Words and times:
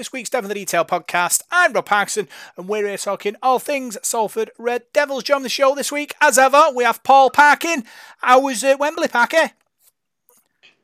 This 0.00 0.14
week's 0.14 0.30
Devil 0.30 0.50
in 0.50 0.54
the 0.54 0.60
Detail 0.62 0.86
podcast. 0.86 1.42
I'm 1.50 1.74
Rob 1.74 1.84
Parkinson, 1.84 2.26
and 2.56 2.66
we're 2.66 2.86
here 2.86 2.96
talking 2.96 3.36
all 3.42 3.58
things 3.58 3.98
Salford 4.02 4.50
Red 4.56 4.84
Devils. 4.94 5.24
Join 5.24 5.42
the 5.42 5.50
show 5.50 5.74
this 5.74 5.92
week, 5.92 6.14
as 6.22 6.38
ever, 6.38 6.68
we 6.74 6.84
have 6.84 7.02
Paul 7.02 7.28
Parkin. 7.28 7.84
How 8.22 8.40
was 8.40 8.64
uh, 8.64 8.76
Wembley, 8.80 9.08
Parker? 9.08 9.50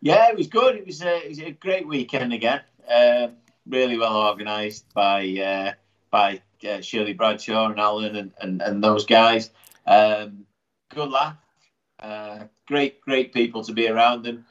Yeah, 0.03 0.29
it 0.29 0.37
was 0.37 0.49
good. 0.49 0.77
It 0.77 0.87
was, 0.87 1.01
uh, 1.01 1.19
it 1.25 1.31
was 1.31 1.39
a 1.39 1.53
great 1.53 1.89
weekend 1.89 2.35
again. 2.35 2.61
Uh, 2.87 3.29
really 3.67 3.97
well 3.97 4.19
organised 4.19 4.85
by 4.93 5.27
uh, 5.39 5.73
by 6.11 6.43
uh, 6.69 6.83
Shirley 6.83 7.15
Bradshaw 7.15 7.71
and 7.71 7.81
Alan 7.81 8.17
and, 8.17 8.33
and, 8.43 8.61
and 8.61 8.85
those 8.85 9.07
guys. 9.07 9.49
Um, 9.87 10.45
good 10.91 11.09
laugh. 11.09 11.39
Uh, 11.99 12.41
great, 12.67 13.01
great 13.01 13.33
people 13.33 13.65
to 13.65 13.73
be 13.73 13.89
around, 13.89 14.27
and 14.27 14.45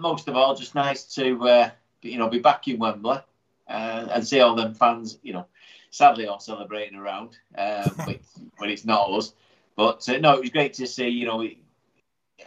most 0.00 0.26
of 0.26 0.34
all, 0.34 0.56
just 0.56 0.74
nice 0.74 1.04
to 1.14 1.70
you 2.02 2.18
know, 2.18 2.28
be 2.28 2.40
back 2.40 2.66
in 2.66 2.80
Wembley 2.80 3.20
uh, 3.68 4.08
and 4.12 4.26
see 4.26 4.40
all 4.40 4.54
them 4.54 4.74
fans, 4.74 5.18
you 5.22 5.32
know, 5.32 5.46
sadly 5.90 6.26
all 6.26 6.40
celebrating 6.40 6.98
around 6.98 7.36
um, 7.56 7.90
when 8.58 8.70
it's 8.70 8.84
not 8.84 9.10
us. 9.10 9.34
But 9.76 10.08
uh, 10.08 10.18
no, 10.18 10.34
it 10.34 10.40
was 10.40 10.50
great 10.50 10.74
to 10.74 10.86
see. 10.86 11.08
You 11.08 11.26
know, 11.26 11.36
we, 11.36 11.60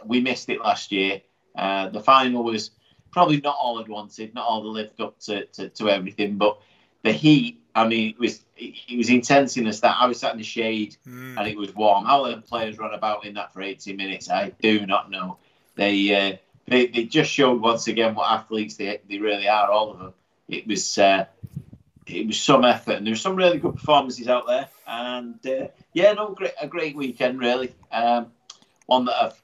we 0.04 0.20
missed 0.20 0.48
it 0.48 0.60
last 0.60 0.92
year. 0.92 1.22
Uh, 1.56 1.88
the 1.88 2.00
final 2.00 2.44
was 2.44 2.70
probably 3.10 3.40
not 3.40 3.56
all 3.60 3.78
I'd 3.78 3.88
wanted, 3.88 4.34
not 4.34 4.46
all 4.46 4.62
the 4.62 4.68
lived 4.68 5.00
up 5.00 5.18
to, 5.20 5.46
to, 5.46 5.68
to 5.68 5.90
everything, 5.90 6.36
but 6.36 6.60
the 7.02 7.12
heat. 7.12 7.58
I 7.74 7.88
mean, 7.88 8.10
it 8.10 8.18
was 8.18 8.44
it 8.56 8.98
was 8.98 9.08
intense 9.08 9.56
in 9.56 9.64
the 9.64 9.72
start. 9.72 9.96
I 9.98 10.06
was 10.06 10.20
sat 10.20 10.32
in 10.32 10.38
the 10.38 10.44
shade 10.44 10.96
mm. 11.08 11.38
and 11.38 11.48
it 11.48 11.56
was 11.56 11.74
warm. 11.74 12.04
How 12.04 12.26
the 12.26 12.36
players 12.42 12.78
run 12.78 12.92
about 12.92 13.24
in 13.24 13.34
that 13.34 13.52
for 13.52 13.62
80 13.62 13.94
minutes, 13.94 14.30
I 14.30 14.50
do 14.60 14.86
not 14.86 15.10
know. 15.10 15.38
They 15.74 16.14
uh, 16.14 16.36
they, 16.66 16.86
they 16.86 17.04
just 17.04 17.30
showed 17.30 17.60
once 17.60 17.88
again 17.88 18.14
what 18.14 18.30
athletes 18.30 18.76
they, 18.76 19.00
they 19.08 19.18
really 19.18 19.48
are, 19.48 19.70
all 19.70 19.90
of 19.90 19.98
them. 19.98 20.14
It 20.52 20.66
was 20.66 20.98
uh, 20.98 21.24
it 22.06 22.26
was 22.26 22.38
some 22.38 22.64
effort, 22.64 22.96
and 22.96 23.06
there 23.06 23.12
were 23.12 23.16
some 23.16 23.36
really 23.36 23.58
good 23.58 23.74
performances 23.74 24.28
out 24.28 24.46
there. 24.46 24.68
And 24.86 25.44
uh, 25.46 25.68
yeah, 25.94 26.12
no, 26.12 26.34
great, 26.34 26.52
a 26.60 26.66
great 26.66 26.94
weekend 26.94 27.40
really. 27.40 27.74
Um, 27.90 28.26
one 28.86 29.06
that 29.06 29.16
I've 29.16 29.42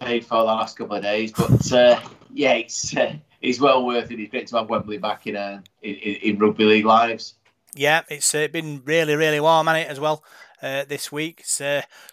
paid 0.00 0.24
for 0.24 0.38
the 0.38 0.44
last 0.44 0.78
couple 0.78 0.96
of 0.96 1.02
days, 1.02 1.32
but 1.32 1.72
uh, 1.72 2.00
yeah, 2.32 2.52
it's 2.52 2.96
uh, 2.96 3.14
it's 3.42 3.58
well 3.58 3.84
worth 3.84 4.12
it. 4.12 4.20
It's 4.20 4.30
great 4.30 4.46
to 4.46 4.58
have 4.58 4.70
Wembley 4.70 4.98
back 4.98 5.26
in 5.26 5.34
uh, 5.34 5.60
in, 5.82 5.94
in 5.94 6.38
rugby 6.38 6.64
league 6.64 6.86
lives. 6.86 7.34
Yeah, 7.74 8.02
it's 8.08 8.32
uh, 8.32 8.46
been 8.46 8.82
really 8.84 9.16
really 9.16 9.40
warm, 9.40 9.66
hasn't 9.66 9.88
it, 9.88 9.90
as 9.90 10.00
well. 10.00 10.22
This 10.62 11.12
week, 11.12 11.40
it's 11.40 11.62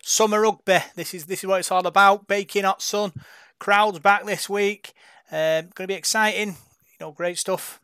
summer 0.04 0.42
rugby. 0.42 0.80
This 0.96 1.14
is 1.14 1.26
this 1.26 1.44
is 1.44 1.48
what 1.48 1.60
it's 1.60 1.72
all 1.72 1.88
about. 1.88 2.28
Baking 2.28 2.66
hot 2.66 2.82
sun, 2.82 3.14
Crowds 3.60 4.00
back 4.00 4.26
this 4.26 4.50
week. 4.50 4.94
Um, 5.32 5.72
going 5.74 5.86
to 5.86 5.88
be 5.88 5.94
exciting. 5.94 6.50
You 6.50 7.00
know, 7.00 7.12
great 7.12 7.38
stuff. 7.38 7.80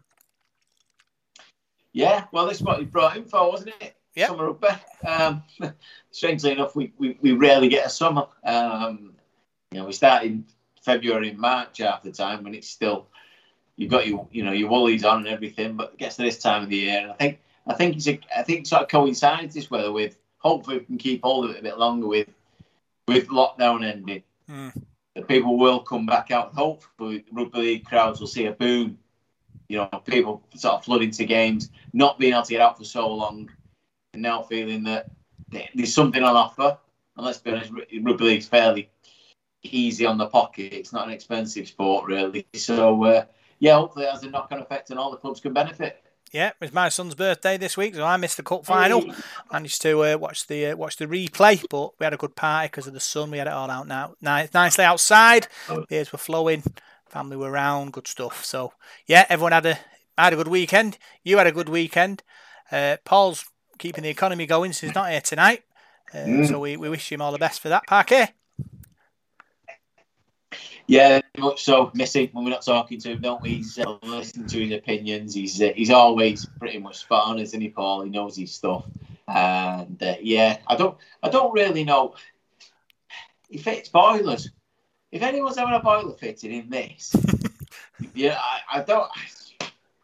Yeah, 1.94 2.26
well, 2.32 2.48
this 2.48 2.58
is 2.58 2.64
what 2.64 2.80
we 2.80 2.86
brought 2.86 3.18
in 3.18 3.26
for, 3.26 3.50
wasn't 3.50 3.74
it? 3.82 3.96
Yeah. 4.16 4.28
Summer 4.28 4.52
rugby. 4.52 4.68
Um, 5.08 5.44
strangely 6.12 6.52
enough, 6.52 6.76
we, 6.76 6.94
we, 6.98 7.18
we 7.22 7.32
rarely 7.32 7.68
get 7.68 7.86
a 7.86 7.90
summer. 7.90 8.28
Um, 8.44 9.14
you 9.72 9.80
know, 9.80 9.86
we 9.86 9.94
start 9.94 10.24
in 10.24 10.46
February 10.82 11.30
and 11.30 11.40
March 11.40 11.80
half 11.80 12.04
the 12.04 12.12
time 12.12 12.44
when 12.44 12.56
it's 12.56 12.70
still 12.70 13.08
you've 13.76 13.92
got 13.92 14.08
your 14.08 14.28
you 14.32 14.44
know 14.44 14.52
your 14.52 14.70
woolies 14.70 15.06
on 15.06 15.20
and 15.20 15.28
everything, 15.28 15.76
but 15.78 15.92
it 15.94 15.98
gets 16.00 16.16
to 16.16 16.24
this 16.24 16.40
time 16.40 16.64
of 16.64 16.70
the 16.70 16.78
year, 16.78 17.02
and 17.02 17.12
I 17.12 17.14
think 17.16 17.40
I 17.68 17.76
think 17.76 17.96
it's 17.98 18.08
a, 18.08 18.20
I 18.36 18.44
think 18.44 18.62
it 18.62 18.68
sort 18.68 18.82
of 18.82 18.88
coincides 18.88 19.54
this 19.54 19.70
weather 19.70 19.92
with 19.92 20.18
hopefully 20.40 20.80
we 20.80 20.86
can 20.86 20.98
keep 20.98 21.22
hold 21.24 21.46
of 21.46 21.52
it 21.52 21.60
a 21.60 21.64
bit 21.64 21.78
longer 21.78 22.08
with 22.08 22.30
with 23.08 23.28
lockdown 23.28 23.86
ending. 23.86 24.24
Mm 24.50 24.74
people 25.28 25.58
will 25.58 25.80
come 25.80 26.06
back 26.06 26.32
out. 26.32 26.54
Hopefully, 26.54 27.26
rugby 27.32 27.60
league 27.60 27.86
crowds 27.86 28.20
will 28.20 28.28
see 28.28 28.46
a 28.46 28.52
boom. 28.52 28.98
You 29.69 29.78
know, 29.78 30.02
people 30.06 30.44
sort 30.56 30.74
of 30.74 30.84
flooding 30.84 31.12
to 31.12 31.25
games, 31.25 31.69
not 31.94 32.19
being 32.19 32.34
able 32.34 32.44
to 32.44 32.52
get 32.52 32.62
out 32.62 32.78
for 32.78 32.84
so 32.84 33.07
long, 33.07 33.50
and 34.13 34.22
now 34.22 34.41
feeling 34.41 34.84
that 34.84 35.12
there's 35.74 35.94
something 35.94 36.24
on 36.24 36.35
offer. 36.35 36.78
And 37.16 37.25
let's 37.25 37.38
be 37.38 37.52
honest, 37.52 37.72
rugby 38.02 38.25
league's 38.25 38.47
fairly 38.47 38.90
easy 39.63 40.06
on 40.06 40.18
the 40.18 40.25
pocket. 40.25 40.74
It's 40.74 40.91
not 40.91 41.08
an 41.08 41.13
expensive 41.13 41.68
sport, 41.68 42.06
really. 42.08 42.47
So, 42.56 43.03
uh, 43.03 43.25
yeah, 43.59 43.75
hopefully, 43.75 44.06
it 44.06 44.12
has 44.12 44.24
a 44.24 44.29
knock-on 44.29 44.59
effect, 44.59 44.90
and 44.90 44.97
all 44.97 45.12
the 45.12 45.18
clubs 45.18 45.40
can 45.40 45.53
benefit. 45.53 46.03
Yeah, 46.31 46.50
it 46.50 46.56
was 46.59 46.74
my 46.74 46.90
son's 46.90 47.16
birthday 47.16 47.58
this 47.58 47.75
week, 47.75 47.96
so 47.96 48.06
I 48.06 48.16
missed 48.18 48.38
the 48.38 48.44
cup 48.44 48.66
final. 48.66 49.02
Hey. 49.02 49.13
Managed 49.52 49.81
to 49.81 50.03
uh, 50.03 50.18
watch 50.18 50.46
the 50.46 50.68
uh, 50.68 50.75
watch 50.75 50.97
the 50.97 51.08
replay, 51.08 51.63
but 51.69 52.00
we 52.00 52.03
had 52.03 52.13
a 52.13 52.18
good 52.18 52.35
party 52.35 52.68
because 52.68 52.85
of 52.85 52.94
the 52.94 53.00
sun. 53.00 53.31
We 53.31 53.40
had 53.40 53.47
it 53.47 53.53
all 53.53 53.69
out 53.69 53.88
now, 53.88 54.13
nice, 54.22 54.53
nicely 54.53 54.85
outside. 54.85 55.47
Oh. 55.69 55.85
Beers 55.90 56.12
were 56.12 56.19
flowing, 56.19 56.63
family 57.09 57.38
were 57.38 57.52
around, 57.52 57.94
good 57.94 58.08
stuff. 58.08 58.46
So 58.46 58.74
yeah, 59.08 59.25
everyone 59.30 59.52
had 59.52 59.66
a 59.66 59.80
had 60.18 60.34
a 60.34 60.36
good 60.36 60.47
weekend. 60.47 60.97
You 61.24 61.38
had 61.38 61.47
a 61.47 61.52
good 61.52 61.70
weekend. 61.70 62.24
Uh, 62.72 62.97
Paul's 63.06 63.46
keeping 63.78 64.03
the 64.03 64.09
economy 64.09 64.46
going, 64.46 64.74
so 64.74 64.86
he's 64.86 64.96
not 64.96 65.09
here 65.09 65.22
tonight. 65.22 65.64
Uh, 66.14 66.18
mm. 66.18 66.47
So 66.47 66.59
we, 66.59 66.78
we 66.78 66.90
wish 66.90 67.12
him 67.12 67.22
all 67.22 67.31
the 67.31 67.38
best 67.38 67.62
for 67.62 67.70
that, 67.70 67.88
Parker. 67.88 68.30
Yeah, 70.88 71.22
much 71.38 71.64
so. 71.64 71.92
Missing 71.94 72.30
when 72.34 72.46
we're 72.46 72.50
not 72.50 72.64
talking 72.64 73.00
to 73.02 73.12
him, 73.12 73.22
don't 73.22 73.44
we? 73.44 73.56
He's 73.56 73.78
uh, 73.78 73.97
listening 74.02 74.47
to 74.47 74.66
his 74.66 74.76
opinions. 74.76 75.36
He's 75.36 75.62
uh, 75.62 75.72
he's 75.76 75.91
always 75.91 76.47
pretty 76.58 76.80
much 76.80 76.97
spot 76.97 77.28
on, 77.28 77.38
isn't 77.38 77.62
he, 77.62 77.70
Paul? 77.70 78.02
He 78.02 78.09
knows 78.09 78.36
his 78.36 78.52
stuff. 78.52 78.86
And 79.28 80.02
uh, 80.02 80.16
yeah, 80.20 80.58
I 80.66 80.76
don't 80.76 80.97
I 81.22 81.30
don't 81.30 81.53
really 81.53 81.84
know. 81.84 82.16
He 83.50 83.59
fits 83.59 83.90
boilers. 83.90 84.50
If 85.12 85.22
anyone's 85.22 85.58
having 85.58 85.74
a 85.74 85.80
boiler 85.80 86.14
fitted 86.14 86.52
in 86.52 86.70
this, 86.70 87.16
yeah, 88.14 88.40
I, 88.40 88.80
I 88.80 88.84
don't. 88.84 89.09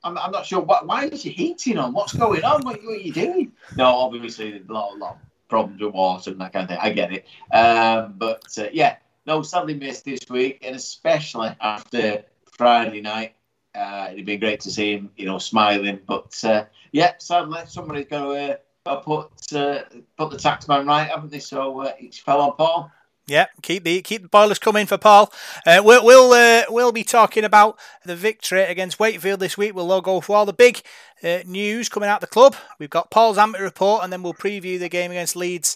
I'm, 0.04 0.18
I'm 0.18 0.32
not 0.32 0.46
sure. 0.46 0.62
What, 0.62 0.88
why 0.88 1.06
is 1.06 1.26
your 1.26 1.34
heating 1.34 1.78
on? 1.78 1.94
What's 1.94 2.14
going 2.14 2.44
on? 2.44 2.64
What, 2.64 2.84
what 2.84 2.94
are 2.94 3.02
you 3.02 3.12
doing? 3.14 3.52
No, 3.76 3.86
obviously, 3.86 4.64
a 4.68 4.72
lot, 4.72 4.94
a 4.94 4.98
lot 4.98 5.12
of 5.14 5.18
problems 5.48 5.82
with 5.82 5.94
water 5.94 6.32
and 6.32 6.42
that 6.42 6.54
kind 6.54 6.64
of 6.64 6.70
thing. 6.70 6.80
I 6.82 6.92
get 6.92 7.12
it. 7.12 7.26
Um, 7.54 8.16
but 8.18 8.46
uh, 8.58 8.68
yeah, 8.72 8.98
no, 9.26 9.42
sadly 9.42 9.76
missed 9.76 10.06
this 10.06 10.20
week, 10.30 10.60
and 10.64 10.76
especially 10.76 11.56
after 11.60 12.24
Friday 12.52 13.02
night. 13.02 13.36
Uh, 13.74 14.08
it'd 14.14 14.26
be 14.26 14.38
great 14.38 14.62
to 14.62 14.72
see 14.72 14.94
him, 14.94 15.12
you 15.18 15.26
know, 15.26 15.38
smiling. 15.38 16.00
But 16.08 16.40
uh, 16.46 16.66
yeah, 16.94 17.14
sadly, 17.18 17.60
somebody's 17.68 18.06
going 18.06 18.38
to 18.38 18.60
uh, 18.86 18.96
put 18.98 19.32
uh, 19.54 19.82
put 20.18 20.30
the 20.30 20.38
taxman 20.38 20.88
right, 20.88 21.10
haven't 21.10 21.32
they? 21.32 21.40
So 21.40 21.82
uh, 21.82 21.94
it's 22.00 22.18
fell 22.18 22.42
on 22.42 22.56
Paul. 22.56 22.92
Yeah, 23.28 23.48
keep 23.64 23.84
the 23.84 24.02
keep 24.04 24.22
the 24.22 24.28
boilers 24.28 24.60
coming 24.60 24.86
for 24.86 25.00
Paul. 25.00 25.34
Uh, 25.66 25.82
we'll 25.84 26.06
we'll, 26.06 26.32
uh, 26.32 26.66
we'll 26.70 26.92
be 26.92 27.04
talking 27.04 27.44
about 27.44 27.80
the 28.06 28.16
victory 28.16 28.62
against 28.62 29.00
Wakefield 29.00 29.40
this 29.40 29.58
week. 29.58 29.74
We'll 29.74 30.02
go 30.02 30.22
for 30.22 30.36
all 30.36 30.46
the 30.46 30.54
big 30.54 30.84
uh, 31.24 31.40
news 31.44 31.90
coming 31.90 32.08
out 32.08 32.22
of 32.22 32.30
the 32.30 32.34
club. 32.34 32.56
We've 32.78 32.90
got 32.90 33.10
Paul's 33.10 33.40
amateur 33.40 33.64
report, 33.64 34.04
and 34.04 34.14
then 34.14 34.22
we'll 34.22 34.36
preview 34.36 34.78
the 34.78 34.90
game 34.90 35.10
against 35.10 35.36
Leeds 35.36 35.76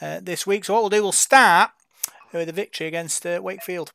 uh, 0.00 0.20
this 0.22 0.46
week. 0.46 0.64
So 0.64 0.74
what 0.74 0.82
we'll 0.84 0.90
do, 0.90 1.02
we'll 1.02 1.12
start 1.12 1.70
with 2.32 2.46
the 2.46 2.52
victory 2.52 2.86
against 2.86 3.26
uh, 3.26 3.40
Wakefield. 3.42 3.92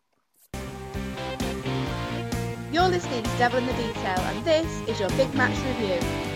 You're 2.71 2.87
listening 2.87 3.23
to 3.23 3.37
Devil 3.37 3.59
in 3.59 3.65
the 3.65 3.73
Detail, 3.73 4.19
and 4.19 4.45
this 4.45 4.89
is 4.89 4.99
your 4.99 5.09
big 5.11 5.33
match 5.35 5.57
review. 5.65 6.28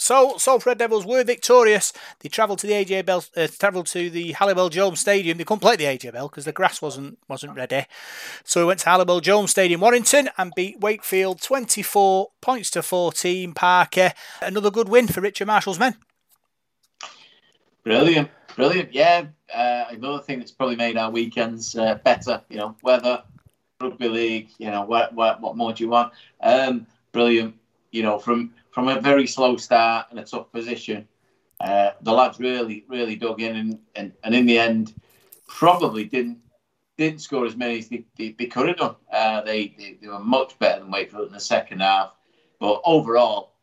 So, 0.00 0.38
Salford 0.38 0.66
Red 0.66 0.78
Devils 0.78 1.04
were 1.04 1.24
victorious. 1.24 1.92
They 2.20 2.28
travelled 2.28 2.60
to 2.60 2.68
the 2.68 2.72
AJ 2.72 3.04
Bell, 3.04 3.24
uh, 3.36 3.48
travelled 3.48 3.88
to 3.88 4.08
the 4.08 4.30
Halliwell 4.30 4.68
Jones 4.68 5.00
Stadium. 5.00 5.36
They 5.36 5.44
couldn't 5.44 5.60
play 5.60 5.74
the 5.74 5.86
AJ 5.86 6.12
Bell 6.12 6.28
because 6.28 6.44
the 6.44 6.52
grass 6.52 6.80
wasn't 6.80 7.18
wasn't 7.26 7.56
ready. 7.56 7.84
So 8.44 8.60
we 8.60 8.66
went 8.66 8.80
to 8.80 8.88
Halliwell 8.88 9.18
Jones 9.18 9.50
Stadium, 9.50 9.80
Warrington, 9.80 10.30
and 10.38 10.52
beat 10.54 10.78
Wakefield 10.78 11.42
24 11.42 12.28
points 12.40 12.70
to 12.70 12.82
14. 12.82 13.52
Parker, 13.54 14.12
another 14.40 14.70
good 14.70 14.88
win 14.88 15.08
for 15.08 15.20
Richard 15.20 15.48
Marshall's 15.48 15.80
men. 15.80 15.96
Brilliant, 17.82 18.30
brilliant. 18.54 18.94
Yeah, 18.94 19.26
uh, 19.52 19.86
another 19.90 20.22
thing 20.22 20.38
that's 20.38 20.52
probably 20.52 20.76
made 20.76 20.96
our 20.96 21.10
weekends 21.10 21.74
uh, 21.74 21.96
better. 22.04 22.40
You 22.48 22.58
know, 22.58 22.76
weather, 22.84 23.24
rugby 23.80 24.08
league. 24.08 24.48
You 24.58 24.70
know, 24.70 24.82
what 24.82 25.12
what, 25.12 25.40
what 25.40 25.56
more 25.56 25.72
do 25.72 25.82
you 25.82 25.90
want? 25.90 26.12
Um, 26.40 26.86
brilliant. 27.10 27.56
You 27.90 28.04
know, 28.04 28.20
from 28.20 28.52
from 28.78 28.86
a 28.86 29.00
very 29.00 29.26
slow 29.26 29.56
start 29.56 30.06
and 30.10 30.20
a 30.20 30.22
tough 30.22 30.52
position, 30.52 31.08
uh, 31.58 31.90
the 32.02 32.12
lads 32.12 32.38
really, 32.38 32.84
really 32.86 33.16
dug 33.16 33.40
in 33.40 33.56
and, 33.56 33.78
and, 33.96 34.12
and 34.22 34.36
in 34.36 34.46
the 34.46 34.56
end, 34.56 34.94
probably 35.48 36.04
didn't 36.04 36.38
didn't 36.96 37.20
score 37.20 37.44
as 37.44 37.56
many 37.56 37.80
as 37.80 37.88
they, 37.88 38.04
they, 38.16 38.36
they 38.38 38.46
could 38.46 38.68
have 38.68 38.76
done. 38.76 38.94
Uh, 39.12 39.40
they, 39.40 39.74
they, 39.76 39.98
they 40.00 40.06
were 40.06 40.20
much 40.20 40.56
better 40.60 40.78
than 40.80 40.92
Wakefield 40.92 41.26
in 41.26 41.32
the 41.32 41.40
second 41.40 41.80
half. 41.80 42.12
But 42.60 42.80
overall, 42.84 43.54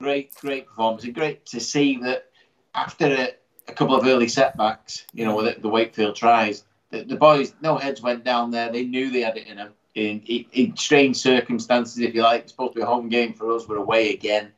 great, 0.00 0.34
great 0.34 0.66
performance. 0.66 1.04
And 1.04 1.14
great 1.14 1.46
to 1.46 1.60
see 1.60 1.98
that 1.98 2.30
after 2.74 3.06
a, 3.06 3.28
a 3.68 3.72
couple 3.74 3.94
of 3.94 4.04
early 4.04 4.26
setbacks, 4.26 5.06
you 5.12 5.24
know, 5.24 5.36
with 5.36 5.62
the 5.62 5.68
Wakefield 5.68 6.16
tries, 6.16 6.64
the, 6.90 7.04
the 7.04 7.14
boys, 7.14 7.54
no 7.62 7.76
heads 7.76 8.02
went 8.02 8.24
down 8.24 8.50
there. 8.50 8.72
They 8.72 8.84
knew 8.84 9.12
they 9.12 9.20
had 9.20 9.36
it 9.36 9.46
in 9.46 9.58
them. 9.58 9.72
In, 9.94 10.20
in, 10.22 10.44
in 10.52 10.76
strange 10.76 11.16
circumstances, 11.18 12.00
if 12.00 12.12
you 12.12 12.22
like, 12.22 12.42
it's 12.42 12.50
supposed 12.50 12.72
to 12.72 12.80
be 12.80 12.82
a 12.82 12.86
home 12.86 13.08
game 13.08 13.34
for 13.34 13.52
us. 13.52 13.68
We're 13.68 13.76
away 13.76 14.12
again 14.12 14.50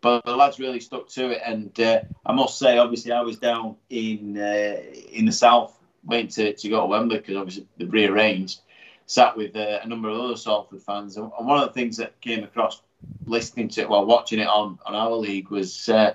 but 0.00 0.24
the 0.24 0.36
lads 0.36 0.58
really 0.58 0.80
stuck 0.80 1.08
to 1.10 1.30
it. 1.30 1.42
And 1.44 1.78
uh, 1.80 2.02
I 2.24 2.32
must 2.32 2.58
say, 2.58 2.78
obviously, 2.78 3.12
I 3.12 3.22
was 3.22 3.38
down 3.38 3.76
in 3.90 4.36
uh, 4.38 4.76
in 5.10 5.26
the 5.26 5.32
south 5.32 5.76
waiting 6.04 6.28
to, 6.28 6.52
to 6.52 6.68
go 6.68 6.80
to 6.82 6.86
Wembley 6.86 7.18
because 7.18 7.36
obviously 7.36 7.66
they 7.76 7.84
rearranged. 7.84 8.60
Sat 9.06 9.36
with 9.36 9.54
uh, 9.54 9.80
a 9.82 9.86
number 9.86 10.08
of 10.08 10.18
other 10.18 10.36
Salford 10.36 10.82
fans, 10.82 11.16
and, 11.16 11.30
one 11.38 11.58
of 11.58 11.68
the 11.68 11.72
things 11.72 11.96
that 11.98 12.20
came 12.20 12.42
across 12.42 12.82
listening 13.24 13.68
to 13.68 13.82
it 13.82 13.88
while 13.88 14.04
watching 14.04 14.40
it 14.40 14.48
on, 14.48 14.78
on 14.84 14.94
our 14.94 15.12
league 15.12 15.48
was 15.48 15.88
uh, 15.88 16.14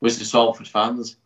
was 0.00 0.18
the 0.18 0.24
Salford 0.24 0.68
fans. 0.68 1.16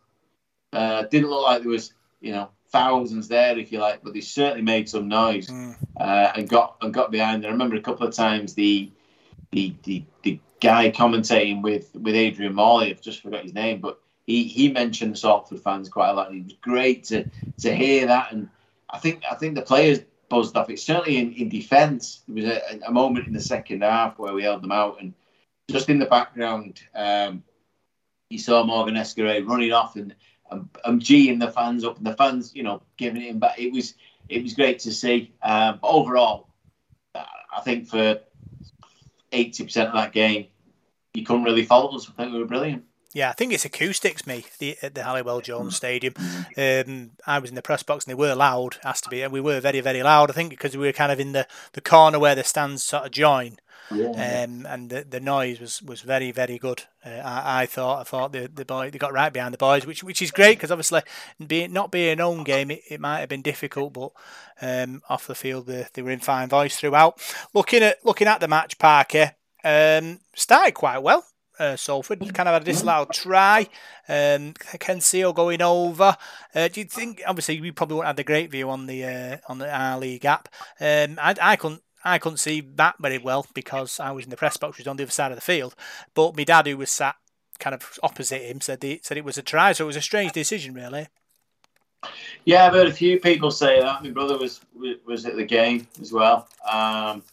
Uh, 0.73 1.03
didn't 1.03 1.29
look 1.29 1.43
like 1.43 1.61
there 1.61 1.71
was 1.71 1.93
you 2.21 2.31
know 2.31 2.49
thousands 2.69 3.27
there 3.27 3.57
if 3.57 3.71
you 3.71 3.79
like, 3.79 4.03
but 4.03 4.13
they 4.13 4.21
certainly 4.21 4.61
made 4.61 4.87
some 4.87 5.07
noise 5.07 5.47
mm. 5.47 5.75
uh, 5.99 6.31
and 6.35 6.47
got 6.47 6.77
and 6.81 6.93
got 6.93 7.11
behind. 7.11 7.45
I 7.45 7.49
remember 7.49 7.75
a 7.75 7.81
couple 7.81 8.05
of 8.05 8.13
times 8.13 8.53
the 8.53 8.91
the 9.51 9.73
the, 9.83 10.03
the 10.23 10.39
guy 10.61 10.91
commentating 10.91 11.61
with 11.61 11.95
with 11.95 12.15
Adrian 12.15 12.55
Morley, 12.55 12.89
I've 12.89 13.01
just 13.01 13.21
forgot 13.21 13.43
his 13.43 13.53
name, 13.53 13.79
but 13.81 13.99
he 14.25 14.43
he 14.43 14.71
mentioned 14.71 15.13
the 15.13 15.17
Salford 15.17 15.61
fans 15.61 15.89
quite 15.89 16.09
a 16.09 16.13
lot. 16.13 16.29
And 16.29 16.41
it 16.41 16.43
was 16.45 16.55
great 16.61 17.05
to 17.05 17.29
to 17.59 17.75
hear 17.75 18.07
that, 18.07 18.31
and 18.31 18.49
I 18.89 18.99
think 18.99 19.23
I 19.29 19.35
think 19.35 19.55
the 19.55 19.61
players 19.61 19.99
buzzed 20.29 20.57
off 20.57 20.69
it. 20.69 20.79
Certainly 20.79 21.17
in, 21.17 21.33
in 21.33 21.49
defence, 21.49 22.21
there 22.27 22.35
was 22.35 22.45
a, 22.45 22.79
a 22.87 22.91
moment 22.91 23.27
in 23.27 23.33
the 23.33 23.41
second 23.41 23.81
half 23.81 24.19
where 24.19 24.33
we 24.33 24.43
held 24.43 24.61
them 24.61 24.71
out, 24.71 25.01
and 25.01 25.13
just 25.69 25.89
in 25.89 25.99
the 25.99 26.05
background, 26.05 26.81
um, 26.95 27.43
you 28.29 28.39
saw 28.39 28.63
Morgan 28.63 28.95
Escaré 28.95 29.45
running 29.45 29.71
off 29.71 29.95
and 29.95 30.15
G'ing 30.49 31.39
the 31.39 31.51
fans 31.51 31.83
up, 31.83 31.97
and 31.97 32.05
the 32.05 32.15
fans, 32.15 32.55
you 32.55 32.63
know, 32.63 32.81
giving 32.97 33.21
it 33.21 33.29
him 33.29 33.39
back. 33.39 33.59
It 33.59 33.71
was 33.71 33.93
it 34.29 34.43
was 34.43 34.53
great 34.53 34.79
to 34.79 34.93
see. 34.93 35.33
Um, 35.41 35.79
but 35.81 35.87
overall, 35.87 36.49
I 37.15 37.61
think 37.63 37.87
for 37.87 38.19
eighty 39.31 39.63
percent 39.63 39.89
of 39.89 39.95
that 39.95 40.13
game, 40.13 40.47
you 41.13 41.23
couldn't 41.23 41.43
really 41.43 41.63
fault 41.63 41.95
us. 41.95 42.09
I 42.09 42.13
think 42.13 42.33
we 42.33 42.39
were 42.39 42.45
brilliant. 42.45 42.85
Yeah, 43.17 43.31
I 43.31 43.33
think 43.33 43.51
it's 43.51 43.65
acoustics, 43.65 44.27
me, 44.27 44.45
the, 44.59 44.77
at 44.83 44.93
the 44.93 45.01
Halliwell 45.01 45.41
Jones 45.41 45.75
Stadium. 45.75 46.13
Um, 46.55 47.13
I 47.25 47.39
was 47.39 47.49
in 47.49 47.55
the 47.55 47.63
press 47.63 47.81
box 47.81 48.05
and 48.05 48.11
they 48.11 48.15
were 48.15 48.35
loud, 48.35 48.77
has 48.83 49.01
to 49.01 49.09
be, 49.09 49.23
and 49.23 49.33
we 49.33 49.41
were 49.41 49.59
very, 49.59 49.81
very 49.81 50.03
loud. 50.03 50.29
I 50.29 50.33
think 50.33 50.51
because 50.51 50.77
we 50.77 50.85
were 50.85 50.93
kind 50.93 51.11
of 51.11 51.19
in 51.19 51.31
the, 51.31 51.47
the 51.73 51.81
corner 51.81 52.19
where 52.19 52.35
the 52.35 52.43
stands 52.43 52.83
sort 52.83 53.05
of 53.05 53.11
join. 53.11 53.57
Yeah. 53.89 54.43
Um, 54.43 54.67
and 54.67 54.91
the, 54.91 55.03
the 55.03 55.19
noise 55.19 55.59
was, 55.59 55.81
was 55.81 56.01
very 56.01 56.31
very 56.31 56.59
good. 56.59 56.83
Uh, 57.03 57.21
I, 57.25 57.63
I 57.63 57.65
thought 57.65 58.01
I 58.01 58.03
thought 58.03 58.33
the 58.33 58.51
the 58.53 58.65
boy 58.65 58.91
they 58.91 58.99
got 58.99 59.13
right 59.13 59.33
behind 59.33 59.53
the 59.53 59.57
boys, 59.57 59.87
which 59.87 60.03
which 60.03 60.21
is 60.21 60.29
great 60.29 60.57
because 60.57 60.71
obviously 60.71 61.01
being 61.47 61.71
not 61.73 61.89
being 61.89 62.19
a 62.19 62.23
home 62.23 62.43
game, 62.43 62.69
it, 62.69 62.81
it 62.89 62.99
might 62.99 63.21
have 63.21 63.29
been 63.29 63.41
difficult, 63.41 63.93
but 63.93 64.11
um, 64.61 65.01
off 65.09 65.25
the 65.25 65.35
field 65.35 65.67
they, 65.67 65.87
they 65.93 66.01
were 66.01 66.11
in 66.11 66.19
fine 66.19 66.49
voice 66.49 66.75
throughout. 66.75 67.19
Looking 67.53 67.81
at 67.81 68.05
looking 68.05 68.27
at 68.27 68.41
the 68.41 68.47
match, 68.49 68.77
Parker 68.77 69.35
um, 69.63 70.19
started 70.35 70.73
quite 70.73 70.99
well 70.99 71.25
uh, 71.59 71.75
Salford. 71.75 72.19
Kind 72.19 72.49
of 72.49 72.53
had 72.53 72.61
a 72.61 72.65
disallowed 72.65 73.13
try. 73.13 73.67
Um, 74.07 74.53
Ken 74.79 74.99
Sio 74.99 75.33
going 75.33 75.61
over. 75.61 76.15
Uh, 76.53 76.67
do 76.67 76.81
you 76.81 76.85
think? 76.85 77.21
Obviously, 77.25 77.61
we 77.61 77.71
probably 77.71 77.95
won't 77.95 78.07
have 78.07 78.15
the 78.15 78.23
great 78.23 78.51
view 78.51 78.69
on 78.69 78.87
the 78.87 79.03
uh, 79.03 79.37
on 79.47 79.57
the 79.57 79.73
R 79.73 79.97
League 79.99 80.25
app. 80.25 80.49
Um, 80.79 81.17
I, 81.21 81.35
I 81.41 81.55
couldn't. 81.55 81.81
I 82.03 82.19
couldn't 82.19 82.37
see 82.37 82.61
that 82.75 82.95
very 82.99 83.17
well 83.17 83.45
because 83.53 83.99
I 83.99 84.11
was 84.11 84.23
in 84.23 84.29
the 84.29 84.37
press 84.37 84.55
box, 84.55 84.77
which 84.77 84.85
was 84.85 84.91
on 84.91 84.97
the 84.97 85.03
other 85.03 85.11
side 85.11 85.31
of 85.31 85.37
the 85.37 85.41
field. 85.41 85.75
But 86.13 86.37
my 86.37 86.43
dad, 86.43 86.67
who 86.67 86.77
was 86.77 86.91
sat 86.91 87.15
kind 87.59 87.73
of 87.73 87.99
opposite 88.03 88.43
him, 88.43 88.61
said 88.61 88.79
the, 88.79 88.99
said 89.03 89.17
it 89.17 89.25
was 89.25 89.37
a 89.37 89.41
try. 89.41 89.73
So 89.73 89.83
it 89.83 89.87
was 89.87 89.95
a 89.95 90.01
strange 90.01 90.31
decision, 90.31 90.73
really. 90.73 91.07
Yeah, 92.45 92.67
I've 92.67 92.73
heard 92.73 92.87
a 92.87 92.93
few 92.93 93.19
people 93.19 93.51
say 93.51 93.81
that. 93.81 94.03
My 94.03 94.11
brother 94.11 94.37
was 94.37 94.61
was 95.05 95.25
at 95.25 95.35
the 95.35 95.45
game 95.45 95.87
as 95.99 96.13
well. 96.13 96.47
Um, 96.71 97.23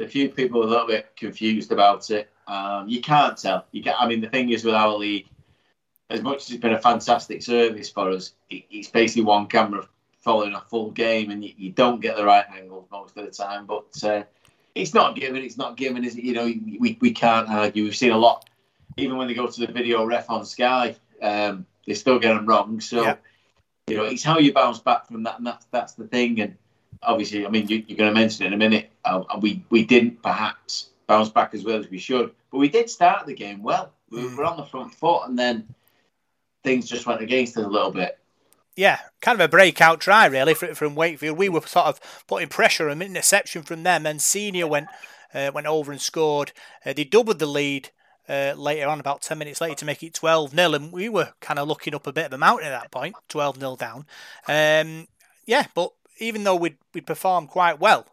a 0.00 0.08
few 0.08 0.28
people 0.28 0.60
were 0.60 0.66
a 0.66 0.70
little 0.70 0.86
bit 0.86 1.12
confused 1.16 1.72
about 1.72 2.10
it. 2.10 2.31
Um, 2.46 2.88
you 2.88 3.00
can't 3.00 3.36
tell. 3.36 3.66
You 3.72 3.82
can 3.82 3.94
I 3.98 4.06
mean, 4.06 4.20
the 4.20 4.28
thing 4.28 4.50
is 4.50 4.64
with 4.64 4.74
our 4.74 4.96
league, 4.96 5.28
as 6.10 6.22
much 6.22 6.42
as 6.42 6.50
it's 6.50 6.60
been 6.60 6.72
a 6.72 6.80
fantastic 6.80 7.42
service 7.42 7.90
for 7.90 8.10
us, 8.10 8.34
it, 8.50 8.64
it's 8.70 8.88
basically 8.88 9.22
one 9.22 9.46
camera 9.46 9.88
following 10.20 10.54
a 10.54 10.60
full 10.60 10.90
game, 10.90 11.30
and 11.30 11.44
you, 11.44 11.52
you, 11.56 11.70
don't 11.70 12.00
get 12.00 12.16
the 12.16 12.24
right 12.24 12.44
angles 12.54 12.86
most 12.90 13.16
of 13.16 13.24
the 13.24 13.30
time. 13.30 13.66
But 13.66 14.04
uh, 14.04 14.22
it's 14.74 14.94
not 14.94 15.16
given. 15.16 15.42
It's 15.42 15.56
not 15.56 15.76
given. 15.76 16.04
Is 16.04 16.16
it? 16.16 16.24
You 16.24 16.34
know, 16.34 16.44
we, 16.44 16.98
we 17.00 17.12
can't 17.12 17.48
argue. 17.48 17.84
We've 17.84 17.96
seen 17.96 18.12
a 18.12 18.18
lot, 18.18 18.48
even 18.96 19.16
when 19.16 19.28
they 19.28 19.34
go 19.34 19.46
to 19.46 19.66
the 19.66 19.72
video 19.72 20.04
ref 20.04 20.30
on 20.30 20.44
Sky, 20.44 20.96
um, 21.20 21.66
they 21.86 21.94
still 21.94 22.18
get 22.18 22.34
them 22.34 22.46
wrong. 22.46 22.80
So, 22.80 23.02
yeah. 23.02 23.16
you 23.86 23.96
know, 23.96 24.04
it's 24.04 24.22
how 24.22 24.38
you 24.38 24.52
bounce 24.52 24.78
back 24.78 25.06
from 25.06 25.22
that, 25.24 25.38
and 25.38 25.46
that's 25.46 25.66
that's 25.70 25.94
the 25.94 26.06
thing. 26.06 26.40
And 26.40 26.56
obviously, 27.02 27.46
I 27.46 27.50
mean, 27.50 27.68
you, 27.68 27.78
are 27.78 27.96
going 27.96 28.14
to 28.14 28.20
mention 28.20 28.44
it 28.44 28.48
in 28.48 28.52
a 28.52 28.58
minute. 28.58 28.90
Uh, 29.04 29.22
we 29.40 29.64
we 29.70 29.84
didn't 29.84 30.22
perhaps 30.22 30.90
bounce 31.06 31.28
back 31.28 31.54
as 31.54 31.64
well 31.64 31.78
as 31.78 31.90
we 31.90 31.98
should, 31.98 32.32
but 32.50 32.58
we 32.58 32.68
did 32.68 32.90
start 32.90 33.26
the 33.26 33.34
game 33.34 33.62
well. 33.62 33.92
We 34.10 34.22
mm. 34.22 34.36
were 34.36 34.44
on 34.44 34.56
the 34.56 34.64
front 34.64 34.94
foot, 34.94 35.28
and 35.28 35.38
then 35.38 35.66
things 36.62 36.88
just 36.88 37.06
went 37.06 37.22
against 37.22 37.56
us 37.56 37.64
a 37.64 37.68
little 37.68 37.90
bit. 37.90 38.18
Yeah, 38.76 38.98
kind 39.20 39.38
of 39.38 39.44
a 39.44 39.48
breakout 39.48 40.00
try 40.00 40.26
really 40.26 40.54
from 40.54 40.94
Wakefield. 40.94 41.36
We 41.36 41.50
were 41.50 41.60
sort 41.62 41.86
of 41.86 42.00
putting 42.26 42.48
pressure 42.48 42.88
and 42.88 43.02
interception 43.02 43.62
from 43.62 43.82
them, 43.82 44.06
and 44.06 44.22
Senior 44.22 44.66
went 44.66 44.88
uh, 45.34 45.50
went 45.54 45.66
over 45.66 45.92
and 45.92 46.00
scored. 46.00 46.52
Uh, 46.84 46.92
they 46.92 47.04
doubled 47.04 47.38
the 47.38 47.46
lead. 47.46 47.90
Uh, 48.28 48.54
later 48.56 48.86
on, 48.86 49.00
about 49.00 49.20
10 49.20 49.36
minutes 49.36 49.60
later, 49.60 49.74
to 49.74 49.84
make 49.84 50.00
it 50.00 50.14
12 50.14 50.52
0. 50.52 50.74
And 50.74 50.92
we 50.92 51.08
were 51.08 51.32
kind 51.40 51.58
of 51.58 51.66
looking 51.66 51.92
up 51.92 52.06
a 52.06 52.12
bit 52.12 52.26
of 52.26 52.32
a 52.32 52.38
mountain 52.38 52.68
at 52.68 52.80
that 52.80 52.90
point, 52.92 53.16
12 53.28 53.58
0 53.58 53.76
down. 53.76 54.06
Um, 54.46 55.08
yeah, 55.44 55.66
but 55.74 55.90
even 56.18 56.44
though 56.44 56.54
we'd, 56.54 56.78
we'd 56.94 57.04
performed 57.04 57.48
quite 57.48 57.80
well, 57.80 58.06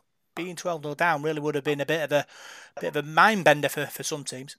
being 0.43 0.55
12 0.55 0.83
0 0.83 0.95
down 0.95 1.21
really 1.21 1.39
would 1.39 1.55
have 1.55 1.63
been 1.63 1.81
a 1.81 1.85
bit 1.85 2.03
of 2.03 2.11
a 2.11 2.25
bit 2.79 2.95
of 2.95 2.95
a 2.95 3.07
mind 3.07 3.43
bender 3.43 3.69
for, 3.69 3.85
for 3.85 4.03
some 4.03 4.23
teams. 4.23 4.55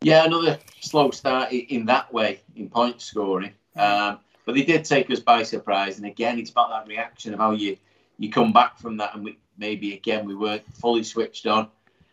Yeah, 0.00 0.24
another 0.24 0.58
slow 0.80 1.10
start 1.10 1.52
in 1.52 1.86
that 1.86 2.12
way 2.12 2.40
in 2.54 2.68
point 2.68 3.00
scoring. 3.00 3.52
Um, 3.74 4.20
but 4.44 4.54
they 4.54 4.62
did 4.62 4.84
take 4.84 5.10
us 5.10 5.20
by 5.20 5.42
surprise. 5.42 5.98
And 5.98 6.06
again, 6.06 6.38
it's 6.38 6.50
about 6.50 6.70
that 6.70 6.88
reaction 6.88 7.34
of 7.34 7.40
how 7.40 7.50
you, 7.50 7.76
you 8.18 8.30
come 8.30 8.52
back 8.52 8.78
from 8.78 8.96
that. 8.98 9.14
And 9.14 9.24
we, 9.24 9.38
maybe 9.58 9.94
again, 9.94 10.24
we 10.24 10.36
weren't 10.36 10.62
fully 10.74 11.02
switched 11.02 11.46
on. 11.46 11.68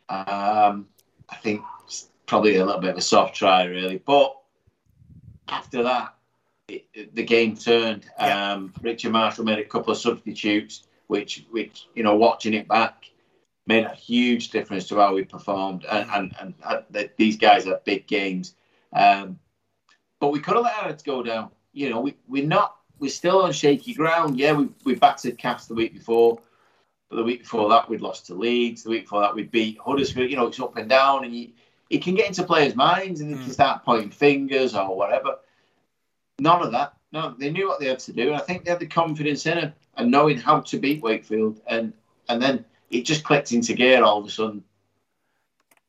Um, 0.09 0.87
I 1.29 1.35
think 1.41 1.61
probably 2.25 2.55
a 2.55 2.65
little 2.65 2.81
bit 2.81 2.91
of 2.91 2.97
a 2.97 3.01
soft 3.01 3.35
try, 3.35 3.65
really. 3.65 3.97
But 3.97 4.35
after 5.47 5.83
that, 5.83 6.15
it, 6.67 6.85
it, 6.93 7.15
the 7.15 7.23
game 7.23 7.55
turned. 7.55 8.05
Yeah. 8.19 8.53
Um, 8.53 8.73
Richard 8.81 9.11
Marshall 9.11 9.45
made 9.45 9.59
a 9.59 9.65
couple 9.65 9.91
of 9.91 9.99
substitutes 9.99 10.83
which 11.07 11.45
which 11.51 11.87
you 11.93 12.03
know 12.03 12.15
watching 12.15 12.53
it 12.53 12.67
back 12.67 13.09
made 13.67 13.85
a 13.85 13.93
huge 13.93 14.49
difference 14.49 14.87
to 14.87 14.97
how 14.97 15.13
we 15.13 15.23
performed. 15.23 15.85
And 15.85 16.09
and, 16.11 16.35
and, 16.39 16.53
and 16.93 17.09
these 17.17 17.37
guys 17.37 17.67
are 17.67 17.81
big 17.83 18.07
games, 18.07 18.55
um, 18.93 19.39
but 20.19 20.31
we 20.31 20.39
could 20.39 20.55
have 20.55 20.63
let 20.63 20.91
it 20.91 21.03
go 21.05 21.23
down. 21.23 21.51
You 21.73 21.89
know, 21.89 21.99
we 21.99 22.15
we're 22.27 22.45
not 22.45 22.75
we're 22.99 23.09
still 23.09 23.41
on 23.41 23.51
shaky 23.51 23.93
ground. 23.93 24.37
Yeah, 24.37 24.53
we 24.53 24.69
we 24.83 24.95
battered 24.95 25.37
Cast 25.37 25.67
the 25.67 25.75
week 25.75 25.93
before. 25.93 26.39
But 27.09 27.17
the 27.17 27.23
week 27.23 27.43
before 27.43 27.69
that, 27.69 27.87
we'd 27.87 28.01
lost 28.01 28.25
to 28.27 28.33
Leeds. 28.33 28.83
The 28.83 28.89
week 28.89 29.03
before 29.03 29.21
that, 29.21 29.35
we'd 29.35 29.51
beat 29.51 29.77
Huddersfield. 29.77 30.29
You 30.29 30.37
know, 30.37 30.47
it's 30.47 30.59
up 30.59 30.75
and 30.75 30.89
down, 30.89 31.23
and 31.23 31.35
you, 31.35 31.49
it 31.89 32.01
can 32.01 32.15
get 32.15 32.27
into 32.27 32.43
players' 32.43 32.75
minds, 32.75 33.21
and 33.21 33.31
they 33.31 33.37
can 33.37 33.45
mm. 33.45 33.53
start 33.53 33.85
pointing 33.85 34.09
fingers 34.09 34.73
or 34.73 34.95
whatever. 34.95 35.37
None 36.39 36.63
of 36.63 36.71
that. 36.71 36.94
No, 37.15 37.33
they 37.39 37.49
knew 37.49 37.65
what 37.65 37.79
they 37.79 37.85
had 37.85 37.99
to 37.99 38.11
do, 38.11 38.27
and 38.27 38.35
I 38.35 38.39
think 38.39 38.65
they 38.65 38.71
had 38.71 38.81
the 38.81 38.87
confidence 38.87 39.45
in 39.45 39.57
it 39.57 39.73
and 39.95 40.11
knowing 40.11 40.37
how 40.37 40.59
to 40.59 40.77
beat 40.77 41.01
Wakefield, 41.01 41.61
and 41.65 41.93
and 42.27 42.41
then 42.41 42.65
it 42.89 43.05
just 43.05 43.23
clicked 43.23 43.53
into 43.53 43.73
gear 43.73 44.03
all 44.03 44.19
of 44.19 44.25
a 44.25 44.29
sudden. 44.29 44.65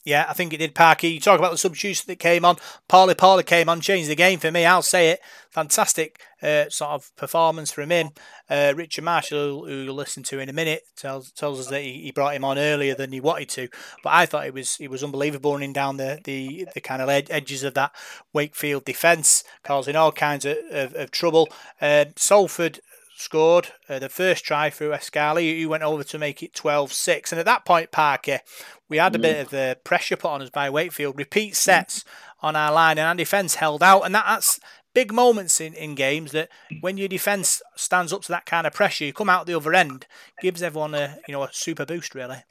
Yeah, 0.07 0.25
I 0.29 0.35
think 0.35 0.53
it 0.53 0.59
did, 0.59 0.73
Parky. 0.73 1.09
You 1.09 1.21
talk 1.21 1.41
about 1.41 1.51
the 1.51 1.59
substitutes 1.59 2.05
that 2.05 2.21
came 2.21 2.45
on. 2.45 2.59
Pauli 2.87 3.17
Pauli 3.17 3.43
came 3.43 3.69
on, 3.69 3.81
changed 3.81 4.09
the 4.09 4.15
game 4.15 4.39
for 4.39 4.53
me. 4.53 4.65
I'll 4.65 4.81
say 4.81 5.11
it. 5.11 5.21
Fantastic 5.51 6.21
uh, 6.41 6.69
sort 6.69 6.93
of 6.93 7.11
performance 7.17 7.73
from 7.73 7.91
him. 7.91 8.11
Uh, 8.49 8.73
Richard 8.77 9.03
Marshall, 9.03 9.67
who 9.67 9.75
you'll 9.75 9.97
listen 9.97 10.23
to 10.23 10.39
in 10.39 10.49
a 10.49 10.53
minute, 10.53 10.83
tells 10.95 11.33
tells 11.33 11.59
us 11.59 11.67
that 11.71 11.83
he, 11.83 12.03
he, 12.03 12.13
brought 12.13 12.37
him 12.37 12.45
on 12.45 12.57
earlier 12.57 12.95
than 12.95 13.11
he 13.11 13.19
wanted 13.19 13.49
to. 13.49 13.69
But 14.05 14.11
I 14.11 14.27
thought 14.27 14.47
it 14.47 14.55
was 14.55 14.77
it 14.79 14.91
was 14.91 15.03
unbelievable 15.03 15.55
running 15.55 15.73
down 15.73 15.97
the, 15.97 16.21
the, 16.23 16.69
the 16.73 16.81
kind 16.81 17.03
of 17.03 17.09
ed- 17.09 17.27
edges 17.29 17.65
of 17.65 17.75
that 17.75 17.91
Wakefield 18.33 18.85
defence, 18.85 19.43
causing 19.65 19.97
all 19.97 20.13
kinds 20.13 20.45
of, 20.45 20.57
of, 20.71 20.95
of 20.95 21.11
trouble. 21.11 21.49
Uh, 21.81 22.05
Salford 22.15 22.79
scored 23.17 23.69
uh, 23.89 23.99
the 23.99 24.09
first 24.09 24.45
try 24.45 24.71
through 24.71 24.91
Escaré, 24.91 25.61
who 25.61 25.69
went 25.69 25.83
over 25.83 26.05
to 26.05 26.19
make 26.19 26.43
it 26.43 26.55
12 26.55 26.93
6. 26.93 27.33
And 27.33 27.39
at 27.39 27.47
that 27.47 27.65
point, 27.65 27.91
Parker, 27.91 28.41
we 28.89 28.99
had 28.99 29.15
a 29.15 29.19
mm. 29.19 29.23
bit 29.23 29.47
of 29.47 29.55
uh, 29.55 29.75
pressure 29.77 30.17
put 30.17 30.31
on 30.31 30.43
us 30.43 30.51
by 30.51 30.69
Wakefield. 30.71 31.17
Repeat 31.17 31.53
mm. 31.53 31.57
sets 31.57 32.05
on 32.41 32.55
our 32.55 32.73
line, 32.73 32.99
and 32.99 33.07
our 33.07 33.15
defence 33.15 33.57
held 33.57 33.83
out. 33.83 34.03
And 34.03 34.15
that, 34.15 34.27
that's 34.27 34.61
big 34.95 35.13
moments 35.13 35.61
in, 35.61 35.75
in 35.75 35.95
games 35.95 36.33
that 36.33 36.51
when 36.81 36.99
your 36.99 37.09
defence 37.09 37.63
stands 37.75 38.13
up 38.13 38.23
to 38.23 38.29
that 38.29 38.47
kind 38.47 38.67
of 38.67 38.75
pressure, 38.75 39.05
you 39.05 39.13
come 39.13 39.31
out 39.31 39.47
the 39.47 39.57
other 39.57 39.75
end, 39.75 40.07
gives 40.41 40.63
everyone 40.63 40.95
a 40.95 41.19
you 41.27 41.33
know 41.33 41.43
a 41.43 41.49
super 41.53 41.87
boost, 41.87 42.15
really. 42.15 42.45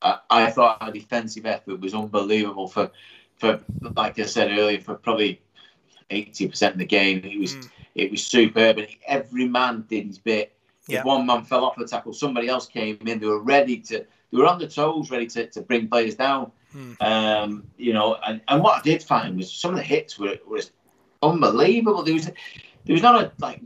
I, 0.00 0.18
I 0.30 0.50
thought 0.50 0.78
our 0.80 0.90
defensive 0.90 1.46
effort 1.46 1.80
was 1.80 1.94
unbelievable 1.94 2.68
for, 2.68 2.90
for 3.38 3.60
like 3.94 4.18
I 4.18 4.24
said 4.24 4.50
earlier, 4.50 4.80
for 4.80 4.94
probably 4.94 5.40
80% 6.12 6.72
of 6.72 6.78
the 6.78 6.86
game. 6.86 7.24
It 7.24 7.38
was. 7.38 7.56
Mm 7.56 7.70
it 7.94 8.10
was 8.10 8.24
superb, 8.24 8.78
and 8.78 8.88
every 9.06 9.48
man 9.48 9.84
did 9.88 10.06
his 10.06 10.18
bit. 10.18 10.54
Yeah. 10.88 11.00
If 11.00 11.04
one 11.04 11.26
man 11.26 11.44
fell 11.44 11.64
off 11.64 11.76
the 11.76 11.86
tackle, 11.86 12.12
somebody 12.12 12.48
else 12.48 12.66
came 12.66 12.98
in. 13.06 13.20
They 13.20 13.26
were 13.26 13.42
ready 13.42 13.78
to. 13.78 13.98
They 13.98 14.38
were 14.38 14.46
on 14.46 14.58
the 14.58 14.66
toes, 14.66 15.10
ready 15.10 15.26
to, 15.26 15.46
to 15.48 15.60
bring 15.60 15.88
players 15.88 16.14
down. 16.14 16.52
Hmm. 16.72 16.92
Um, 17.00 17.64
you 17.76 17.92
know, 17.92 18.16
and, 18.26 18.40
and 18.48 18.62
what 18.62 18.78
I 18.78 18.82
did 18.82 19.02
find 19.02 19.36
was 19.36 19.52
some 19.52 19.72
of 19.72 19.76
the 19.76 19.82
hits 19.82 20.18
were 20.18 20.38
was 20.48 20.70
unbelievable. 21.22 22.02
There 22.02 22.14
was 22.14 22.26
there 22.26 22.94
was 22.94 23.02
not 23.02 23.22
a, 23.22 23.32
like 23.38 23.60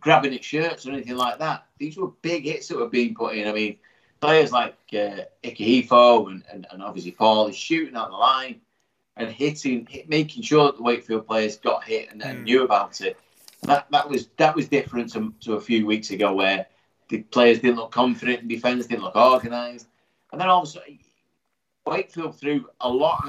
grabbing 0.00 0.34
at 0.34 0.44
shirts 0.44 0.86
or 0.86 0.92
anything 0.92 1.16
like 1.16 1.38
that. 1.40 1.66
These 1.78 1.96
were 1.96 2.08
big 2.22 2.44
hits 2.44 2.68
that 2.68 2.78
were 2.78 2.88
being 2.88 3.14
put 3.14 3.34
in. 3.34 3.48
I 3.48 3.52
mean, 3.52 3.76
players 4.20 4.52
like 4.52 4.76
uh, 4.92 5.26
Ikahihifo 5.44 6.30
and, 6.30 6.44
and, 6.50 6.66
and 6.70 6.82
obviously 6.82 7.10
Paul 7.10 7.48
is 7.48 7.56
shooting 7.56 7.96
out 7.96 8.10
the 8.10 8.16
line 8.16 8.60
and 9.16 9.30
hitting, 9.30 9.86
hit, 9.86 10.08
making 10.08 10.42
sure 10.42 10.66
that 10.66 10.76
the 10.76 10.82
Wakefield 10.82 11.26
players 11.26 11.56
got 11.58 11.84
hit 11.84 12.10
and, 12.10 12.22
and 12.22 12.40
mm. 12.40 12.44
knew 12.44 12.64
about 12.64 13.00
it. 13.00 13.18
That 13.62 13.86
that 13.90 14.08
was 14.08 14.28
that 14.38 14.56
was 14.56 14.68
different 14.68 15.12
to, 15.12 15.32
to 15.42 15.54
a 15.54 15.60
few 15.60 15.86
weeks 15.86 16.10
ago 16.10 16.34
where 16.34 16.66
the 17.08 17.18
players 17.18 17.60
didn't 17.60 17.76
look 17.76 17.92
confident 17.92 18.40
and 18.40 18.48
defence 18.48 18.86
didn't 18.86 19.04
look 19.04 19.14
organised. 19.14 19.86
And 20.32 20.40
then 20.40 20.48
also 20.48 20.80
Wakefield 21.86 22.38
threw 22.38 22.66
a 22.80 22.88
lot, 22.88 23.22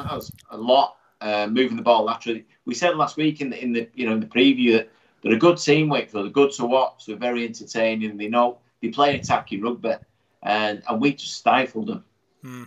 a 0.49 0.57
lot, 0.57 0.97
uh, 1.21 1.47
moving 1.47 1.77
the 1.77 1.83
ball 1.83 2.05
laterally. 2.05 2.45
We 2.65 2.73
said 2.73 2.95
last 2.95 3.17
week 3.17 3.41
in 3.41 3.49
the 3.49 3.61
in 3.61 3.73
the 3.73 3.89
you 3.93 4.07
know 4.07 4.13
in 4.13 4.19
the 4.19 4.25
preview 4.25 4.73
that 4.73 4.91
they're 5.21 5.33
a 5.33 5.37
good 5.37 5.57
team. 5.57 5.89
Wakefield, 5.89 6.25
they're 6.25 6.31
good 6.31 6.51
to 6.53 6.65
watch. 6.65 7.05
They're 7.05 7.15
very 7.15 7.45
entertaining. 7.45 8.17
They 8.17 8.27
know 8.27 8.59
they 8.81 8.89
play 8.89 9.15
attacking 9.19 9.61
rugby, 9.61 9.95
and 10.41 10.81
and 10.87 11.01
we 11.01 11.13
just 11.13 11.35
stifled 11.35 11.87
them. 11.87 12.03
Hmm. 12.41 12.63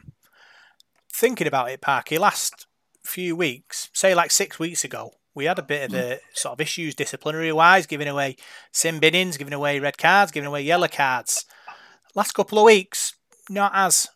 Thinking 1.12 1.46
about 1.46 1.70
it, 1.70 1.80
Parky, 1.80 2.18
last 2.18 2.66
few 3.06 3.36
weeks, 3.36 3.90
say 3.92 4.14
like 4.14 4.30
six 4.30 4.58
weeks 4.58 4.84
ago, 4.84 5.12
we 5.34 5.44
had 5.44 5.58
a 5.58 5.62
bit 5.62 5.84
of 5.84 5.90
the 5.90 6.20
sort 6.32 6.54
of 6.54 6.60
issues 6.60 6.94
disciplinary 6.94 7.52
wise, 7.52 7.86
giving 7.86 8.08
away 8.08 8.36
sim 8.72 9.00
binnings, 9.00 9.36
giving 9.36 9.52
away 9.52 9.78
red 9.78 9.98
cards, 9.98 10.32
giving 10.32 10.46
away 10.46 10.62
yellow 10.62 10.88
cards. 10.88 11.44
Last 12.14 12.32
couple 12.32 12.58
of 12.58 12.64
weeks, 12.64 13.14
not 13.50 13.72
as 13.74 14.08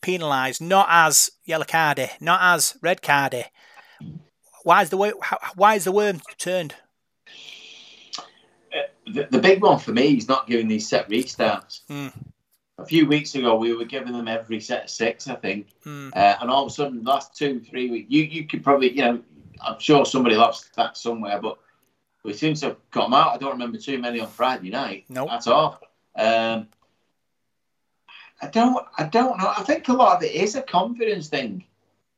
penalised, 0.00 0.60
not 0.60 0.86
as 0.88 1.30
yellow 1.44 1.64
cardy, 1.64 2.10
not 2.20 2.40
as 2.40 2.76
red 2.82 3.02
cardy. 3.02 3.46
Why 4.62 4.82
is 4.82 4.90
the 4.90 4.96
way, 4.96 5.12
why 5.56 5.74
is 5.74 5.84
the 5.84 5.92
worm 5.92 6.20
turned? 6.38 6.74
Uh, 8.72 8.82
the, 9.12 9.26
the, 9.30 9.38
big 9.38 9.60
one 9.60 9.78
for 9.78 9.92
me 9.92 10.16
is 10.16 10.28
not 10.28 10.46
giving 10.46 10.68
these 10.68 10.88
set 10.88 11.08
restarts. 11.08 11.80
Mm. 11.90 12.12
A 12.82 12.86
few 12.86 13.06
weeks 13.06 13.34
ago, 13.34 13.56
we 13.56 13.74
were 13.74 13.84
giving 13.84 14.12
them 14.12 14.28
every 14.28 14.60
set 14.60 14.84
of 14.84 14.90
six, 14.90 15.28
I 15.28 15.36
think, 15.36 15.68
mm. 15.84 16.10
uh, 16.14 16.36
and 16.40 16.50
all 16.50 16.64
of 16.64 16.70
a 16.70 16.74
sudden, 16.74 17.04
last 17.04 17.36
two, 17.36 17.60
three 17.60 17.90
weeks, 17.90 18.10
you 18.10 18.22
you 18.24 18.46
could 18.46 18.64
probably, 18.64 18.90
you 18.90 19.02
know, 19.02 19.22
I'm 19.60 19.78
sure 19.78 20.04
somebody 20.04 20.36
lost 20.36 20.74
that 20.76 20.96
somewhere, 20.96 21.40
but 21.40 21.58
we 22.24 22.32
seem 22.32 22.54
to 22.54 22.66
have 22.66 22.76
got 22.90 23.04
them 23.04 23.14
out. 23.14 23.34
I 23.34 23.38
don't 23.38 23.52
remember 23.52 23.78
too 23.78 23.98
many 23.98 24.20
on 24.20 24.28
Friday 24.28 24.70
night 24.70 25.04
nope. 25.08 25.30
at 25.30 25.46
all. 25.46 25.80
Um, 26.16 26.68
I 28.40 28.48
don't, 28.48 28.84
I 28.98 29.04
don't 29.04 29.38
know. 29.38 29.52
I 29.56 29.62
think 29.62 29.88
a 29.88 29.92
lot 29.92 30.16
of 30.16 30.22
it 30.24 30.32
is 30.32 30.56
a 30.56 30.62
confidence 30.62 31.28
thing. 31.28 31.64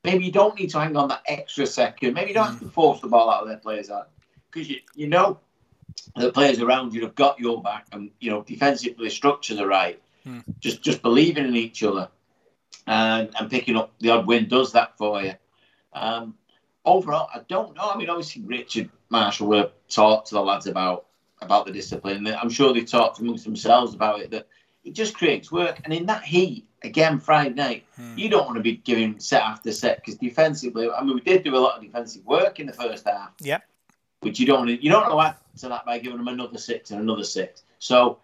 Maybe 0.03 0.25
you 0.25 0.33
don't 0.33 0.59
need 0.59 0.71
to 0.71 0.81
hang 0.81 0.97
on 0.97 1.09
that 1.09 1.23
extra 1.27 1.67
second. 1.67 2.15
Maybe 2.15 2.29
you 2.29 2.35
don't 2.35 2.47
have 2.47 2.61
to 2.61 2.69
force 2.69 3.01
the 3.01 3.09
ball 3.09 3.31
out 3.31 3.43
of 3.43 3.49
their 3.49 3.59
players 3.59 3.91
out 3.91 4.11
because 4.51 4.69
you, 4.69 4.81
you 4.95 5.09
know 5.09 5.41
the 6.17 6.33
players 6.33 6.61
around 6.61 6.95
you 6.95 7.03
have 7.03 7.15
got 7.15 7.41
your 7.41 7.63
back, 7.63 7.87
and 7.93 8.11
you 8.21 8.31
know 8.31 8.43
defensively 8.43 9.11
structures 9.11 9.59
are 9.59 9.67
right. 9.67 10.01
Hmm. 10.25 10.41
Just, 10.61 10.83
just 10.83 11.03
believing 11.03 11.47
in 11.47 11.57
each 11.57 11.83
other 11.83 12.09
and 12.87 13.31
and 13.39 13.51
picking 13.51 13.77
up 13.77 13.93
the 14.01 14.11
odd 14.11 14.27
win 14.27 14.49
does 14.49 14.73
that 14.73 14.97
for 14.97 15.23
you. 15.23 15.35
Um, 15.93 16.35
overall, 16.85 17.29
I 17.35 17.41
don't 17.49 17.75
know. 17.77 17.91
I 17.91 17.97
mean, 17.97 18.11
obviously 18.11 18.43
Richard 18.43 18.91
Marshall 19.11 19.49
will 19.49 19.71
talk 19.89 20.27
to 20.27 20.35
the 20.35 20.43
lads 20.43 20.67
about 20.67 21.07
about 21.41 21.67
the 21.67 21.73
discipline. 21.73 22.27
I'm 22.27 22.51
sure 22.51 22.73
they 22.73 22.83
talked 22.85 23.19
amongst 23.21 23.45
themselves 23.45 23.95
about 23.95 24.21
it. 24.21 24.31
That 24.31 24.49
it 24.85 24.95
just 24.95 25.15
creates 25.15 25.51
work, 25.51 25.81
and 25.85 25.93
in 25.93 26.07
that 26.07 26.25
heat 26.25 26.67
again 26.83 27.19
Friday 27.19 27.55
night, 27.55 27.87
hmm. 27.97 28.17
you 28.17 28.29
don't 28.29 28.45
want 28.45 28.57
to 28.57 28.63
be 28.63 28.77
giving 28.77 29.19
set 29.19 29.43
after 29.43 29.73
set 29.73 29.99
because 29.99 30.17
defensively, 30.17 30.91
I 30.91 31.03
mean, 31.03 31.15
we 31.15 31.21
did 31.21 31.43
do 31.43 31.57
a 31.57 31.59
lot 31.59 31.77
of 31.77 31.83
defensive 31.83 32.25
work 32.25 32.61
in 32.61 32.67
the 32.67 32.73
first 32.73 33.07
half. 33.07 33.31
Yeah. 33.41 33.61
Which 34.21 34.41
you 34.41 34.47
don't 34.47 34.61
want 34.61 34.71
to, 34.71 34.83
you 34.83 34.91
don't 34.91 35.09
know 35.09 35.21
add 35.21 35.37
to 35.59 35.69
that 35.69 35.85
by 35.85 35.99
giving 35.99 36.17
them 36.17 36.29
another 36.29 36.57
six 36.57 36.91
and 36.91 37.01
another 37.01 37.25
six. 37.25 37.63
So 37.79 38.21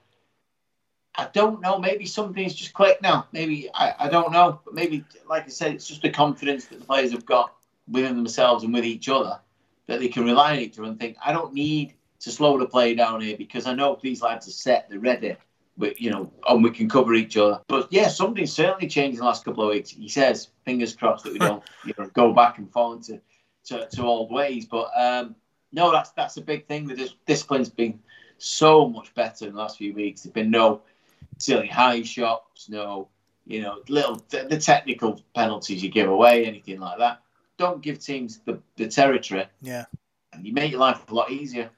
I 1.16 1.28
don't 1.32 1.60
know. 1.60 1.78
Maybe 1.78 2.06
something's 2.06 2.54
just 2.54 2.72
clicked 2.72 3.02
now. 3.02 3.26
Maybe 3.32 3.68
I, 3.74 3.94
I 3.98 4.08
don't 4.08 4.32
know. 4.32 4.60
But 4.64 4.74
maybe, 4.74 5.04
like 5.28 5.44
I 5.44 5.48
said, 5.48 5.72
it's 5.74 5.86
just 5.86 6.02
the 6.02 6.10
confidence 6.10 6.66
that 6.66 6.78
the 6.78 6.84
players 6.84 7.12
have 7.12 7.26
got 7.26 7.54
within 7.90 8.16
themselves 8.16 8.64
and 8.64 8.72
with 8.72 8.84
each 8.84 9.08
other 9.08 9.38
that 9.86 9.98
they 9.98 10.08
can 10.08 10.24
rely 10.24 10.52
on 10.52 10.58
each 10.60 10.78
other 10.78 10.88
and 10.88 10.98
think, 10.98 11.16
I 11.24 11.32
don't 11.32 11.52
need 11.52 11.94
to 12.20 12.30
slow 12.30 12.58
the 12.58 12.66
play 12.66 12.94
down 12.94 13.20
here 13.20 13.36
because 13.36 13.66
I 13.66 13.74
know 13.74 13.98
these 14.00 14.22
lads 14.22 14.46
are 14.46 14.52
set, 14.52 14.88
they're 14.88 15.00
ready. 15.00 15.36
But, 15.76 16.00
you 16.00 16.10
know, 16.10 16.30
and 16.46 16.62
we 16.62 16.70
can 16.70 16.88
cover 16.88 17.14
each 17.14 17.36
other. 17.36 17.60
But 17.66 17.88
yeah, 17.90 18.08
something's 18.08 18.52
certainly 18.52 18.86
changed 18.86 19.14
in 19.14 19.20
the 19.20 19.24
last 19.24 19.44
couple 19.44 19.64
of 19.64 19.70
weeks. 19.70 19.90
He 19.90 20.08
says, 20.08 20.48
fingers 20.64 20.94
crossed 20.94 21.24
that 21.24 21.32
we 21.32 21.38
don't 21.38 21.62
you 21.84 21.94
know, 21.98 22.06
go 22.12 22.32
back 22.32 22.58
and 22.58 22.70
fall 22.70 22.92
into 22.92 23.20
to, 23.66 23.88
to 23.88 24.02
old 24.02 24.30
ways. 24.30 24.66
But 24.66 24.90
um, 24.96 25.34
no, 25.72 25.90
that's 25.90 26.10
that's 26.10 26.36
a 26.36 26.42
big 26.42 26.66
thing. 26.66 26.86
The 26.86 27.10
discipline's 27.26 27.70
been 27.70 28.00
so 28.38 28.88
much 28.88 29.14
better 29.14 29.46
in 29.46 29.54
the 29.54 29.58
last 29.58 29.78
few 29.78 29.94
weeks. 29.94 30.22
There's 30.22 30.32
been 30.32 30.50
no 30.50 30.82
silly 31.40 31.68
high 31.68 32.02
shots, 32.02 32.68
no, 32.68 33.08
you 33.46 33.62
know, 33.62 33.82
little 33.88 34.22
the 34.28 34.58
technical 34.58 35.20
penalties 35.34 35.82
you 35.82 35.90
give 35.90 36.08
away, 36.08 36.46
anything 36.46 36.80
like 36.80 36.98
that 36.98 37.20
don't 37.60 37.82
give 37.82 38.00
teams 38.00 38.40
the, 38.46 38.58
the 38.76 38.88
territory. 38.88 39.46
Yeah. 39.60 39.84
And 40.32 40.44
you 40.44 40.52
make 40.52 40.72
your 40.72 40.80
life 40.80 41.08
a 41.08 41.14
lot 41.14 41.30
easier. 41.30 41.70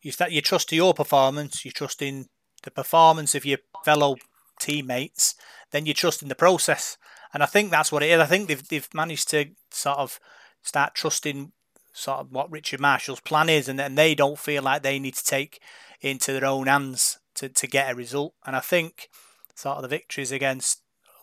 You 0.00 0.12
start 0.12 0.30
you 0.30 0.40
trust 0.40 0.68
to 0.70 0.76
your 0.76 0.94
performance, 0.94 1.64
you 1.64 1.70
trust 1.70 2.00
in 2.00 2.26
the 2.62 2.70
performance 2.70 3.34
of 3.34 3.44
your 3.44 3.58
fellow 3.84 4.16
teammates, 4.60 5.34
then 5.72 5.86
you 5.86 5.92
trust 5.92 6.22
in 6.22 6.28
the 6.28 6.34
process. 6.34 6.96
And 7.32 7.42
I 7.42 7.46
think 7.46 7.70
that's 7.70 7.90
what 7.90 8.02
it 8.02 8.10
is. 8.10 8.20
I 8.20 8.26
think 8.26 8.48
they've 8.48 8.68
they've 8.68 8.94
managed 8.94 9.28
to 9.30 9.46
sort 9.70 9.98
of 9.98 10.20
start 10.62 10.94
trusting 10.94 11.52
sort 11.92 12.20
of 12.20 12.32
what 12.32 12.50
Richard 12.50 12.80
Marshall's 12.80 13.20
plan 13.20 13.48
is 13.48 13.68
and 13.68 13.78
then 13.78 13.94
they 13.94 14.14
don't 14.14 14.38
feel 14.38 14.62
like 14.62 14.82
they 14.82 14.98
need 14.98 15.14
to 15.14 15.24
take 15.24 15.60
into 16.00 16.32
their 16.32 16.44
own 16.44 16.66
hands 16.66 17.18
to, 17.36 17.48
to 17.48 17.66
get 17.66 17.92
a 17.92 17.94
result. 17.94 18.34
And 18.46 18.56
I 18.56 18.60
think 18.60 19.08
sort 19.54 19.76
of 19.76 19.82
the 19.82 19.88
victories 19.88 20.32
against 20.32 20.80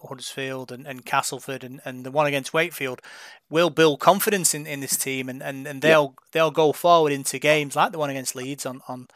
Huddersfield 0.07 0.71
and, 0.71 0.87
and 0.87 1.05
Castleford 1.05 1.63
and, 1.63 1.81
and 1.85 2.05
the 2.05 2.11
one 2.11 2.25
against 2.25 2.53
Wakefield 2.53 3.01
will 3.49 3.69
build 3.69 3.99
confidence 3.99 4.53
in, 4.53 4.65
in 4.65 4.79
this 4.79 4.97
team 4.97 5.29
and, 5.29 5.43
and, 5.43 5.67
and 5.67 5.81
they'll 5.81 6.15
yeah. 6.17 6.27
they'll 6.31 6.51
go 6.51 6.71
forward 6.71 7.11
into 7.11 7.37
games 7.37 7.75
like 7.75 7.91
the 7.91 7.99
one 7.99 8.09
against 8.09 8.35
Leeds 8.35 8.65
on, 8.65 8.81
on, 8.87 9.07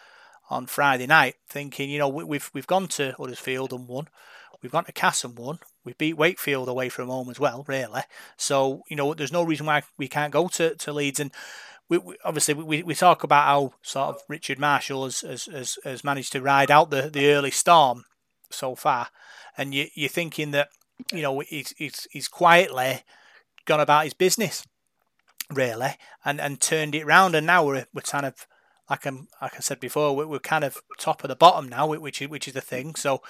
on 0.49 0.67
Friday 0.67 1.07
night, 1.07 1.35
thinking, 1.47 1.89
you 1.89 1.97
know, 1.97 2.09
we, 2.09 2.23
we've 2.23 2.51
we've 2.53 2.67
gone 2.67 2.87
to 2.89 3.15
Huddersfield 3.17 3.73
and 3.73 3.87
won. 3.87 4.07
We've 4.61 4.71
gone 4.71 4.85
to 4.85 4.91
Cass 4.91 5.23
and 5.23 5.37
won. 5.37 5.59
We 5.83 5.93
beat 5.93 6.17
Wakefield 6.17 6.67
away 6.67 6.89
from 6.89 7.09
home 7.09 7.29
as 7.29 7.39
well, 7.39 7.63
really. 7.67 8.01
So, 8.37 8.81
you 8.89 8.95
know, 8.95 9.13
there's 9.13 9.31
no 9.31 9.43
reason 9.43 9.67
why 9.67 9.83
we 9.97 10.07
can't 10.07 10.33
go 10.33 10.47
to, 10.49 10.75
to 10.75 10.93
Leeds. 10.93 11.19
And 11.19 11.31
we, 11.89 11.97
we, 11.97 12.17
obviously 12.23 12.53
we, 12.53 12.83
we 12.83 12.95
talk 12.95 13.23
about 13.23 13.45
how 13.45 13.73
sort 13.81 14.15
of 14.15 14.21
Richard 14.27 14.59
Marshall 14.59 15.05
has, 15.05 15.21
has, 15.21 15.45
has, 15.45 15.77
has 15.83 16.03
managed 16.03 16.31
to 16.33 16.41
ride 16.41 16.71
out 16.71 16.89
the, 16.89 17.09
the 17.09 17.31
early 17.31 17.51
storm 17.51 18.05
so 18.49 18.75
far. 18.75 19.09
And 19.57 19.73
you, 19.73 19.87
you're 19.93 20.09
thinking 20.09 20.51
that 20.51 20.69
you 21.13 21.21
know 21.21 21.39
he's, 21.39 21.73
he's, 21.77 22.07
he's 22.11 22.27
quietly 22.27 23.03
gone 23.65 23.79
about 23.79 24.05
his 24.05 24.13
business 24.13 24.65
really 25.53 25.91
and 26.23 26.41
and 26.41 26.59
turned 26.59 26.95
it 26.95 27.05
round. 27.05 27.35
And 27.35 27.45
now 27.45 27.65
we're, 27.65 27.85
we're 27.93 28.01
kind 28.01 28.25
of 28.25 28.47
like, 28.89 29.05
I'm 29.05 29.27
like 29.41 29.55
I 29.55 29.59
said 29.59 29.79
before 29.79 30.15
we're, 30.15 30.27
we're 30.27 30.39
kind 30.39 30.63
of 30.63 30.77
top 30.97 31.23
of 31.23 31.27
the 31.27 31.35
bottom 31.35 31.69
now 31.69 31.87
which 31.87 32.21
is 32.21 32.29
which 32.29 32.47
is 32.47 32.53
the 32.53 32.61
thing. 32.61 32.95
So 32.95 33.21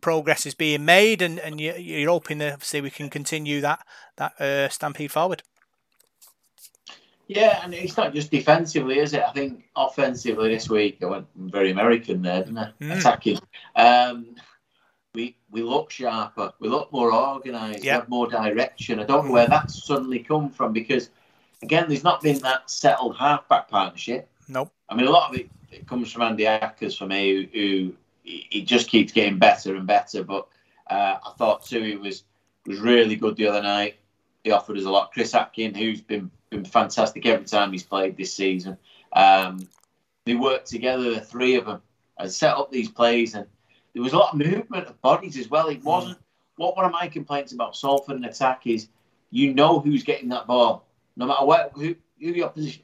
progress 0.00 0.46
is 0.46 0.54
being 0.54 0.84
made 0.84 1.20
and, 1.20 1.38
and 1.38 1.60
you, 1.60 1.74
you're 1.74 2.08
hoping 2.10 2.38
that 2.38 2.54
obviously 2.54 2.80
we 2.80 2.90
can 2.90 3.10
continue 3.10 3.60
that 3.60 3.84
that 4.16 4.40
uh, 4.40 4.68
stampede 4.68 5.12
forward 5.12 5.42
yeah, 7.30 7.60
and 7.62 7.72
it's 7.72 7.96
not 7.96 8.12
just 8.12 8.32
defensively, 8.32 8.98
is 8.98 9.14
it? 9.14 9.22
I 9.22 9.30
think 9.30 9.62
offensively 9.76 10.52
this 10.52 10.68
week 10.68 10.98
I 11.00 11.06
went 11.06 11.26
very 11.36 11.70
American 11.70 12.22
there, 12.22 12.42
didn't 12.42 12.58
I? 12.58 12.72
Mm. 12.80 12.98
Attacking. 12.98 13.38
Um, 13.76 14.34
we 15.14 15.36
we 15.48 15.62
look 15.62 15.92
sharper, 15.92 16.52
we 16.58 16.68
look 16.68 16.92
more 16.92 17.14
organised, 17.14 17.84
yep. 17.84 17.84
we 17.84 17.88
have 18.00 18.08
more 18.08 18.26
direction. 18.26 18.98
I 18.98 19.04
don't 19.04 19.26
know 19.26 19.32
where 19.32 19.46
that's 19.46 19.86
suddenly 19.86 20.18
come 20.18 20.50
from 20.50 20.72
because, 20.72 21.10
again, 21.62 21.84
there's 21.86 22.02
not 22.02 22.20
been 22.20 22.40
that 22.40 22.68
settled 22.68 23.16
halfback 23.16 23.68
partnership. 23.68 24.28
Nope. 24.48 24.72
I 24.88 24.96
mean, 24.96 25.06
a 25.06 25.10
lot 25.10 25.30
of 25.30 25.38
it, 25.38 25.48
it 25.70 25.86
comes 25.86 26.10
from 26.10 26.22
Andy 26.22 26.46
Ackers 26.46 26.98
for 26.98 27.06
me, 27.06 27.48
who, 27.52 27.60
who 27.60 27.94
he 28.24 28.62
just 28.62 28.88
keeps 28.88 29.12
getting 29.12 29.38
better 29.38 29.76
and 29.76 29.86
better. 29.86 30.24
But 30.24 30.48
uh, 30.90 31.18
I 31.24 31.32
thought 31.38 31.64
too, 31.64 31.82
he 31.82 31.94
was 31.94 32.24
was 32.66 32.80
really 32.80 33.14
good 33.14 33.36
the 33.36 33.46
other 33.46 33.62
night. 33.62 33.98
He 34.44 34.50
offered 34.50 34.78
us 34.78 34.84
a 34.84 34.90
lot. 34.90 35.12
Chris 35.12 35.34
Atkin, 35.34 35.74
who's 35.74 36.00
been 36.00 36.30
been 36.50 36.64
fantastic 36.64 37.24
every 37.26 37.46
time 37.46 37.70
he's 37.70 37.84
played 37.84 38.16
this 38.16 38.34
season. 38.34 38.76
Um, 39.12 39.68
they 40.24 40.34
worked 40.34 40.66
together, 40.66 41.14
the 41.14 41.20
three 41.20 41.54
of 41.54 41.66
them, 41.66 41.82
and 42.18 42.30
set 42.30 42.56
up 42.56 42.70
these 42.70 42.88
plays 42.88 43.34
and 43.34 43.46
there 43.92 44.02
was 44.02 44.12
a 44.12 44.18
lot 44.18 44.32
of 44.32 44.38
movement 44.38 44.86
of 44.86 45.00
bodies 45.00 45.36
as 45.36 45.48
well. 45.48 45.68
It 45.68 45.78
hmm. 45.78 45.88
wasn't 45.88 46.18
what 46.56 46.76
one 46.76 46.84
of 46.84 46.92
my 46.92 47.08
complaints 47.08 47.52
about 47.52 47.76
Salford 47.76 48.16
and 48.16 48.24
attack 48.24 48.66
is 48.66 48.88
you 49.30 49.54
know 49.54 49.80
who's 49.80 50.02
getting 50.02 50.28
that 50.30 50.46
ball. 50.46 50.86
No 51.16 51.26
matter 51.26 51.44
what 51.44 51.72
who, 51.74 51.94
who 52.20 52.32
the 52.32 52.44
opposition 52.44 52.82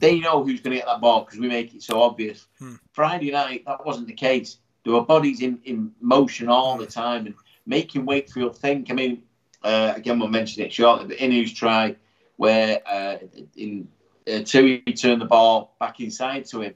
they 0.00 0.18
know 0.18 0.42
who's 0.42 0.60
going 0.60 0.72
to 0.72 0.78
get 0.78 0.86
that 0.86 1.00
ball 1.00 1.24
because 1.24 1.38
we 1.38 1.46
make 1.46 1.74
it 1.74 1.82
so 1.82 2.02
obvious. 2.02 2.46
Hmm. 2.58 2.76
Friday 2.92 3.30
night, 3.30 3.64
that 3.66 3.84
wasn't 3.84 4.08
the 4.08 4.14
case. 4.14 4.56
There 4.82 4.94
were 4.94 5.02
bodies 5.02 5.42
in, 5.42 5.60
in 5.64 5.92
motion 6.00 6.48
all 6.48 6.78
the 6.78 6.86
time 6.86 7.26
and 7.26 7.34
making 7.66 8.06
Wakefield 8.06 8.56
think. 8.56 8.90
I 8.90 8.94
mean, 8.94 9.22
uh, 9.62 9.92
again, 9.96 10.18
we'll 10.18 10.28
mention 10.28 10.62
it 10.62 10.72
shortly, 10.72 11.06
but 11.06 11.18
Inu's 11.18 11.52
try 11.52 11.96
where 12.36 12.80
uh, 12.86 13.16
in 13.56 13.88
uh, 14.26 14.40
two 14.44 14.80
he 14.86 14.92
turned 14.94 15.20
the 15.20 15.26
ball 15.26 15.74
back 15.78 16.00
inside 16.00 16.46
to 16.46 16.62
him 16.62 16.74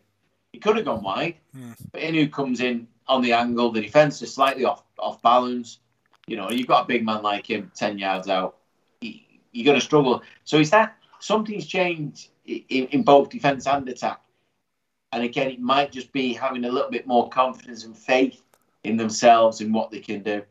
He 0.52 0.58
could 0.58 0.76
have 0.76 0.84
gone 0.84 1.02
wide, 1.02 1.36
Hmm. 1.54 1.72
but 1.92 2.02
Inu 2.02 2.30
comes 2.30 2.60
in 2.60 2.86
on 3.06 3.22
the 3.22 3.32
angle. 3.32 3.70
The 3.72 3.80
defence 3.80 4.20
is 4.22 4.34
slightly 4.34 4.64
off 4.64 4.82
off 4.98 5.20
balance. 5.22 5.78
You 6.26 6.36
know, 6.36 6.50
you've 6.50 6.66
got 6.66 6.84
a 6.84 6.86
big 6.86 7.04
man 7.04 7.22
like 7.22 7.46
him 7.48 7.70
ten 7.74 7.98
yards 7.98 8.28
out. 8.28 8.56
He, 9.00 9.40
you're 9.52 9.64
going 9.64 9.78
to 9.78 9.84
struggle. 9.84 10.22
So 10.44 10.58
is 10.58 10.70
that 10.70 10.96
something's 11.20 11.66
changed 11.66 12.28
in, 12.46 12.86
in 12.88 13.02
both 13.02 13.30
defence 13.30 13.66
and 13.66 13.88
attack? 13.88 14.20
And 15.12 15.22
again, 15.22 15.50
it 15.50 15.60
might 15.60 15.92
just 15.92 16.12
be 16.12 16.32
having 16.34 16.64
a 16.64 16.70
little 16.70 16.90
bit 16.90 17.06
more 17.06 17.28
confidence 17.28 17.84
and 17.84 17.96
faith 17.96 18.42
in 18.82 18.96
themselves 18.96 19.60
and 19.60 19.72
what 19.72 19.90
they 19.90 20.00
can 20.00 20.22
do. 20.22 20.42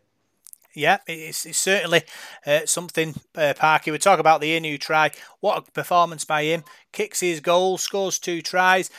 Yeah, 0.76 0.98
it's, 1.08 1.46
it's 1.46 1.60
certainly 1.60 2.02
uh, 2.48 2.62
something, 2.66 3.14
uh, 3.36 3.54
Parky. 3.56 3.92
We 3.92 4.00
talk 4.00 4.20
about 4.20 4.42
the 4.42 4.60
Inu 4.60 4.80
try. 4.80 5.12
What 5.40 5.58
a 5.58 5.72
performance 5.72 6.26
by 6.26 6.44
him. 6.44 6.64
Kicks 6.92 7.20
his 7.20 7.40
goal, 7.40 7.78
scores 7.78 8.18
two 8.18 8.42
tries, 8.42 8.90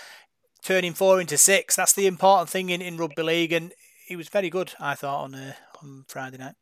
turning 0.63 0.95
four 0.95 1.21
into 1.21 1.37
six. 1.37 1.75
That's 1.75 1.93
the 1.93 2.07
important 2.07 2.49
thing 2.49 2.71
in, 2.71 2.81
in 2.81 2.97
rugby 2.97 3.23
league. 3.23 3.53
And 3.53 3.73
he 4.07 4.15
was 4.15 4.29
very 4.29 4.51
good, 4.51 4.73
I 4.79 4.95
thought, 4.95 5.25
on, 5.25 5.35
uh, 5.35 5.55
on 5.83 6.05
Friday 6.07 6.39
night. 6.39 6.55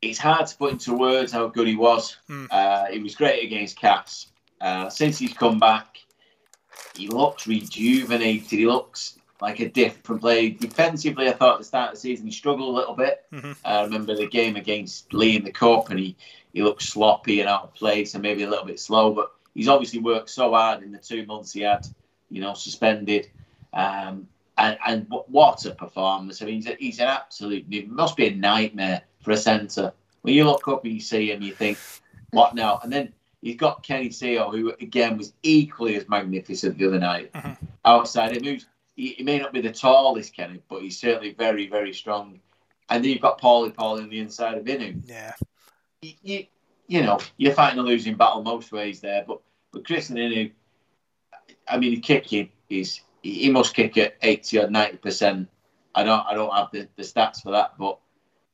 It's 0.00 0.18
hard 0.18 0.46
to 0.46 0.56
put 0.56 0.72
into 0.72 0.94
words 0.94 1.32
how 1.32 1.48
good 1.48 1.66
he 1.66 1.76
was. 1.76 2.16
Hmm. 2.28 2.46
Uh, 2.50 2.86
he 2.86 2.98
was 2.98 3.14
great 3.14 3.44
against 3.44 3.78
Cass. 3.78 4.28
Uh, 4.60 4.88
since 4.88 5.18
he's 5.18 5.34
come 5.34 5.58
back, 5.58 5.98
he 6.96 7.08
looks 7.08 7.46
rejuvenated. 7.46 8.50
He 8.50 8.66
looks 8.66 9.18
like 9.44 9.60
a 9.60 9.68
different 9.68 10.22
player. 10.22 10.50
Defensively, 10.50 11.28
I 11.28 11.32
thought 11.32 11.54
at 11.54 11.58
the 11.58 11.64
start 11.64 11.88
of 11.90 11.94
the 11.96 12.00
season 12.00 12.26
he 12.26 12.32
struggled 12.32 12.74
a 12.74 12.78
little 12.78 12.94
bit. 12.94 13.26
Mhm. 13.30 13.56
I 13.64 13.82
remember 13.82 14.16
the 14.16 14.26
game 14.26 14.56
against 14.56 15.12
Lee 15.12 15.36
in 15.36 15.44
the 15.44 15.52
Cup, 15.52 15.90
and 15.90 15.98
he, 16.00 16.16
he 16.54 16.62
looked 16.62 16.82
sloppy 16.82 17.40
and 17.40 17.48
out 17.48 17.64
of 17.64 17.74
place 17.74 18.14
and 18.14 18.22
maybe 18.22 18.42
a 18.42 18.48
little 18.48 18.64
bit 18.64 18.80
slow. 18.80 19.12
But 19.12 19.30
he's 19.54 19.68
obviously 19.68 20.00
worked 20.00 20.30
so 20.30 20.54
hard 20.54 20.82
in 20.82 20.92
the 20.92 20.98
two 20.98 21.26
months 21.26 21.52
he 21.52 21.60
had, 21.60 21.86
you 22.30 22.40
know, 22.40 22.54
suspended. 22.54 23.28
Um, 23.74 24.28
and, 24.56 24.78
and 24.86 25.06
what 25.28 25.66
a 25.66 25.72
performance! 25.72 26.40
I 26.40 26.46
mean, 26.46 26.54
he's, 26.56 26.66
a, 26.68 26.76
he's 26.78 26.98
an 27.00 27.08
absolute. 27.08 27.66
It 27.70 27.90
must 27.90 28.16
be 28.16 28.28
a 28.28 28.34
nightmare 28.34 29.02
for 29.20 29.32
a 29.32 29.36
centre 29.36 29.92
when 30.22 30.32
you 30.32 30.44
look 30.44 30.66
up 30.68 30.84
and 30.84 30.94
you 30.94 31.00
see 31.00 31.30
him, 31.30 31.42
you 31.42 31.52
think, 31.52 31.76
"What 32.30 32.54
now?" 32.54 32.80
And 32.82 32.90
then 32.90 33.12
he's 33.42 33.56
got 33.56 33.82
Kenny 33.82 34.08
Sio, 34.08 34.50
who 34.52 34.72
again 34.80 35.18
was 35.18 35.34
equally 35.42 35.96
as 35.96 36.08
magnificent 36.08 36.78
the 36.78 36.86
other 36.86 36.98
night. 37.00 37.30
Mhm. 37.34 37.58
Outside 37.84 38.36
him, 38.36 38.44
who's 38.44 38.64
he, 38.94 39.08
he 39.08 39.22
may 39.22 39.38
not 39.38 39.52
be 39.52 39.60
the 39.60 39.72
tallest 39.72 40.34
Kenny, 40.34 40.62
but 40.68 40.82
he's 40.82 40.98
certainly 40.98 41.32
very, 41.32 41.68
very 41.68 41.92
strong. 41.92 42.40
And 42.88 43.02
then 43.02 43.10
you've 43.10 43.22
got 43.22 43.40
Pauli 43.40 43.70
Pauli 43.70 44.02
on 44.02 44.10
the 44.10 44.20
inside 44.20 44.58
of 44.58 44.64
Inu. 44.64 45.02
Yeah. 45.06 45.34
You, 46.02 46.12
you, 46.22 46.46
you 46.86 47.02
know, 47.02 47.18
you're 47.36 47.54
fighting 47.54 47.78
a 47.78 47.82
losing 47.82 48.16
battle 48.16 48.42
most 48.42 48.72
ways 48.72 49.00
there, 49.00 49.24
but 49.26 49.40
but 49.72 49.84
Krisnan 49.84 50.18
Inu, 50.18 50.52
I 51.66 51.78
mean, 51.78 52.00
kicking 52.00 52.50
is 52.68 53.00
he 53.22 53.50
must 53.50 53.74
kick 53.74 53.96
at 53.96 54.16
eighty 54.22 54.58
or 54.58 54.68
ninety 54.68 54.98
percent. 54.98 55.48
I 55.94 56.04
don't 56.04 56.26
I 56.26 56.34
don't 56.34 56.54
have 56.54 56.70
the, 56.72 56.88
the 56.96 57.02
stats 57.02 57.42
for 57.42 57.52
that, 57.52 57.78
but 57.78 57.98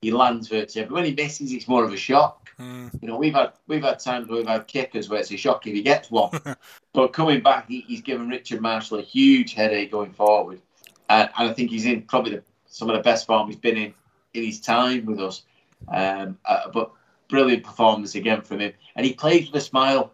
he 0.00 0.10
lands 0.10 0.48
virtually. 0.48 0.86
But 0.86 0.94
when 0.94 1.04
he 1.04 1.14
misses, 1.14 1.52
it's 1.52 1.68
more 1.68 1.84
of 1.84 1.92
a 1.92 1.96
shock. 1.96 2.50
Mm. 2.58 2.90
You 3.00 3.08
know, 3.08 3.16
we've 3.16 3.34
had 3.34 3.52
we've 3.66 3.82
had 3.82 3.98
times 3.98 4.28
where 4.28 4.38
we've 4.38 4.46
had 4.46 4.66
kickers 4.66 5.08
where 5.08 5.20
it's 5.20 5.30
a 5.30 5.36
shock 5.36 5.66
if 5.66 5.74
he 5.74 5.82
gets 5.82 6.10
one. 6.10 6.30
but 6.92 7.12
coming 7.12 7.42
back, 7.42 7.68
he, 7.68 7.80
he's 7.82 8.02
given 8.02 8.28
Richard 8.28 8.60
Marshall 8.60 8.98
a 8.98 9.02
huge 9.02 9.54
headache 9.54 9.90
going 9.90 10.12
forward, 10.12 10.60
and, 11.08 11.30
and 11.38 11.50
I 11.50 11.52
think 11.52 11.70
he's 11.70 11.86
in 11.86 12.02
probably 12.02 12.36
the, 12.36 12.42
some 12.66 12.88
of 12.90 12.96
the 12.96 13.02
best 13.02 13.26
form 13.26 13.48
he's 13.48 13.56
been 13.56 13.76
in 13.76 13.94
in 14.34 14.44
his 14.44 14.60
time 14.60 15.06
with 15.06 15.20
us. 15.20 15.42
Um, 15.88 16.38
uh, 16.44 16.68
but 16.72 16.92
brilliant 17.28 17.64
performance 17.64 18.14
again 18.14 18.42
from 18.42 18.60
him, 18.60 18.72
and 18.96 19.06
he 19.06 19.14
plays 19.14 19.46
with 19.46 19.62
a 19.62 19.64
smile, 19.64 20.12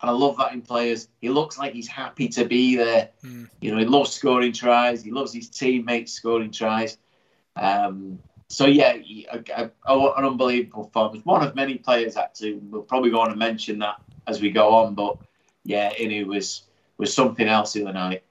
and 0.00 0.10
I 0.10 0.12
love 0.12 0.36
that 0.38 0.52
in 0.52 0.62
players. 0.62 1.08
He 1.20 1.28
looks 1.28 1.58
like 1.58 1.72
he's 1.72 1.88
happy 1.88 2.28
to 2.30 2.44
be 2.44 2.76
there. 2.76 3.10
Mm. 3.24 3.48
You 3.60 3.72
know, 3.72 3.78
he 3.78 3.86
loves 3.86 4.12
scoring 4.12 4.52
tries. 4.52 5.02
He 5.02 5.10
loves 5.10 5.32
his 5.32 5.48
teammates 5.48 6.12
scoring 6.12 6.50
tries. 6.50 6.96
Um, 7.56 8.18
so 8.50 8.66
yeah, 8.66 8.96
a, 9.32 9.70
a, 9.86 10.14
an 10.16 10.24
unbelievable 10.24 10.84
performance. 10.84 11.24
One 11.24 11.46
of 11.46 11.54
many 11.54 11.78
players 11.78 12.16
actually. 12.16 12.54
We'll 12.54 12.82
probably 12.82 13.10
go 13.10 13.20
on 13.20 13.30
and 13.30 13.38
mention 13.38 13.78
that 13.78 13.96
as 14.26 14.40
we 14.40 14.50
go 14.50 14.74
on. 14.74 14.94
But 14.94 15.16
yeah, 15.64 15.92
Inu 15.94 16.26
was 16.26 16.62
was 16.98 17.14
something 17.14 17.46
else 17.48 17.76
in 17.76 17.84
the 17.84 17.92
night. 17.92 18.24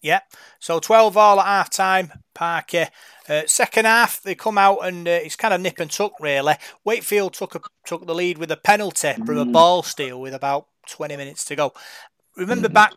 Yeah. 0.00 0.20
So 0.60 0.78
12 0.78 1.16
all 1.16 1.40
at 1.40 1.46
half 1.46 1.70
time, 1.70 2.12
Parker. 2.34 2.88
Uh, 3.28 3.42
second 3.46 3.86
half, 3.86 4.22
they 4.22 4.34
come 4.34 4.58
out 4.58 4.86
and 4.86 5.08
uh, 5.08 5.10
it's 5.10 5.34
kind 5.34 5.52
of 5.54 5.60
nip 5.60 5.80
and 5.80 5.90
tuck, 5.90 6.12
really. 6.20 6.54
Wakefield 6.84 7.32
took 7.32 7.54
a, 7.54 7.60
took 7.86 8.06
the 8.06 8.14
lead 8.14 8.38
with 8.38 8.50
a 8.50 8.56
penalty 8.56 9.14
from 9.26 9.38
a 9.38 9.46
Mm. 9.46 9.52
ball 9.52 9.82
steal 9.82 10.20
with 10.20 10.34
about 10.34 10.66
20 10.88 11.16
minutes 11.16 11.44
to 11.46 11.56
go. 11.56 11.72
Remember 12.36 12.68
Mhm. 12.68 12.74
back 12.74 12.92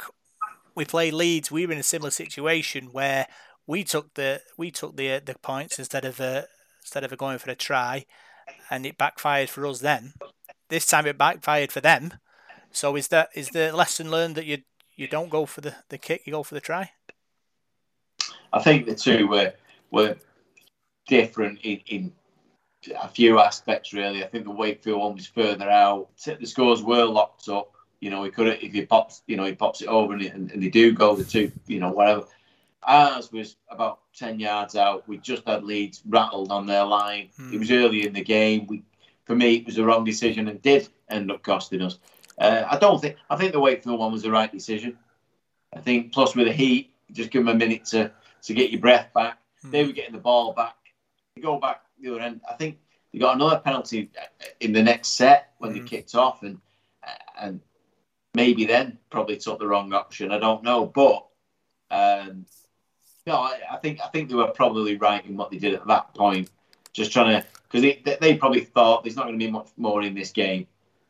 we 0.76 0.86
played 0.86 1.14
Leeds, 1.14 1.50
we 1.50 1.66
were 1.66 1.72
in 1.74 1.80
a 1.80 1.84
similar 1.84 2.12
situation 2.12 2.90
where 2.92 3.28
we 3.66 3.84
took 3.84 4.14
the 4.14 4.42
we 4.58 4.70
took 4.70 4.96
the 4.96 5.14
uh, 5.14 5.20
the 5.24 5.36
points 5.40 5.80
instead 5.80 6.06
of 6.06 6.20
uh, 6.22 6.44
instead 6.88 7.04
of 7.04 7.18
going 7.18 7.38
for 7.38 7.52
a 7.52 7.56
try, 7.56 8.06
and 8.70 8.86
it 8.86 8.98
backfired 8.98 9.50
for 9.50 9.66
us. 9.68 9.80
Then 9.80 10.14
this 10.70 10.86
time 10.86 11.06
it 11.06 11.18
backfired 11.18 11.72
for 11.72 11.82
them. 11.82 12.14
So 12.72 12.96
is 12.96 13.10
that 13.10 13.30
is 13.36 13.50
the 13.50 13.76
lesson 13.76 14.10
learned 14.10 14.36
that 14.36 14.46
you 14.46 14.60
you 14.96 15.08
don't 15.08 15.30
go 15.30 15.46
for 15.46 15.62
the, 15.62 15.76
the 15.90 15.98
kick, 15.98 16.22
you 16.26 16.32
go 16.32 16.44
for 16.44 16.56
the 16.56 16.62
try? 16.62 16.92
I 18.54 18.62
think 18.62 18.86
the 18.86 18.96
two 18.96 19.28
were 19.28 19.54
were 19.92 20.16
different 21.08 21.60
in, 21.64 21.82
in 21.88 22.14
a 23.02 23.10
few 23.10 23.40
aspects. 23.40 23.92
Really, 23.92 24.24
I 24.24 24.28
think 24.28 24.46
the 24.46 24.52
Wakefield 24.52 25.02
one 25.02 25.16
was 25.16 25.28
further 25.28 25.70
out. 25.70 26.08
The 26.24 26.46
scores 26.46 26.82
were 26.82 27.06
locked 27.06 27.50
up. 27.50 27.74
You 28.00 28.12
know, 28.12 28.24
he 28.24 28.32
could 28.32 28.48
if 28.48 28.72
he 28.72 28.86
pops, 28.86 29.24
you 29.28 29.36
know, 29.36 29.44
he 29.44 29.54
pops 29.54 29.82
it 29.82 29.88
over 29.90 30.14
and, 30.14 30.22
and, 30.22 30.52
and 30.52 30.64
they 30.64 30.70
do 30.70 30.94
go 30.94 31.16
the 31.16 31.26
two, 31.26 31.52
you 31.66 31.80
know, 31.80 31.92
whatever. 31.92 32.28
Ours 32.88 33.32
was 33.32 33.58
about 33.70 34.00
ten 34.16 34.40
yards 34.40 34.76
out. 34.76 35.08
We 35.08 35.18
just 35.18 35.46
had 35.48 35.64
Leeds 35.64 36.02
rattled 36.08 36.52
on 36.52 36.66
their 36.66 36.86
line. 36.86 37.30
Hmm. 37.38 37.54
It 37.54 37.60
was 37.60 37.72
early 37.72 38.08
in 38.08 38.14
the 38.14 38.24
game. 38.24 38.66
We, 38.68 38.84
for 39.26 39.36
me, 39.36 39.56
it 39.56 39.66
was 39.66 39.76
the 39.76 39.84
wrong 39.84 40.06
decision 40.06 40.48
and 40.48 40.62
did 40.62 40.88
end 41.10 41.30
up 41.32 41.44
costing 41.44 41.82
us. 41.82 42.00
Uh, 42.38 42.64
I 42.70 42.78
don't 42.78 43.02
think. 43.02 43.18
I 43.30 43.36
think 43.36 43.52
the 43.52 43.60
Wakefield 43.60 44.00
one 44.00 44.12
was 44.14 44.22
the 44.24 44.32
right 44.32 44.52
decision. 44.52 44.98
I 45.76 45.80
think 45.82 46.14
plus 46.14 46.36
with 46.36 46.48
the 46.48 46.54
heat, 46.54 46.94
just 47.12 47.30
give 47.30 47.46
them 47.46 47.54
a 47.54 47.58
minute 47.58 47.84
to 47.86 48.12
to 48.44 48.54
get 48.54 48.72
your 48.72 48.80
breath 48.82 49.12
back. 49.14 49.38
Hmm. 49.62 49.72
They 49.72 49.84
were 49.86 49.92
getting 49.92 50.14
the 50.14 50.20
ball 50.20 50.54
back. 50.54 50.76
They 51.36 51.42
go 51.42 51.60
back 51.60 51.82
the 52.00 52.12
other 52.12 52.22
end. 52.22 52.42
I 52.50 52.54
think 52.54 52.78
they 53.12 53.20
got 53.20 53.36
another 53.36 53.60
penalty 53.60 54.10
in 54.62 54.72
the 54.72 54.82
next 54.84 55.10
set 55.10 55.52
when 55.58 55.74
they 55.74 55.80
Mm. 55.80 55.88
kicked 55.88 56.16
off, 56.16 56.44
and 56.44 56.60
and 57.38 57.60
maybe 58.34 58.66
then 58.66 58.98
probably 59.10 59.36
took 59.38 59.60
the 59.60 59.68
wrong 59.68 59.92
option. 59.94 60.32
I 60.32 60.40
don't 60.40 60.64
know, 60.64 60.86
but 60.86 61.26
um, 61.90 62.46
no, 63.28 63.36
I, 63.36 63.60
I 63.74 63.78
think 63.78 64.00
I 64.04 64.08
think 64.08 64.30
they 64.30 64.36
were 64.36 64.48
probably 64.48 64.96
right 64.96 65.24
in 65.26 65.36
what 65.36 65.52
they 65.52 65.58
did 65.58 65.74
at 65.74 65.86
that 65.86 66.14
point. 66.16 66.50
Just 66.94 67.12
trying 67.12 67.42
to 67.42 67.48
because 67.70 67.82
they, 67.82 68.18
they 68.22 68.38
probably 68.38 68.62
thought 68.62 69.04
there's 69.04 69.18
not 69.18 69.26
going 69.26 69.38
to 69.38 69.46
be 69.46 69.52
much 69.52 69.68
more 69.76 70.02
in 70.02 70.16
this 70.16 70.32
game. 70.32 70.66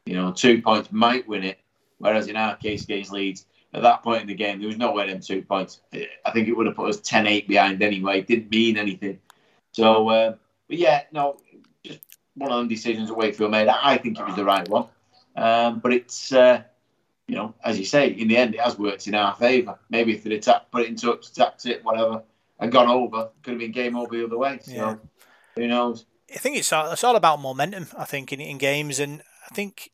You 0.06 0.16
know, 0.16 0.32
two 0.32 0.62
points 0.62 0.92
might 0.92 1.28
win 1.28 1.44
it, 1.44 1.60
whereas 2.00 2.28
in 2.28 2.36
our 2.36 2.56
case 2.56 2.84
against 2.84 3.12
Leeds, 3.12 3.46
at 3.74 3.84
that 3.84 4.02
point 4.02 4.22
in 4.22 4.28
the 4.28 4.34
game, 4.34 4.60
there 4.60 4.68
was 4.68 4.78
nowhere 4.78 5.06
them 5.06 5.20
two 5.20 5.44
points. 5.44 5.82
I 5.94 6.32
think 6.34 6.48
it 6.48 6.54
would 6.54 6.66
have 6.66 6.76
put 6.76 6.90
us 6.90 6.98
10-8 7.02 7.48
behind 7.48 7.84
anyway. 7.84 8.20
It 8.20 8.28
didn't 8.28 8.50
mean 8.50 8.78
anything. 8.78 9.20
So, 9.74 10.10
uh, 10.10 10.36
but 10.68 10.78
yeah, 10.78 11.04
no, 11.12 11.38
just 11.84 12.00
one 12.36 12.52
of 12.52 12.58
them 12.58 12.68
decisions 12.70 13.12
Wakefield 13.12 13.52
made. 13.52 13.68
I 13.68 13.98
think 13.98 14.18
it 14.18 14.26
was 14.26 14.36
the 14.36 14.46
right 14.46 14.68
one. 14.68 14.88
Um, 15.36 15.80
but 15.80 15.94
it's, 15.94 16.32
uh, 16.32 16.64
you 17.28 17.36
know, 17.36 17.54
as 17.64 17.78
you 17.78 17.86
say, 17.86 18.10
in 18.10 18.28
the 18.28 18.38
end, 18.38 18.56
it 18.56 18.62
has 18.62 18.80
worked 18.80 19.08
in 19.08 19.14
our 19.16 19.36
favour. 19.36 19.78
Maybe 19.90 20.14
if 20.14 20.24
they'd 20.24 20.34
attack, 20.34 20.72
put 20.72 20.84
it 20.84 20.88
in 20.88 20.96
touch, 20.96 21.34
tapped 21.34 21.66
it, 21.66 21.84
whatever, 21.84 22.24
and 22.60 22.72
gone 22.72 22.90
over, 22.90 23.30
could 23.44 23.52
have 23.52 23.60
been 23.60 23.72
game 23.72 23.96
over 23.98 24.16
the 24.16 24.26
other 24.26 24.38
way. 24.38 24.60
So, 24.62 24.72
Yeah. 24.72 24.96
who 25.56 25.68
knows? 25.68 26.06
I 26.34 26.38
think 26.38 26.58
it's 26.58 26.72
all, 26.72 26.92
it's 26.92 27.04
all 27.04 27.16
about 27.16 27.42
momentum. 27.42 27.88
I 27.98 28.06
think 28.06 28.32
in, 28.32 28.40
in 28.40 28.58
games, 28.58 29.00
and 29.00 29.22
I 29.50 29.54
think 29.54 29.92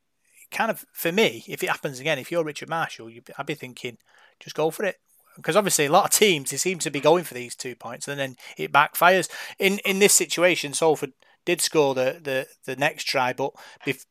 kind 0.52 0.70
of 0.70 0.86
for 0.94 1.12
me, 1.12 1.44
if 1.48 1.64
it 1.64 1.70
happens 1.70 2.00
again, 2.00 2.20
if 2.20 2.32
you're 2.32 2.44
Richard 2.44 2.70
Marshall, 2.70 3.10
you, 3.10 3.22
I'd 3.38 3.46
be 3.46 3.56
thinking 3.56 3.98
just 4.40 4.56
go 4.56 4.70
for 4.72 4.86
it 4.86 5.00
because 5.36 5.56
obviously 5.56 5.86
a 5.86 5.92
lot 5.92 6.06
of 6.06 6.12
teams 6.12 6.52
they 6.52 6.58
seem 6.58 6.80
to 6.80 6.92
be 6.92 7.00
going 7.00 7.24
for 7.24 7.34
these 7.34 7.56
two 7.56 7.76
points 7.76 8.08
and 8.08 8.20
then 8.20 8.36
it 8.58 8.72
backfires. 8.72 9.30
In 9.58 9.80
in 9.80 10.00
this 10.00 10.14
situation, 10.14 10.74
Salford 10.74 11.14
did 11.46 11.62
score 11.62 11.96
the 11.96 12.20
the, 12.22 12.48
the 12.66 12.76
next 12.76 13.06
try, 13.06 13.34
but 13.34 13.54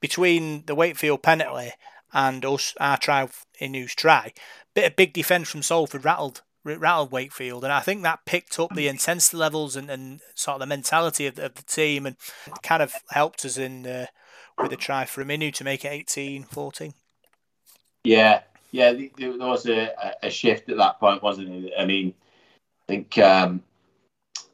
between 0.00 0.64
the 0.66 0.74
Wakefield 0.74 1.22
penalty 1.22 1.72
and 2.12 2.44
us 2.44 2.74
our 2.80 2.96
try 2.96 3.28
in 3.58 3.74
whose 3.74 3.94
try, 3.94 4.32
bit 4.74 4.90
of 4.90 4.96
big 4.96 5.12
defence 5.12 5.50
from 5.50 5.62
Salford 5.62 6.04
rattled 6.04 6.42
rattled 6.64 7.10
Wakefield, 7.10 7.64
and 7.64 7.72
I 7.72 7.80
think 7.80 8.02
that 8.02 8.24
picked 8.24 8.58
up 8.58 8.74
the 8.74 8.86
intensity 8.86 9.36
levels 9.36 9.74
and, 9.74 9.90
and 9.90 10.20
sort 10.34 10.56
of 10.56 10.60
the 10.60 10.66
mentality 10.66 11.26
of, 11.26 11.38
of 11.38 11.54
the 11.54 11.62
team, 11.62 12.06
and 12.06 12.16
kind 12.62 12.82
of 12.82 12.94
helped 13.10 13.44
us 13.44 13.58
in 13.58 13.86
uh, 13.86 14.06
with 14.58 14.72
a 14.72 14.76
try 14.76 15.04
from 15.04 15.28
Inu 15.28 15.52
to 15.54 15.64
make 15.64 15.84
it 15.84 16.06
18-14. 16.06 16.94
Yeah, 18.04 18.42
yeah, 18.70 18.92
there 19.18 19.32
was 19.32 19.66
a, 19.66 19.92
a 20.22 20.30
shift 20.30 20.68
at 20.68 20.76
that 20.76 21.00
point, 21.00 21.22
wasn't 21.22 21.66
it? 21.66 21.72
I 21.78 21.84
mean, 21.84 22.14
I 22.88 22.92
think 22.92 23.18
um, 23.18 23.62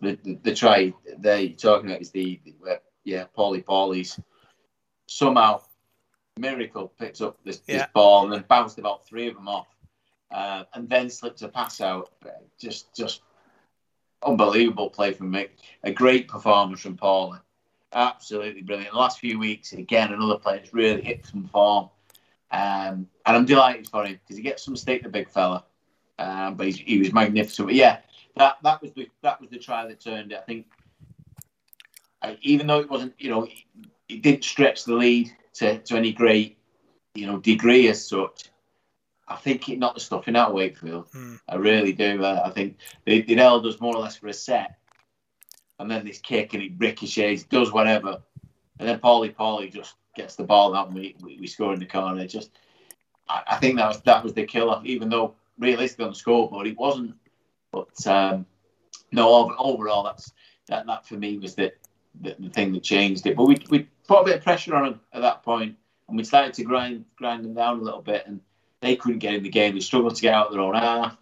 the, 0.01 0.19
the 0.23 0.39
the 0.43 0.55
try 0.55 0.93
they're 1.19 1.49
talking 1.51 1.91
about 1.91 2.03
is 2.03 2.11
the, 2.11 2.41
the 2.45 2.81
yeah, 3.05 3.25
Pauli 3.35 3.63
Pauli's 3.63 4.19
somehow 5.07 5.63
miracle 6.39 6.93
picked 6.99 7.21
up 7.21 7.39
this, 7.45 7.59
this 7.61 7.85
ball 7.95 8.25
and 8.25 8.33
then 8.33 8.45
bounced 8.49 8.79
about 8.79 9.07
three 9.07 9.29
of 9.29 9.35
them 9.35 9.49
off. 9.49 9.67
uh, 10.31 10.65
and 10.75 10.89
then 10.89 11.09
slipped 11.11 11.43
a 11.43 11.49
pass 11.49 11.81
out. 11.81 12.13
Just, 12.59 12.95
just 12.95 13.23
unbelievable 14.23 14.91
play 14.91 15.13
from 15.13 15.33
Mick. 15.33 15.51
A 15.85 15.93
great 15.93 16.29
performance 16.29 16.81
from 16.81 16.97
Pauli. 16.97 17.39
Absolutely 17.93 18.63
brilliant. 18.63 18.93
The 18.93 18.99
last 18.99 19.19
few 19.19 19.39
weeks, 19.39 19.73
again, 19.73 20.13
another 20.13 20.39
player 20.39 20.59
that's 20.59 20.75
really 20.75 21.03
hit 21.03 21.27
some 21.27 21.49
form. 21.49 21.89
Um, 22.51 23.09
and 23.27 23.37
I'm 23.37 23.45
delighted 23.45 23.89
for 23.89 24.05
him 24.05 24.19
because 24.23 24.37
he 24.37 24.43
gets 24.43 24.63
some 24.63 24.77
stick, 24.77 25.03
the 25.03 25.09
big 25.09 25.31
fella. 25.31 25.65
Um, 26.19 26.57
but 26.57 26.69
he 26.69 26.99
was 26.99 27.13
magnificent. 27.13 27.69
But 27.69 27.75
yeah, 27.75 27.99
that 28.37 28.57
that 28.63 28.83
was 28.83 28.93
the 28.93 29.09
that 29.23 29.41
was 29.41 29.51
the 29.51 29.59
try 29.59 29.87
that 29.87 30.01
turned 30.01 30.33
it. 30.33 30.39
I 30.39 30.43
think, 30.43 30.67
I, 32.23 32.37
even 32.43 32.67
though 32.67 32.81
it 32.81 32.91
wasn't, 32.91 33.15
you 33.19 33.31
know, 33.31 33.45
it, 33.45 33.53
it, 34.09 34.23
didn't 34.23 34.45
stretch 34.45 34.85
the 34.85 34.95
lead 34.95 35.31
to, 35.55 35.79
to 35.79 35.97
any 35.97 36.13
great, 36.13 36.59
you 37.15 37.27
know, 37.27 37.39
degree 37.39 37.89
as 37.89 38.07
such. 38.07 38.51
I 39.27 39.37
think 39.37 39.69
it 39.69 39.79
knocked 39.79 39.97
the 39.97 40.01
stuffing 40.01 40.37
out 40.37 40.49
of 40.49 40.55
Wakefield. 40.55 41.11
Mm. 41.11 41.39
I 41.49 41.57
really 41.57 41.93
do. 41.93 42.25
I, 42.25 42.47
I 42.47 42.51
think 42.51 42.79
they, 43.05 43.23
they 43.23 43.35
held 43.35 43.67
us 43.67 43.81
more 43.81 43.95
or 43.95 44.01
less 44.01 44.17
for 44.17 44.29
a 44.29 44.33
set, 44.33 44.79
and 45.79 45.91
then 45.91 46.05
this 46.05 46.19
kick 46.19 46.55
and 46.55 46.63
it 46.63 46.73
ricochets, 46.79 47.45
does 47.45 47.73
whatever, 47.73 48.23
and 48.79 48.89
then 48.89 48.99
Pauli 49.01 49.31
Pauli 49.31 49.69
just 49.69 49.95
gets 50.17 50.37
the 50.37 50.45
ball 50.45 50.75
out 50.75 50.89
and 50.89 50.97
we, 50.97 51.17
we, 51.21 51.39
we 51.41 51.47
score 51.47 51.73
in 51.73 51.81
the 51.81 51.87
corner. 51.87 52.27
Just, 52.27 52.51
I, 53.29 53.43
I, 53.53 53.57
think 53.57 53.77
that 53.77 53.89
was 53.89 54.01
that 54.03 54.23
was 54.23 54.35
the 54.35 54.45
killer. 54.45 54.81
Even 54.85 55.09
though 55.09 55.35
realistically 55.59 56.05
on 56.05 56.13
the 56.13 56.17
scoreboard 56.17 56.67
it 56.67 56.79
wasn't, 56.79 57.15
but 57.73 58.07
um, 58.07 58.47
no, 59.13 59.55
overall 59.59 60.05
that's 60.05 60.33
that 60.69 60.87
that 60.87 61.07
for 61.07 61.15
me 61.15 61.39
was 61.39 61.55
the, 61.55 61.73
the, 62.21 62.37
the 62.39 62.51
thing 62.51 62.73
that 62.73 62.83
changed 62.83 63.27
it. 63.27 63.37
But 63.37 63.45
we 63.45 63.57
we 63.71 63.89
put 64.09 64.23
a 64.23 64.25
bit 64.25 64.37
of 64.39 64.43
pressure 64.43 64.75
on 64.75 64.85
them 64.85 65.01
at 65.13 65.23
that 65.23 65.45
point, 65.45 65.77
and 66.09 66.17
we 66.17 66.25
started 66.25 66.55
to 66.55 66.65
grind 66.65 67.05
grind 67.15 67.45
them 67.45 67.55
down 67.55 67.79
a 67.79 67.83
little 67.83 68.03
bit, 68.03 68.27
and 68.27 68.41
they 68.81 68.97
couldn't 68.97 69.21
get 69.21 69.35
in 69.35 69.45
the 69.45 69.49
game. 69.49 69.75
They 69.75 69.81
struggled 69.81 70.17
to 70.17 70.23
get 70.23 70.35
out 70.35 70.49
of 70.49 70.53
their 70.53 70.63
own 70.63 70.75
half. 70.75 71.17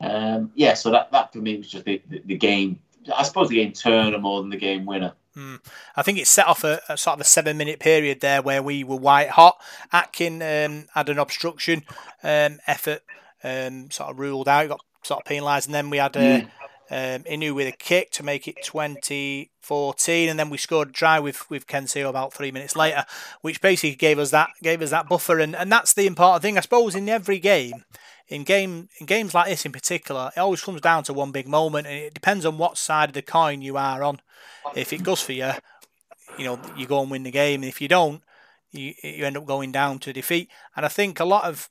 Um, 0.00 0.50
yeah, 0.54 0.74
so 0.74 0.90
that 0.90 1.12
that 1.12 1.32
for 1.32 1.38
me 1.38 1.58
was 1.58 1.70
just 1.70 1.84
the, 1.84 2.02
the, 2.08 2.22
the 2.24 2.36
game. 2.36 2.80
I 3.14 3.22
suppose 3.22 3.48
the 3.48 3.56
game 3.56 3.72
turner 3.72 4.18
more 4.18 4.40
than 4.40 4.50
the 4.50 4.56
game 4.56 4.86
winner. 4.86 5.12
Mm. 5.36 5.60
I 5.94 6.02
think 6.02 6.18
it 6.18 6.26
set 6.26 6.48
off 6.48 6.64
a, 6.64 6.80
a, 6.88 6.96
sort 6.96 7.14
of 7.14 7.20
a 7.20 7.24
seven 7.24 7.56
minute 7.56 7.78
period 7.78 8.20
there 8.20 8.42
where 8.42 8.62
we 8.62 8.82
were 8.82 8.96
white 8.96 9.30
hot. 9.30 9.60
Atkin 9.92 10.42
um, 10.42 10.88
had 10.92 11.08
an 11.08 11.18
obstruction 11.18 11.84
um, 12.24 12.58
effort 12.66 13.02
um, 13.44 13.90
sort 13.90 14.10
of 14.10 14.18
ruled 14.18 14.48
out, 14.48 14.68
got 14.68 14.80
sort 15.02 15.20
of 15.20 15.26
penalised, 15.26 15.68
and 15.68 15.74
then 15.74 15.88
we 15.88 15.98
had 15.98 16.16
a, 16.16 16.48
um, 16.90 17.22
Inu 17.22 17.54
with 17.54 17.68
a 17.68 17.72
kick 17.72 18.10
to 18.12 18.24
make 18.24 18.48
it 18.48 18.56
2014, 18.64 20.28
and 20.28 20.38
then 20.38 20.50
we 20.50 20.58
scored 20.58 20.90
a 20.90 20.92
try 20.92 21.20
with 21.20 21.48
with 21.48 21.68
Ken 21.68 21.84
Sio 21.84 22.08
about 22.08 22.32
three 22.32 22.50
minutes 22.50 22.74
later, 22.74 23.04
which 23.42 23.60
basically 23.60 23.94
gave 23.94 24.18
us 24.18 24.32
that 24.32 24.50
gave 24.62 24.82
us 24.82 24.90
that 24.90 25.08
buffer, 25.08 25.38
and, 25.38 25.54
and 25.54 25.70
that's 25.70 25.94
the 25.94 26.06
important 26.06 26.42
thing, 26.42 26.58
I 26.58 26.62
suppose, 26.62 26.94
in 26.94 27.08
every 27.08 27.38
game. 27.38 27.84
In 28.28 28.44
game 28.44 28.88
in 28.98 29.06
games 29.06 29.34
like 29.34 29.48
this 29.48 29.64
in 29.64 29.72
particular, 29.72 30.30
it 30.36 30.40
always 30.40 30.62
comes 30.62 30.80
down 30.80 31.04
to 31.04 31.12
one 31.12 31.30
big 31.30 31.48
moment, 31.48 31.86
and 31.86 31.96
it 31.96 32.14
depends 32.14 32.44
on 32.44 32.58
what 32.58 32.76
side 32.76 33.10
of 33.10 33.14
the 33.14 33.22
coin 33.22 33.62
you 33.62 33.76
are 33.76 34.02
on. 34.02 34.20
If 34.74 34.92
it 34.92 35.02
goes 35.02 35.22
for 35.22 35.32
you, 35.32 35.52
you 36.38 36.44
know 36.44 36.60
you 36.76 36.86
go 36.86 37.02
and 37.02 37.10
win 37.10 37.22
the 37.22 37.30
game. 37.30 37.62
If 37.62 37.80
you 37.80 37.86
don't, 37.86 38.22
you 38.72 38.94
you 39.02 39.24
end 39.24 39.36
up 39.36 39.46
going 39.46 39.70
down 39.70 40.00
to 40.00 40.12
defeat. 40.12 40.48
And 40.74 40.84
I 40.84 40.88
think 40.88 41.20
a 41.20 41.24
lot 41.24 41.44
of 41.44 41.70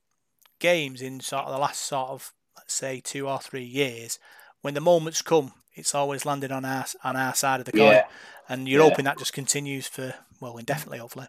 games 0.59 1.01
in 1.01 1.19
sort 1.19 1.45
of 1.45 1.53
the 1.53 1.59
last 1.59 1.81
sort 1.81 2.09
of 2.09 2.33
let's 2.57 2.73
say 2.73 3.01
two 3.01 3.27
or 3.27 3.39
three 3.39 3.63
years 3.63 4.19
when 4.61 4.73
the 4.73 4.81
moments 4.81 5.21
come, 5.21 5.53
it's 5.73 5.95
always 5.95 6.25
landed 6.25 6.51
on 6.51 6.65
our 6.65 6.85
on 7.03 7.15
our 7.15 7.33
side 7.33 7.59
of 7.59 7.65
the 7.65 7.71
coin, 7.71 7.91
yeah. 7.91 8.05
and 8.47 8.67
you're 8.67 8.81
yeah. 8.81 8.89
hoping 8.89 9.05
that 9.05 9.17
just 9.17 9.33
continues 9.33 9.87
for 9.87 10.13
well 10.41 10.57
indefinitely, 10.57 10.99
hopefully. 10.99 11.27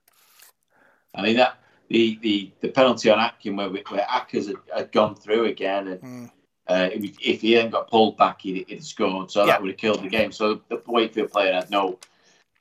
I 1.14 1.23
mean 1.23 1.37
that 1.37 1.59
the 1.88 2.19
the, 2.23 2.53
the 2.61 2.69
penalty 2.69 3.11
on 3.11 3.19
Atkin 3.19 3.57
where 3.57 3.69
where 3.69 4.07
Ackers 4.09 4.47
had, 4.47 4.57
had 4.75 4.93
gone 4.93 5.14
through 5.14 5.47
again, 5.47 5.88
and 5.88 6.01
mm. 6.01 6.31
uh, 6.69 6.88
if 6.93 7.40
he 7.40 7.53
hadn't 7.53 7.73
got 7.73 7.90
pulled 7.90 8.16
back, 8.16 8.43
he'd, 8.43 8.66
he'd 8.69 8.85
scored, 8.85 9.31
so 9.31 9.40
yeah. 9.40 9.53
that 9.53 9.62
would 9.62 9.71
have 9.71 9.79
killed 9.79 10.03
the 10.03 10.09
game. 10.09 10.33
So 10.33 10.62
the 10.69 10.83
Wakefield 10.87 11.31
player 11.31 11.53
had 11.53 11.71
no 11.71 11.99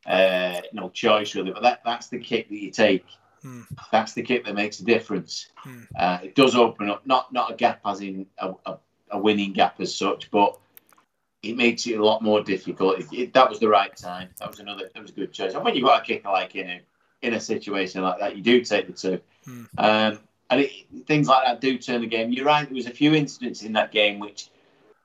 uh, 0.05 0.61
no 0.73 0.89
choice 0.89 1.35
really, 1.35 1.51
but 1.51 1.63
that 1.63 1.81
that's 1.85 2.07
the 2.07 2.19
kick 2.19 2.49
that 2.49 2.57
you 2.57 2.71
take. 2.71 3.05
Mm. 3.43 3.65
That's 3.91 4.13
the 4.13 4.21
kick 4.21 4.45
that 4.45 4.55
makes 4.55 4.79
a 4.79 4.85
difference. 4.85 5.47
Mm. 5.65 5.87
Uh, 5.97 6.19
it 6.23 6.35
does 6.35 6.55
open 6.55 6.89
up 6.89 7.05
not 7.05 7.31
not 7.31 7.51
a 7.51 7.55
gap 7.55 7.79
as 7.85 8.01
in 8.01 8.25
a, 8.37 8.53
a 8.65 8.77
a 9.11 9.17
winning 9.17 9.53
gap 9.53 9.79
as 9.79 9.95
such, 9.95 10.29
but 10.31 10.57
it 11.41 11.55
makes 11.55 11.87
it 11.87 11.99
a 11.99 12.03
lot 12.03 12.21
more 12.21 12.43
difficult. 12.43 12.99
It, 12.99 13.07
it, 13.13 13.33
that 13.33 13.49
was 13.49 13.59
the 13.59 13.69
right 13.69 13.95
time. 13.95 14.29
That 14.39 14.49
was 14.49 14.59
another. 14.59 14.89
That 14.93 15.01
was 15.01 15.11
a 15.11 15.13
good 15.13 15.31
choice. 15.31 15.53
And 15.53 15.63
when 15.63 15.75
you've 15.75 15.85
got 15.85 16.01
a 16.01 16.05
kicker 16.05 16.29
like 16.29 16.55
in 16.55 16.69
a 16.69 16.81
in 17.21 17.33
a 17.33 17.39
situation 17.39 18.01
like 18.01 18.19
that, 18.19 18.35
you 18.35 18.43
do 18.43 18.61
take 18.63 18.87
the 18.87 18.93
two. 18.93 19.21
Hmm. 19.45 19.63
Um, 19.77 20.19
and 20.49 20.61
it, 20.61 20.71
things 21.05 21.27
like 21.27 21.45
that 21.45 21.61
do 21.61 21.77
turn 21.77 22.01
the 22.01 22.07
game. 22.07 22.31
You're 22.31 22.45
right. 22.45 22.67
There 22.67 22.75
was 22.75 22.87
a 22.87 22.91
few 22.91 23.13
incidents 23.13 23.63
in 23.63 23.73
that 23.73 23.91
game 23.91 24.19
which 24.19 24.49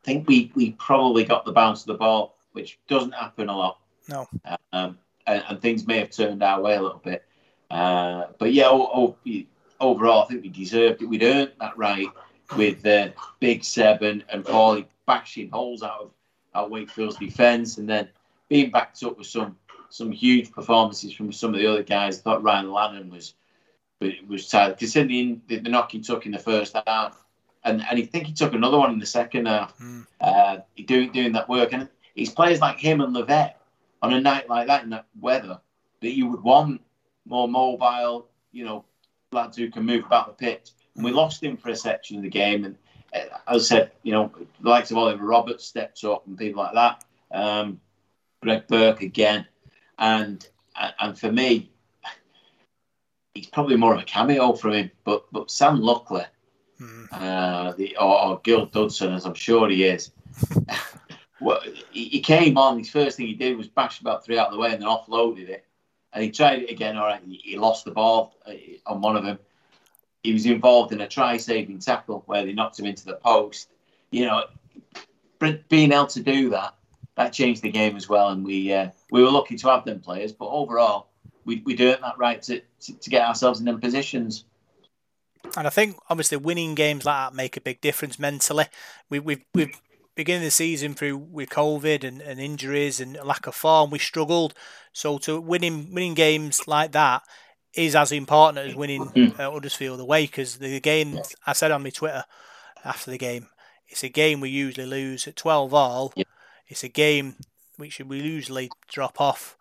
I 0.03 0.05
think 0.05 0.29
we 0.29 0.51
we 0.55 0.73
probably 0.73 1.25
got 1.25 1.45
the 1.45 1.53
bounce 1.53 1.81
of 1.83 1.87
the 1.87 1.95
ball, 1.95 2.37
which 2.53 2.79
doesn't 2.89 3.13
happen 3.13 3.49
a 3.49 3.57
lot. 3.57 3.79
No. 4.09 4.29
Um, 4.73 4.99
and, 5.27 5.43
and, 5.49 5.63
things 5.63 5.87
may 5.87 5.99
have 5.99 6.11
turned 6.11 6.43
our 6.43 6.61
way 6.61 6.75
a 6.77 6.83
little 6.83 7.01
bit. 7.03 7.25
Uh, 7.71 8.25
but 8.39 8.53
yeah, 8.53 8.67
oh, 8.67 9.17
oh, 9.27 9.43
overall, 9.81 10.23
I 10.23 10.27
think 10.27 10.43
we 10.43 10.51
deserved 10.51 11.01
it. 11.01 11.07
We'd 11.07 11.23
earned 11.23 11.53
that 11.59 11.79
right 11.79 12.07
with 12.57 12.83
the 12.83 13.13
big 13.41 13.65
seven 13.65 14.25
and 14.29 14.45
Pauli 14.45 14.87
bashing 15.07 15.51
holes 15.51 15.83
out 15.83 16.01
of 16.01 16.11
out 16.55 16.71
Wakefield's 16.71 17.17
defence, 17.17 17.79
and 17.79 17.89
then 17.89 18.09
being 18.49 18.71
backed 18.71 19.03
up 19.03 19.19
with 19.19 19.27
some 19.27 19.57
some 19.91 20.11
huge 20.11 20.53
performances 20.53 21.13
from 21.13 21.33
some 21.33 21.55
of 21.55 21.61
the 21.61 21.67
other 21.67 21.83
guys. 21.83 22.19
I 22.19 22.23
thought 22.23 22.43
Ryan 22.43 22.73
Lannon 22.73 23.11
was 23.11 23.35
was 24.29 24.49
tired, 24.49 24.79
considering 24.79 25.43
the, 25.47 25.59
the 25.59 25.71
knock 25.71 25.93
he 25.93 26.01
took 26.01 26.27
in 26.27 26.33
the 26.33 26.39
first 26.39 26.77
half, 26.87 27.25
and 27.65 27.83
and 27.83 27.99
I 27.99 28.03
think 28.03 28.27
he 28.27 28.33
took 28.33 28.55
another 28.55 28.79
one 28.79 28.93
in 28.93 28.99
the 28.99 29.07
second 29.07 29.47
half. 29.47 29.77
Mm. 29.79 30.07
Uh, 30.21 30.59
doing 30.87 31.13
doing 31.13 31.33
that 31.33 31.49
work, 31.49 31.73
and 31.73 31.89
it's 32.15 32.31
players 32.31 32.61
like 32.61 32.79
him 32.79 33.01
and 33.01 33.15
Levett 33.15 33.55
on 34.03 34.13
a 34.13 34.21
night 34.21 34.49
like 34.49 34.67
that 34.67 34.85
in 34.85 34.91
that 34.91 35.07
weather 35.21 35.61
that 36.01 36.15
you 36.15 36.27
would 36.27 36.43
want 36.43 36.81
more 37.27 37.49
mobile, 37.49 38.29
you 38.53 38.65
know, 38.65 38.85
lads 39.33 39.57
who 39.57 39.71
can 39.71 39.85
move 39.85 40.05
about 40.05 40.27
the 40.27 40.47
pitch 40.47 40.71
and 40.97 41.05
we 41.05 41.11
lost 41.11 41.43
him 41.43 41.57
for 41.57 41.71
a 41.71 41.77
section 41.77 42.17
of 42.17 42.23
the 42.23 42.29
game. 42.29 42.65
And 42.65 42.77
uh, 43.15 43.39
as 43.49 43.63
I 43.73 43.77
said, 43.77 43.93
you 44.03 44.13
know, 44.13 44.31
the 44.61 44.69
likes 44.69 44.91
of 44.91 44.99
Oliver 44.99 45.25
Roberts 45.25 45.65
stepped 45.65 46.03
up 46.05 46.27
and 46.27 46.39
people 46.39 46.63
like 46.63 46.75
that. 46.75 47.05
Um, 47.33 47.81
Greg 48.43 48.67
Burke 48.69 49.03
again, 49.03 49.47
and 49.99 50.47
and 51.01 51.19
for 51.19 51.33
me, 51.33 51.71
he's 53.35 53.47
probably 53.47 53.77
more 53.77 53.95
of 53.95 54.01
a 54.01 54.05
cameo 54.05 54.53
from 54.53 54.73
him. 54.73 54.91
But 55.05 55.25
but 55.33 55.51
Sam 55.51 55.81
Luckley, 55.81 56.25
mm. 56.81 57.09
uh, 57.11 57.73
the 57.73 57.97
or, 57.97 58.25
or 58.25 58.41
Gil 58.45 58.67
Dudson, 58.67 59.15
as 59.15 59.25
I'm 59.25 59.35
sure 59.35 59.69
he 59.71 59.85
is. 59.85 60.13
well, 61.41 61.61
he, 61.91 62.05
he, 62.09 62.21
came 62.21 62.59
on. 62.59 62.79
His 62.79 62.91
first 62.91 63.17
thing 63.17 63.27
he 63.27 63.35
did 63.35 63.57
was 63.57 63.69
bash 63.69 64.01
about 64.01 64.25
three 64.25 64.39
out 64.39 64.49
of 64.49 64.53
the 64.53 64.59
way 64.59 64.73
and 64.73 64.83
then 64.83 64.89
offloaded 64.89 65.49
it. 65.49 65.65
And 66.13 66.23
he 66.23 66.31
tried 66.31 66.63
it 66.63 66.71
again. 66.71 66.97
All 66.97 67.07
right, 67.07 67.23
he, 67.25 67.37
he 67.37 67.57
lost 67.57 67.85
the 67.85 67.93
ball 67.93 68.37
uh, 68.47 68.53
on 68.87 69.01
one 69.01 69.17
of 69.17 69.25
them 69.25 69.39
he 70.25 70.33
was 70.33 70.47
involved 70.47 70.93
in 70.93 71.01
a 71.01 71.07
try-saving 71.07 71.79
tackle 71.79 72.25
where 72.27 72.45
they 72.45 72.53
knocked 72.53 72.81
him 72.81 72.87
into 72.87 73.05
the 73.05 73.15
post. 73.15 73.69
You 74.11 74.27
know, 74.27 74.45
being 75.69 75.93
able 75.93 76.07
to 76.09 76.23
do 76.23 76.51
that 76.51 76.75
that 77.17 77.33
changed 77.33 77.63
the 77.63 77.71
game 77.71 77.97
as 77.97 78.09
well, 78.09 78.31
and 78.31 78.45
we 78.45 78.73
uh, 78.73 78.91
we 79.11 79.23
were 79.23 79.31
lucky 79.31 79.57
to 79.57 79.69
have 79.69 79.85
them 79.85 80.01
players. 80.01 80.33
But 80.33 80.49
overall, 80.49 81.09
we 81.45 81.63
we 81.65 81.75
earned 81.75 82.03
that 82.03 82.19
right 82.19 82.43
to, 82.43 82.61
to, 82.81 82.93
to 82.93 83.11
get 83.11 83.27
ourselves 83.27 83.61
in 83.61 83.67
them 83.67 83.81
positions. 83.81 84.45
And 85.57 85.67
I 85.67 85.71
think 85.71 85.97
obviously 86.09 86.39
winning 86.39 86.75
games 86.75 87.05
like 87.05 87.31
that 87.31 87.37
make 87.37 87.57
a 87.57 87.61
big 87.61 87.81
difference 87.81 88.19
mentally. 88.19 88.67
We 89.11 89.21
we've 89.21 89.45
we've 89.55 89.81
beginning 90.15 90.45
the 90.45 90.51
season 90.51 90.95
through 90.95 91.17
with 91.17 91.51
COVID 91.51 92.05
and, 92.05 92.21
and 92.21 92.41
injuries 92.41 93.01
and 93.01 93.19
lack 93.25 93.47
of 93.47 93.55
form, 93.55 93.91
we 93.91 93.99
struggled. 93.99 94.55
So 94.93 95.19
to 95.19 95.41
winning 95.41 95.93
winning 95.93 96.15
games 96.15 96.67
like 96.67 96.93
that, 96.93 97.23
is 97.77 97.97
as 97.97 98.13
important 98.13 98.67
as 98.67 98.75
winning 98.75 99.07
mm. 99.07 99.39
uh, 99.39 99.51
Huddersfield 99.51 100.01
away 100.01 100.27
because 100.27 100.57
the 100.57 100.81
game 100.81 101.19
I 101.47 101.53
said 101.53 101.71
on 101.71 101.83
my 101.83 101.91
Twitter 101.91 102.25
after 102.85 103.11
the 103.11 103.19
game, 103.19 103.49
it's 103.89 104.05
a 104.05 104.09
game 104.09 104.41
we 104.41 104.51
usually 104.51 104.87
lose 104.87 105.27
at 105.27 105.37
twelve 105.37 105.75
all. 105.75 106.13
Yeah. 106.17 106.25
It's 106.69 106.85
a 106.85 106.89
game 106.89 107.37
which 107.77 108.01
we 108.01 108.21
usually 108.21 108.71
drop 108.89 109.21
off 109.21 109.57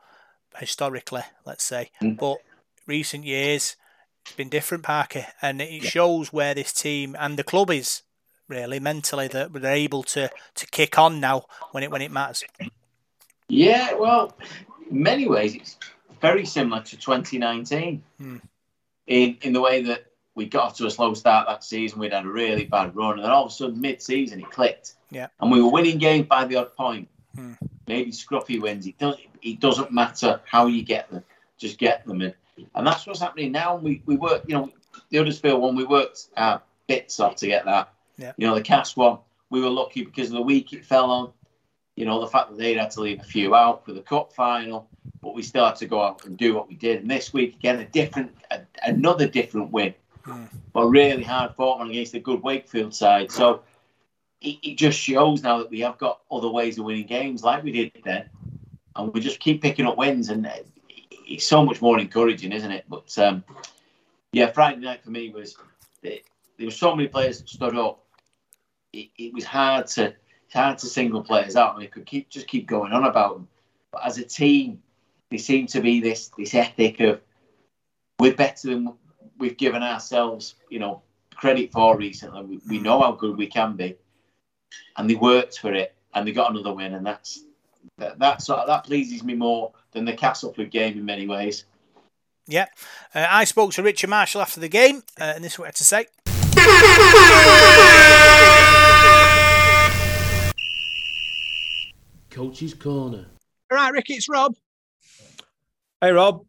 historically, 0.57 1.23
let's 1.45 1.63
say, 1.63 1.89
mm. 2.01 2.17
but 2.17 2.37
recent 2.85 3.25
years 3.25 3.75
it's 4.25 4.35
been 4.35 4.49
different, 4.49 4.83
Parker, 4.83 5.27
and 5.41 5.61
it 5.61 5.83
yeah. 5.83 5.89
shows 5.89 6.31
where 6.31 6.53
this 6.53 6.71
team 6.71 7.15
and 7.19 7.37
the 7.37 7.43
club 7.43 7.69
is 7.69 8.03
really 8.47 8.79
mentally 8.79 9.27
that 9.27 9.51
they're 9.53 9.73
able 9.73 10.03
to 10.03 10.29
to 10.55 10.67
kick 10.67 10.97
on 10.97 11.19
now 11.19 11.45
when 11.71 11.83
it 11.83 11.91
when 11.91 12.01
it 12.01 12.11
matters. 12.11 12.43
Yeah, 13.49 13.93
well, 13.95 14.33
in 14.89 15.03
many 15.03 15.27
ways 15.27 15.55
it's 15.55 15.77
very 16.23 16.45
similar 16.45 16.81
to 16.81 16.97
2019 16.97 18.01
hmm. 18.17 18.37
in 19.07 19.37
in 19.41 19.53
the 19.53 19.59
way 19.61 19.83
that 19.83 20.05
we 20.35 20.45
got 20.47 20.63
off 20.63 20.77
to 20.77 20.87
a 20.87 20.89
slow 20.89 21.13
start 21.13 21.47
that 21.47 21.63
season. 21.63 21.99
We'd 21.99 22.13
had 22.13 22.25
a 22.25 22.29
really 22.29 22.65
bad 22.65 22.95
run, 22.95 23.15
and 23.15 23.23
then 23.23 23.29
all 23.29 23.45
of 23.45 23.51
a 23.51 23.53
sudden, 23.53 23.79
mid-season, 23.79 24.39
it 24.39 24.49
clicked. 24.49 24.95
Yeah, 25.11 25.27
and 25.39 25.51
we 25.51 25.61
were 25.61 25.69
winning 25.69 25.99
games 25.99 26.27
by 26.27 26.45
the 26.45 26.55
odd 26.55 26.75
point. 26.75 27.09
Hmm. 27.35 27.53
Maybe 27.87 28.11
scruffy 28.11 28.59
wins. 28.59 28.87
It 28.87 28.97
doesn't. 28.97 29.27
It 29.41 29.59
doesn't 29.59 29.91
matter 29.91 30.41
how 30.45 30.67
you 30.67 30.81
get 30.81 31.11
them. 31.11 31.23
Just 31.57 31.77
get 31.77 32.07
them 32.07 32.21
in, 32.21 32.33
and 32.73 32.87
that's 32.87 33.05
what's 33.05 33.19
happening 33.19 33.51
now. 33.51 33.75
We 33.75 34.01
we 34.05 34.15
work. 34.15 34.45
You 34.47 34.55
know, 34.55 34.71
the 35.09 35.17
Huddersfield 35.17 35.61
one. 35.61 35.75
We 35.75 35.83
worked 35.83 36.29
our 36.37 36.61
bits 36.87 37.19
off 37.19 37.35
to 37.37 37.47
get 37.47 37.65
that. 37.65 37.93
Yeah. 38.17 38.31
You 38.37 38.47
know, 38.47 38.55
the 38.55 38.61
Cats 38.61 38.95
one, 38.95 39.19
we 39.49 39.61
were 39.61 39.69
lucky 39.69 40.03
because 40.05 40.27
of 40.27 40.35
the 40.35 40.41
week 40.41 40.71
it 40.71 40.85
fell 40.85 41.11
on. 41.11 41.33
You 41.95 42.05
know, 42.05 42.21
the 42.21 42.27
fact 42.27 42.49
that 42.49 42.57
they'd 42.57 42.77
had 42.77 42.91
to 42.91 43.01
leave 43.01 43.19
a 43.19 43.23
few 43.23 43.53
out 43.53 43.85
for 43.85 43.91
the 43.91 44.01
cup 44.01 44.33
final, 44.33 44.87
but 45.23 45.33
we 45.33 45.41
still 45.41 45.65
had 45.65 45.77
to 45.77 45.85
go 45.87 46.01
out 46.03 46.25
and 46.25 46.37
do 46.37 46.53
what 46.53 46.67
we 46.67 46.75
did. 46.75 47.01
And 47.01 47.09
this 47.09 47.33
week, 47.33 47.55
again, 47.55 47.79
a 47.79 47.85
different, 47.85 48.35
a, 48.51 48.59
another 48.85 49.27
different 49.27 49.71
win, 49.71 49.95
Mm. 50.25 50.47
but 50.71 50.85
really 50.87 51.21
hard 51.23 51.53
fought 51.55 51.79
one 51.79 51.89
against 51.89 52.13
a 52.13 52.19
good 52.19 52.41
Wakefield 52.41 52.95
side. 52.95 53.29
So 53.29 53.63
it, 54.39 54.57
it 54.63 54.77
just 54.77 54.97
shows 54.97 55.43
now 55.43 55.57
that 55.57 55.69
we 55.69 55.81
have 55.81 55.97
got 55.97 56.21
other 56.31 56.47
ways 56.49 56.77
of 56.77 56.85
winning 56.85 57.07
games, 57.07 57.43
like 57.43 57.61
we 57.63 57.71
did 57.73 57.91
then, 58.05 58.29
and 58.95 59.13
we 59.13 59.19
just 59.19 59.39
keep 59.41 59.61
picking 59.61 59.85
up 59.85 59.97
wins, 59.97 60.29
and 60.29 60.45
it- 60.45 60.67
it's 61.25 61.47
so 61.47 61.65
much 61.65 61.81
more 61.81 61.99
encouraging, 61.99 62.51
isn't 62.51 62.71
it? 62.71 62.85
But 62.87 63.17
um, 63.17 63.43
yeah, 64.33 64.51
Friday 64.51 64.79
night 64.81 65.03
for 65.03 65.09
me 65.11 65.29
was 65.29 65.57
there 66.01 66.19
were 66.59 66.69
so 66.71 66.95
many 66.95 67.07
players 67.07 67.39
that 67.39 67.49
stood 67.49 67.75
up. 67.77 68.05
It, 68.91 69.09
it 69.17 69.33
was 69.33 69.43
hard 69.45 69.87
to 69.87 70.13
hard 70.53 70.77
to 70.79 70.85
single 70.85 71.23
players 71.23 71.55
out. 71.55 71.71
and 71.73 71.79
we 71.81 71.87
could 71.87 72.05
keep 72.05 72.29
just 72.29 72.47
keep 72.47 72.67
going 72.67 72.91
on 72.93 73.05
about 73.05 73.33
them, 73.35 73.47
but 73.91 74.05
as 74.05 74.17
a 74.19 74.23
team, 74.23 74.82
they 75.33 75.39
seem 75.39 75.65
to 75.67 75.81
be 75.81 75.99
this 75.99 76.29
this 76.37 76.53
ethic 76.53 76.99
of 76.99 77.19
we're 78.19 78.35
better 78.35 78.69
than 78.69 78.93
we've 79.37 79.57
given 79.57 79.81
ourselves, 79.81 80.55
you 80.69 80.79
know, 80.79 81.01
credit 81.33 81.71
for 81.71 81.97
recently. 81.97 82.43
We, 82.43 82.59
we 82.69 82.79
know 82.79 83.01
how 83.01 83.13
good 83.13 83.35
we 83.35 83.47
can 83.47 83.75
be, 83.75 83.97
and 84.95 85.09
they 85.09 85.15
worked 85.15 85.57
for 85.57 85.73
it, 85.73 85.95
and 86.13 86.27
they 86.27 86.31
got 86.31 86.51
another 86.51 86.73
win, 86.73 86.93
and 86.93 87.05
that's 87.05 87.43
that 87.97 88.19
that 88.19 88.41
sort 88.41 88.59
of, 88.59 88.67
that 88.67 88.83
pleases 88.83 89.23
me 89.23 89.33
more 89.33 89.71
than 89.91 90.05
the 90.05 90.13
Castleford 90.13 90.69
game 90.69 90.97
in 90.97 91.05
many 91.05 91.27
ways. 91.27 91.65
Yeah. 92.45 92.67
Uh, 93.15 93.25
I 93.29 93.45
spoke 93.45 93.71
to 93.73 93.83
Richard 93.83 94.09
Marshall 94.09 94.41
after 94.41 94.59
the 94.59 94.69
game, 94.69 95.03
uh, 95.19 95.33
and 95.35 95.43
this 95.43 95.53
is 95.53 95.59
what 95.59 95.65
he 95.65 95.67
had 95.69 95.75
to 95.75 95.83
say. 95.83 96.05
Coach's 102.29 102.73
Corner. 102.73 103.25
All 103.71 103.77
right, 103.77 103.93
Ricky, 103.93 104.13
it's 104.13 104.27
Rob. 104.27 104.55
Hey, 106.03 106.11
Rob. 106.11 106.45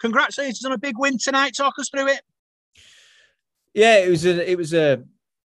Congratulations 0.00 0.64
on 0.64 0.72
a 0.72 0.78
big 0.78 0.94
win 0.96 1.18
tonight. 1.18 1.52
Talk 1.54 1.74
us 1.78 1.90
through 1.90 2.08
it. 2.08 2.22
Yeah, 3.74 3.98
it 3.98 4.08
was 4.08 4.24
a, 4.24 4.50
it 4.50 4.56
was 4.56 4.72
a, 4.72 5.02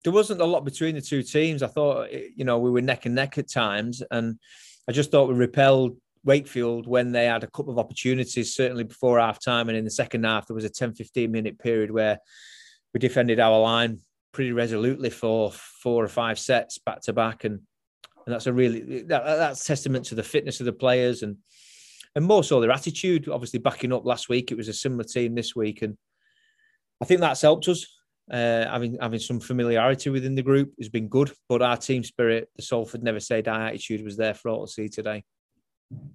there 0.02 0.12
wasn't 0.12 0.40
a 0.40 0.44
lot 0.44 0.64
between 0.64 0.96
the 0.96 1.00
two 1.00 1.22
teams. 1.22 1.62
I 1.62 1.68
thought, 1.68 2.08
eh, 2.10 2.30
you 2.34 2.44
know, 2.44 2.58
we 2.58 2.72
were 2.72 2.80
neck 2.80 3.06
and 3.06 3.14
neck 3.14 3.38
at 3.38 3.48
times, 3.48 4.02
and 4.10 4.36
I 4.88 4.92
just 4.92 5.12
thought 5.12 5.28
we 5.28 5.34
repelled 5.36 5.96
Wakefield 6.24 6.88
when 6.88 7.12
they 7.12 7.26
had 7.26 7.44
a 7.44 7.46
couple 7.46 7.70
of 7.70 7.78
opportunities, 7.78 8.52
certainly 8.52 8.82
before 8.82 9.20
half 9.20 9.40
time. 9.40 9.68
And 9.68 9.78
in 9.78 9.84
the 9.84 9.92
second 9.92 10.24
half, 10.24 10.48
there 10.48 10.56
was 10.56 10.64
a 10.64 10.68
10, 10.68 10.94
15 10.94 11.30
minute 11.30 11.60
period 11.60 11.92
where 11.92 12.18
we 12.92 12.98
defended 12.98 13.38
our 13.38 13.60
line 13.60 14.00
pretty 14.32 14.50
resolutely 14.50 15.10
for 15.10 15.52
four 15.52 16.02
or 16.02 16.08
five 16.08 16.36
sets 16.36 16.78
back 16.78 17.02
to 17.02 17.12
back. 17.12 17.44
And, 17.44 17.60
and 18.26 18.34
that's 18.34 18.48
a 18.48 18.52
really, 18.52 19.02
that, 19.02 19.24
that's 19.24 19.64
testament 19.64 20.06
to 20.06 20.16
the 20.16 20.24
fitness 20.24 20.58
of 20.58 20.66
the 20.66 20.72
players 20.72 21.22
and, 21.22 21.36
and 22.14 22.24
more 22.24 22.44
so 22.44 22.60
their 22.60 22.70
attitude. 22.70 23.28
Obviously, 23.28 23.58
backing 23.58 23.92
up 23.92 24.04
last 24.04 24.28
week, 24.28 24.50
it 24.50 24.56
was 24.56 24.68
a 24.68 24.72
similar 24.72 25.04
team 25.04 25.34
this 25.34 25.54
week. 25.54 25.82
And 25.82 25.96
I 27.00 27.04
think 27.04 27.20
that's 27.20 27.42
helped 27.42 27.68
us. 27.68 27.86
Uh, 28.30 28.66
having 28.70 28.96
having 29.00 29.20
some 29.20 29.38
familiarity 29.38 30.08
within 30.08 30.34
the 30.34 30.42
group 30.42 30.72
has 30.78 30.88
been 30.88 31.08
good, 31.08 31.30
but 31.48 31.60
our 31.60 31.76
team 31.76 32.02
spirit, 32.02 32.48
the 32.56 32.62
Salford 32.62 33.02
never 33.02 33.20
say 33.20 33.42
die 33.42 33.68
attitude, 33.68 34.02
was 34.02 34.16
there 34.16 34.32
for 34.32 34.48
all 34.48 34.66
to 34.66 34.72
see 34.72 34.88
today. 34.88 35.24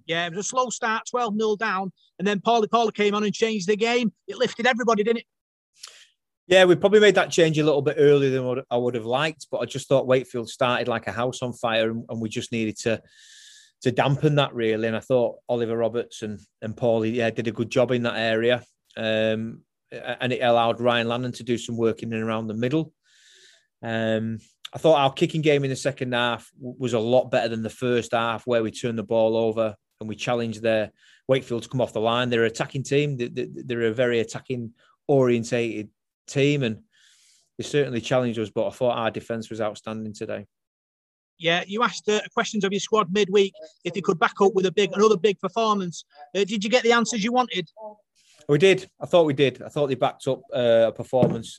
Yeah, 0.06 0.26
it 0.26 0.30
was 0.30 0.46
a 0.46 0.48
slow 0.48 0.70
start, 0.70 1.04
12 1.08 1.34
0 1.38 1.56
down. 1.56 1.92
And 2.18 2.26
then 2.26 2.40
Pauli 2.40 2.66
Pauli 2.66 2.90
came 2.92 3.14
on 3.14 3.22
and 3.22 3.32
changed 3.32 3.68
the 3.68 3.76
game. 3.76 4.12
It 4.26 4.38
lifted 4.38 4.66
everybody, 4.66 5.04
didn't 5.04 5.18
it? 5.18 5.26
Yeah, 6.48 6.64
we 6.64 6.74
probably 6.74 6.98
made 6.98 7.14
that 7.14 7.30
change 7.30 7.60
a 7.60 7.64
little 7.64 7.80
bit 7.80 7.94
earlier 7.96 8.30
than 8.30 8.44
what 8.44 8.64
I 8.68 8.76
would 8.76 8.96
have 8.96 9.06
liked, 9.06 9.46
but 9.52 9.58
I 9.58 9.66
just 9.66 9.86
thought 9.86 10.08
Wakefield 10.08 10.48
started 10.48 10.88
like 10.88 11.06
a 11.06 11.12
house 11.12 11.42
on 11.42 11.52
fire, 11.52 11.90
and, 11.90 12.04
and 12.08 12.20
we 12.20 12.28
just 12.28 12.50
needed 12.50 12.76
to 12.78 13.00
to 13.82 13.90
dampen 13.90 14.34
that 14.36 14.54
really. 14.54 14.88
And 14.88 14.96
I 14.96 15.00
thought 15.00 15.38
Oliver 15.48 15.76
Roberts 15.76 16.22
and 16.22 16.40
and 16.62 16.76
Pauli, 16.76 17.10
yeah, 17.10 17.30
did 17.30 17.48
a 17.48 17.52
good 17.52 17.70
job 17.70 17.90
in 17.90 18.02
that 18.02 18.16
area. 18.16 18.62
Um, 18.96 19.62
and 19.92 20.32
it 20.32 20.40
allowed 20.40 20.80
Ryan 20.80 21.08
Lannon 21.08 21.32
to 21.32 21.42
do 21.42 21.58
some 21.58 21.76
work 21.76 22.02
in 22.02 22.12
and 22.12 22.22
around 22.22 22.46
the 22.46 22.54
middle. 22.54 22.92
Um, 23.82 24.38
I 24.72 24.78
thought 24.78 25.00
our 25.00 25.12
kicking 25.12 25.42
game 25.42 25.64
in 25.64 25.70
the 25.70 25.76
second 25.76 26.12
half 26.12 26.48
was 26.60 26.92
a 26.92 26.98
lot 26.98 27.30
better 27.30 27.48
than 27.48 27.62
the 27.62 27.70
first 27.70 28.12
half, 28.12 28.46
where 28.46 28.62
we 28.62 28.70
turned 28.70 28.98
the 28.98 29.02
ball 29.02 29.36
over 29.36 29.74
and 30.00 30.08
we 30.08 30.14
challenged 30.14 30.62
their 30.62 30.92
Wakefield 31.26 31.64
to 31.64 31.68
come 31.68 31.80
off 31.80 31.92
the 31.92 32.00
line. 32.00 32.30
They're 32.30 32.44
an 32.44 32.50
attacking 32.50 32.84
team. 32.84 33.16
They're 33.16 33.82
a 33.86 33.92
very 33.92 34.20
attacking 34.20 34.72
orientated 35.08 35.88
team, 36.28 36.62
and 36.62 36.82
they 37.58 37.64
certainly 37.64 38.00
challenged 38.00 38.38
us. 38.38 38.50
But 38.50 38.68
I 38.68 38.70
thought 38.70 38.96
our 38.96 39.10
defence 39.10 39.50
was 39.50 39.60
outstanding 39.60 40.14
today. 40.14 40.46
Yeah, 41.40 41.64
you 41.66 41.82
asked 41.82 42.06
uh, 42.08 42.20
questions 42.34 42.64
of 42.64 42.72
your 42.72 42.80
squad 42.80 43.12
midweek 43.12 43.54
if 43.84 43.94
they 43.94 44.02
could 44.02 44.18
back 44.18 44.34
up 44.42 44.54
with 44.54 44.66
a 44.66 44.72
big 44.72 44.92
another 44.94 45.16
big 45.16 45.40
performance. 45.40 46.04
Uh, 46.34 46.44
did 46.44 46.62
you 46.62 46.68
get 46.68 46.82
the 46.82 46.92
answers 46.92 47.24
you 47.24 47.32
wanted? 47.32 47.66
We 48.46 48.58
did. 48.58 48.90
I 49.00 49.06
thought 49.06 49.24
we 49.24 49.32
did. 49.32 49.62
I 49.62 49.70
thought 49.70 49.86
they 49.86 49.94
backed 49.94 50.28
up 50.28 50.42
uh, 50.54 50.86
a 50.88 50.92
performance 50.92 51.58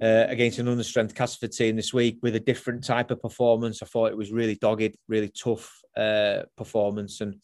uh, 0.00 0.26
against 0.28 0.60
an 0.60 0.66
understrength 0.66 1.14
Castleford 1.14 1.52
team 1.52 1.74
this 1.74 1.92
week 1.92 2.18
with 2.22 2.36
a 2.36 2.40
different 2.40 2.84
type 2.84 3.10
of 3.10 3.20
performance. 3.20 3.82
I 3.82 3.86
thought 3.86 4.12
it 4.12 4.16
was 4.16 4.30
really 4.30 4.54
dogged, 4.54 4.96
really 5.08 5.28
tough 5.30 5.72
uh, 5.96 6.42
performance, 6.56 7.20
and 7.20 7.40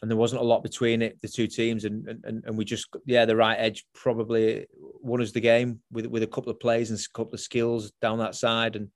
and 0.00 0.10
there 0.10 0.18
wasn't 0.18 0.40
a 0.40 0.44
lot 0.44 0.64
between 0.64 1.02
it, 1.02 1.20
the 1.22 1.28
two 1.28 1.46
teams, 1.46 1.84
and 1.84 2.08
and 2.24 2.42
and 2.44 2.58
we 2.58 2.64
just 2.64 2.88
yeah, 3.06 3.26
the 3.26 3.36
right 3.36 3.56
edge 3.60 3.84
probably 3.94 4.66
won 5.00 5.22
us 5.22 5.30
the 5.30 5.40
game 5.40 5.80
with 5.92 6.06
with 6.06 6.24
a 6.24 6.28
couple 6.28 6.50
of 6.50 6.58
plays 6.58 6.90
and 6.90 6.98
a 6.98 7.16
couple 7.16 7.34
of 7.34 7.40
skills 7.40 7.92
down 8.02 8.18
that 8.18 8.34
side, 8.34 8.74
and 8.74 8.88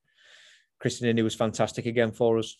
Krisnan 0.82 1.14
Inu 1.14 1.24
was 1.24 1.34
fantastic 1.34 1.86
again 1.86 2.12
for 2.12 2.38
us 2.38 2.56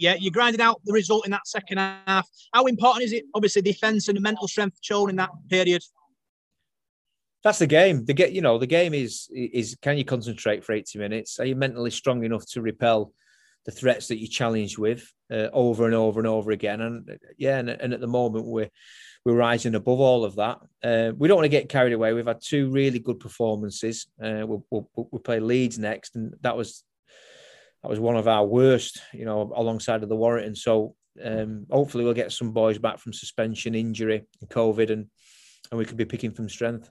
yeah, 0.00 0.14
you 0.14 0.30
grinded 0.30 0.62
out 0.62 0.80
the 0.84 0.94
result 0.94 1.26
in 1.26 1.30
that 1.30 1.46
second 1.46 1.78
half. 1.78 2.26
How 2.54 2.64
important 2.64 3.04
is 3.04 3.12
it? 3.12 3.24
Obviously, 3.34 3.62
defense 3.62 4.08
and 4.08 4.16
the 4.16 4.20
mental 4.20 4.48
strength 4.48 4.78
shown 4.80 5.10
in 5.10 5.16
that 5.16 5.30
period. 5.48 5.82
That's 7.44 7.58
the 7.58 7.66
game. 7.66 8.04
The 8.06 8.14
get, 8.14 8.32
you 8.32 8.40
know, 8.40 8.58
the 8.58 8.66
game 8.66 8.94
is 8.94 9.28
is 9.30 9.76
can 9.82 9.98
you 9.98 10.04
concentrate 10.04 10.64
for 10.64 10.72
eighty 10.72 10.98
minutes? 10.98 11.38
Are 11.38 11.44
you 11.44 11.54
mentally 11.54 11.90
strong 11.90 12.24
enough 12.24 12.46
to 12.52 12.62
repel 12.62 13.12
the 13.66 13.72
threats 13.72 14.08
that 14.08 14.18
you 14.18 14.26
challenge 14.26 14.78
with 14.78 15.06
uh, 15.30 15.48
over 15.52 15.84
and 15.84 15.94
over 15.94 16.18
and 16.18 16.26
over 16.26 16.50
again? 16.50 16.80
And 16.80 17.18
yeah, 17.36 17.58
and, 17.58 17.68
and 17.68 17.92
at 17.92 18.00
the 18.00 18.06
moment 18.06 18.46
we're 18.46 18.70
we're 19.24 19.34
rising 19.34 19.74
above 19.74 20.00
all 20.00 20.24
of 20.24 20.36
that. 20.36 20.58
Uh, 20.82 21.12
we 21.16 21.28
don't 21.28 21.36
want 21.36 21.44
to 21.44 21.50
get 21.50 21.68
carried 21.68 21.92
away. 21.92 22.12
We've 22.12 22.26
had 22.26 22.40
two 22.42 22.70
really 22.70 22.98
good 22.98 23.20
performances. 23.20 24.06
Uh, 24.22 24.44
we'll, 24.46 24.64
we'll, 24.70 24.88
we'll 24.94 25.20
play 25.22 25.40
Leeds 25.40 25.78
next, 25.78 26.16
and 26.16 26.34
that 26.40 26.56
was 26.56 26.84
that 27.82 27.88
was 27.88 28.00
one 28.00 28.16
of 28.16 28.28
our 28.28 28.44
worst, 28.44 29.00
you 29.12 29.24
know, 29.24 29.52
alongside 29.54 30.02
of 30.02 30.08
the 30.08 30.16
Warrington. 30.16 30.54
So 30.54 30.94
um, 31.24 31.66
hopefully 31.70 32.04
we'll 32.04 32.14
get 32.14 32.32
some 32.32 32.52
boys 32.52 32.78
back 32.78 32.98
from 32.98 33.12
suspension, 33.12 33.74
injury, 33.74 34.24
and 34.40 34.50
COVID, 34.50 34.90
and 34.90 35.06
and 35.70 35.78
we 35.78 35.84
could 35.84 35.96
be 35.96 36.04
picking 36.04 36.32
from 36.32 36.48
strength. 36.48 36.90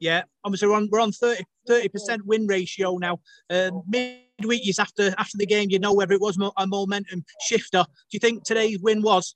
Yeah, 0.00 0.22
obviously 0.44 0.68
we're 0.68 0.76
on 0.76 0.88
we're 0.90 1.00
on 1.00 1.12
30 1.12 1.88
percent 1.88 2.26
win 2.26 2.46
ratio 2.46 2.98
now. 2.98 3.20
Um, 3.50 3.82
midweek 3.88 4.68
is 4.68 4.78
after 4.78 5.14
after 5.18 5.36
the 5.38 5.46
game, 5.46 5.70
you 5.70 5.78
know 5.78 5.94
whether 5.94 6.12
it 6.12 6.20
was 6.20 6.38
a 6.56 6.66
momentum 6.66 7.24
shifter. 7.46 7.84
Do 7.84 8.10
you 8.12 8.20
think 8.20 8.44
today's 8.44 8.78
win 8.80 9.02
was? 9.02 9.34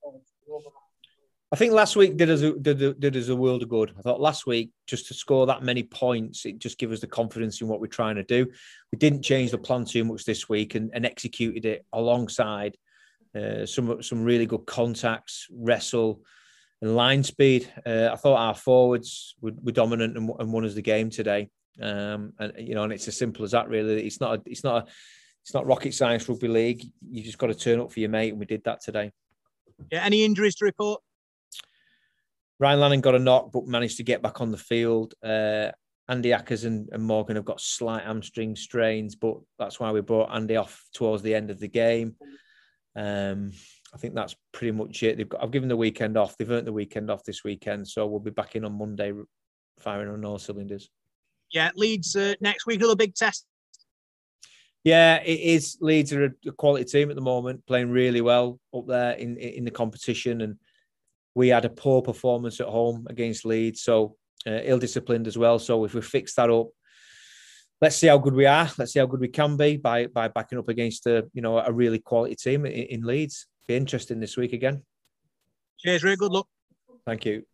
I 1.52 1.56
think 1.56 1.74
last 1.74 1.96
week 1.96 2.16
did 2.16 2.30
us 2.30 2.40
a, 2.40 2.52
did, 2.54 2.98
did 2.98 3.14
us 3.14 3.28
a 3.28 3.36
world 3.36 3.62
of 3.62 3.68
good. 3.68 3.92
I 3.98 4.00
thought 4.00 4.22
last 4.22 4.46
week 4.46 4.70
just 4.86 5.08
to 5.08 5.14
score 5.14 5.44
that 5.46 5.62
many 5.62 5.82
points, 5.82 6.46
it 6.46 6.58
just 6.58 6.78
gives 6.78 6.94
us 6.94 7.00
the 7.00 7.06
confidence 7.06 7.60
in 7.60 7.68
what 7.68 7.78
we're 7.78 7.88
trying 7.88 8.16
to 8.16 8.22
do. 8.22 8.46
We 8.90 8.98
didn't 8.98 9.20
change 9.20 9.50
the 9.50 9.58
plan 9.58 9.84
too 9.84 10.02
much 10.02 10.24
this 10.24 10.48
week 10.48 10.76
and, 10.76 10.90
and 10.94 11.04
executed 11.04 11.66
it 11.66 11.84
alongside 11.92 12.78
uh, 13.36 13.66
some 13.66 14.02
some 14.02 14.24
really 14.24 14.46
good 14.46 14.64
contacts, 14.64 15.46
wrestle, 15.52 16.22
and 16.80 16.96
line 16.96 17.22
speed. 17.22 17.70
Uh, 17.84 18.08
I 18.10 18.16
thought 18.16 18.38
our 18.38 18.54
forwards 18.54 19.34
were, 19.42 19.52
were 19.62 19.72
dominant 19.72 20.16
and, 20.16 20.30
and, 20.38 20.52
won 20.52 20.64
us 20.64 20.74
the 20.74 20.82
game 20.82 21.10
today. 21.10 21.50
Um, 21.80 22.32
and 22.38 22.52
you 22.56 22.74
know, 22.74 22.84
and 22.84 22.92
it's 22.94 23.08
as 23.08 23.16
simple 23.18 23.44
as 23.44 23.50
that. 23.50 23.68
Really, 23.68 24.06
it's 24.06 24.20
not 24.20 24.38
a, 24.38 24.42
it's 24.46 24.64
not 24.64 24.84
a, 24.84 24.90
it's 25.42 25.52
not 25.52 25.66
rocket 25.66 25.92
science 25.92 26.26
rugby 26.30 26.48
league. 26.48 26.82
You 27.10 27.22
just 27.22 27.38
got 27.38 27.48
to 27.48 27.54
turn 27.54 27.78
up 27.78 27.92
for 27.92 28.00
your 28.00 28.08
mate, 28.10 28.30
and 28.30 28.38
we 28.38 28.46
did 28.46 28.64
that 28.64 28.82
today. 28.82 29.10
Yeah. 29.90 30.04
Any 30.04 30.24
injuries 30.24 30.54
to 30.56 30.64
report? 30.64 31.02
Ryan 32.62 32.78
Lannon 32.78 33.00
got 33.00 33.16
a 33.16 33.18
knock, 33.18 33.50
but 33.50 33.66
managed 33.66 33.96
to 33.96 34.04
get 34.04 34.22
back 34.22 34.40
on 34.40 34.52
the 34.52 34.56
field. 34.56 35.14
Uh, 35.20 35.72
Andy 36.08 36.28
Ackers 36.28 36.64
and, 36.64 36.88
and, 36.92 37.02
Morgan 37.02 37.34
have 37.34 37.44
got 37.44 37.60
slight 37.60 38.04
hamstring 38.04 38.54
strains, 38.54 39.16
but 39.16 39.34
that's 39.58 39.80
why 39.80 39.90
we 39.90 40.00
brought 40.00 40.32
Andy 40.32 40.54
off 40.54 40.80
towards 40.94 41.24
the 41.24 41.34
end 41.34 41.50
of 41.50 41.58
the 41.58 41.66
game. 41.66 42.14
Um, 42.94 43.50
I 43.92 43.98
think 43.98 44.14
that's 44.14 44.36
pretty 44.52 44.70
much 44.70 45.02
it. 45.02 45.16
They've 45.16 45.28
got, 45.28 45.42
I've 45.42 45.50
given 45.50 45.68
the 45.68 45.76
weekend 45.76 46.16
off. 46.16 46.36
They've 46.36 46.48
earned 46.48 46.68
the 46.68 46.72
weekend 46.72 47.10
off 47.10 47.24
this 47.24 47.42
weekend, 47.42 47.88
so 47.88 48.06
we'll 48.06 48.20
be 48.20 48.30
back 48.30 48.54
in 48.54 48.64
on 48.64 48.78
Monday, 48.78 49.12
firing 49.80 50.08
on 50.08 50.24
all 50.24 50.38
cylinders. 50.38 50.88
Yeah, 51.50 51.70
Leeds 51.74 52.14
uh, 52.14 52.34
next 52.40 52.66
week, 52.66 52.78
another 52.78 52.94
big 52.94 53.16
test. 53.16 53.44
Yeah, 54.84 55.16
it 55.16 55.40
is. 55.40 55.78
Leeds 55.80 56.12
are 56.12 56.32
a 56.46 56.52
quality 56.52 56.84
team 56.84 57.10
at 57.10 57.16
the 57.16 57.22
moment, 57.22 57.66
playing 57.66 57.90
really 57.90 58.20
well 58.20 58.60
up 58.72 58.86
there 58.86 59.14
in 59.14 59.36
in 59.36 59.64
the 59.64 59.70
competition, 59.72 60.42
and 60.42 60.56
we 61.34 61.48
had 61.48 61.64
a 61.64 61.70
poor 61.70 62.02
performance 62.02 62.60
at 62.60 62.66
home 62.66 63.06
against 63.08 63.44
Leeds, 63.44 63.82
so 63.82 64.16
uh, 64.46 64.60
ill-disciplined 64.62 65.26
as 65.26 65.38
well. 65.38 65.58
So 65.58 65.84
if 65.84 65.94
we 65.94 66.02
fix 66.02 66.34
that 66.34 66.50
up, 66.50 66.68
let's 67.80 67.96
see 67.96 68.08
how 68.08 68.18
good 68.18 68.34
we 68.34 68.46
are. 68.46 68.70
Let's 68.78 68.92
see 68.92 68.98
how 68.98 69.06
good 69.06 69.20
we 69.20 69.28
can 69.28 69.56
be 69.56 69.76
by 69.76 70.06
by 70.06 70.28
backing 70.28 70.58
up 70.58 70.68
against 70.68 71.06
a 71.06 71.28
you 71.32 71.42
know 71.42 71.58
a 71.58 71.72
really 71.72 71.98
quality 71.98 72.36
team 72.36 72.66
in, 72.66 72.72
in 72.72 73.02
Leeds. 73.02 73.46
Be 73.66 73.76
interesting 73.76 74.20
this 74.20 74.36
week 74.36 74.52
again. 74.52 74.82
Cheers, 75.78 76.02
Ray. 76.04 76.16
Good 76.16 76.32
luck. 76.32 76.48
Thank 77.06 77.24
you. 77.24 77.44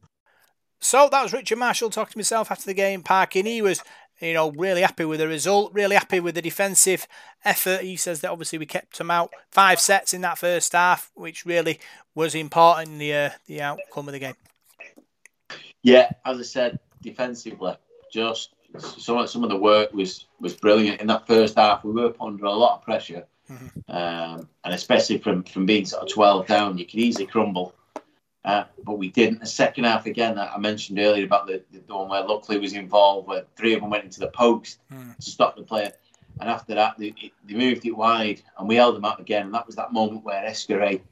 So 0.81 1.09
that 1.11 1.23
was 1.23 1.33
Richard 1.33 1.59
Marshall 1.59 1.91
talking 1.91 2.13
to 2.13 2.19
himself 2.19 2.51
after 2.51 2.67
the 2.67 2.75
game, 2.75 3.03
parking. 3.03 3.47
He 3.47 3.63
was, 3.63 3.83
you 4.21 4.35
know, 4.35 4.51
really 4.53 4.83
happy 4.83 5.05
with 5.05 5.21
the 5.21 5.29
result, 5.29 5.73
really 5.73 5.97
happy 5.97 6.21
with 6.21 6.35
the 6.35 6.43
defensive 6.43 7.07
effort. 7.45 7.83
He 7.83 7.97
says 7.97 8.21
that 8.21 8.31
obviously 8.31 8.59
we 8.59 8.67
kept 8.67 8.99
them 8.99 9.11
out 9.11 9.33
five 9.51 9.81
sets 9.81 10.13
in 10.13 10.21
that 10.23 10.39
first 10.39 10.73
half, 10.73 11.11
which 11.15 11.45
really 11.47 11.79
was 12.15 12.35
important 12.35 12.89
in 12.89 12.99
the 12.99 13.15
uh, 13.15 13.31
the 13.47 13.61
outcome 13.63 14.09
of 14.09 14.13
the 14.13 14.19
game. 14.19 14.35
Yeah, 15.83 16.11
as 16.25 16.39
I 16.39 16.43
said, 16.43 16.79
defensively, 17.03 17.75
just 18.13 18.55
some 18.79 19.27
some 19.27 19.45
of 19.45 19.51
the 19.51 19.57
work 19.57 19.93
was 19.93 20.27
was 20.41 20.55
brilliant 20.55 21.01
in 21.01 21.07
that 21.09 21.27
first 21.27 21.57
half. 21.57 21.85
We 21.85 21.93
were 21.93 22.15
under 22.21 22.45
a 22.45 22.53
lot 22.53 22.79
of 22.79 22.85
pressure, 22.85 23.25
mm-hmm. 23.51 23.91
um, 23.91 24.49
and 24.65 24.75
especially 24.75 25.19
from 25.19 25.43
from 25.45 25.67
being 25.67 25.85
sort 25.85 26.03
of 26.03 26.13
twelve 26.13 26.47
down, 26.47 26.79
you 26.79 26.85
could 26.85 27.01
easily 27.01 27.27
crumble. 27.27 27.75
Uh, 28.49 28.65
but 28.83 28.97
we 28.97 29.11
didn't. 29.11 29.41
The 29.41 29.47
second 29.47 29.85
half 29.85 30.07
again, 30.07 30.39
I 30.39 30.57
mentioned 30.57 30.99
earlier 30.99 31.27
about 31.27 31.47
the, 31.47 31.63
the 31.71 31.95
one 31.95 32.09
where 32.09 32.23
Luckley 32.23 32.59
was 32.59 32.73
involved, 32.73 33.29
where 33.29 33.45
three 33.57 33.75
of 33.75 33.83
them 33.83 33.91
went 33.91 34.05
into 34.05 34.21
the 34.21 34.29
post 34.29 34.79
mm. 34.91 35.15
to 35.15 35.31
stop 35.31 35.55
the 35.55 35.63
player, 35.63 35.93
and 36.41 36.49
after 36.49 36.75
that 36.75 36.97
they, 36.97 37.15
they 37.45 37.53
moved 37.53 37.85
it 37.85 37.95
wide, 37.95 38.41
and 38.59 38.67
we 38.67 38.77
held 38.77 38.97
them 38.97 39.05
out 39.05 39.21
again. 39.21 39.45
And 39.45 39.55
that 39.55 39.67
was 39.67 39.77
that 39.77 39.93
moment 39.93 40.25
where 40.25 40.43
Escaré 40.43 41.03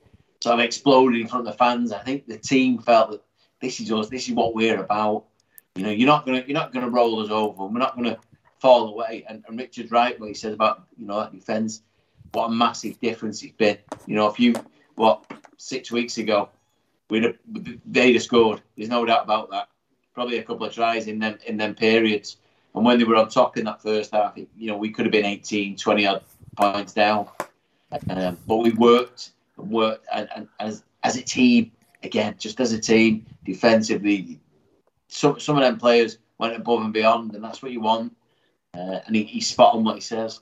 sort 0.43 0.55
of 0.55 0.65
exploded 0.65 1.21
in 1.21 1.29
front 1.29 1.47
of 1.47 1.53
the 1.53 1.59
fans. 1.59 1.93
I 1.93 1.99
think 1.99 2.27
the 2.27 2.39
team 2.39 2.79
felt 2.79 3.11
that 3.11 3.23
this 3.61 3.81
is 3.81 3.93
us, 3.93 4.09
this 4.09 4.31
is 4.31 4.35
what 4.35 4.55
we're 4.55 4.81
about. 4.81 5.27
You 5.75 5.83
know, 5.83 5.91
you're 5.91 6.07
not 6.07 6.25
gonna 6.25 6.43
you're 6.47 6.55
not 6.55 6.73
gonna 6.73 6.89
roll 6.89 7.21
us 7.21 7.29
over. 7.29 7.67
We're 7.67 7.79
not 7.79 7.97
gonna 7.97 8.17
fall 8.61 8.89
away. 8.89 9.27
And, 9.29 9.45
and 9.47 9.59
Richard's 9.59 9.91
right 9.91 10.19
what 10.19 10.31
he 10.31 10.35
says 10.35 10.55
about 10.55 10.87
you 10.97 11.07
know 11.07 11.21
that 11.21 11.35
defence. 11.35 11.83
What 12.33 12.47
a 12.47 12.51
massive 12.51 12.99
difference 12.99 13.43
it's 13.43 13.53
been. 13.53 13.77
You 14.07 14.15
know, 14.15 14.27
if 14.27 14.41
you 14.41 14.55
what 14.95 15.31
six 15.59 15.93
weeks 15.93 16.17
ago, 16.17 16.49
we'd 17.11 17.39
they'd 17.87 18.15
have 18.15 18.23
scored. 18.23 18.63
There's 18.77 18.89
no 18.89 19.05
doubt 19.05 19.25
about 19.25 19.51
that. 19.51 19.69
Probably 20.15 20.39
a 20.39 20.43
couple 20.43 20.67
of 20.67 20.73
tries 20.73 21.07
in 21.07 21.19
them 21.19 21.39
in 21.47 21.57
them 21.57 21.75
periods. 21.75 22.39
And 22.75 22.85
when 22.85 22.99
they 22.99 23.05
were 23.05 23.17
on 23.17 23.29
top 23.29 23.57
in 23.57 23.65
that 23.65 23.83
first 23.83 24.13
half, 24.13 24.37
you 24.37 24.47
know, 24.69 24.77
we 24.77 24.91
could 24.91 25.07
have 25.07 25.13
been 25.13 25.25
18, 25.25 25.77
20 25.77 26.07
odd 26.07 26.23
points 26.59 26.93
down. 26.93 27.27
Um, 28.11 28.37
but 28.47 28.57
we 28.57 28.73
worked 28.73 29.31
and 29.57 29.71
worked 29.71 30.07
and, 30.13 30.29
and 30.37 30.49
as 30.61 30.83
as 31.03 31.17
a 31.17 31.23
team 31.23 31.73
again, 32.03 32.35
just 32.39 32.61
as 32.61 32.73
a 32.73 32.79
team, 32.79 33.27
defensively, 33.45 34.41
some 35.09 35.39
some 35.39 35.57
of 35.57 35.63
them 35.63 35.79
players 35.79 36.19
went 36.39 36.57
above 36.57 36.83
and 36.83 36.93
beyond, 36.93 37.35
and 37.35 37.45
that's 37.45 37.63
what 37.63 37.73
you 37.73 37.81
want. 37.81 38.15
Uh, 38.75 39.01
and 39.07 39.17
he, 39.17 39.25
he's 39.25 39.47
spot 39.47 39.75
on 39.75 39.85
what 39.85 39.95
he 39.95 40.01
says. 40.01 40.41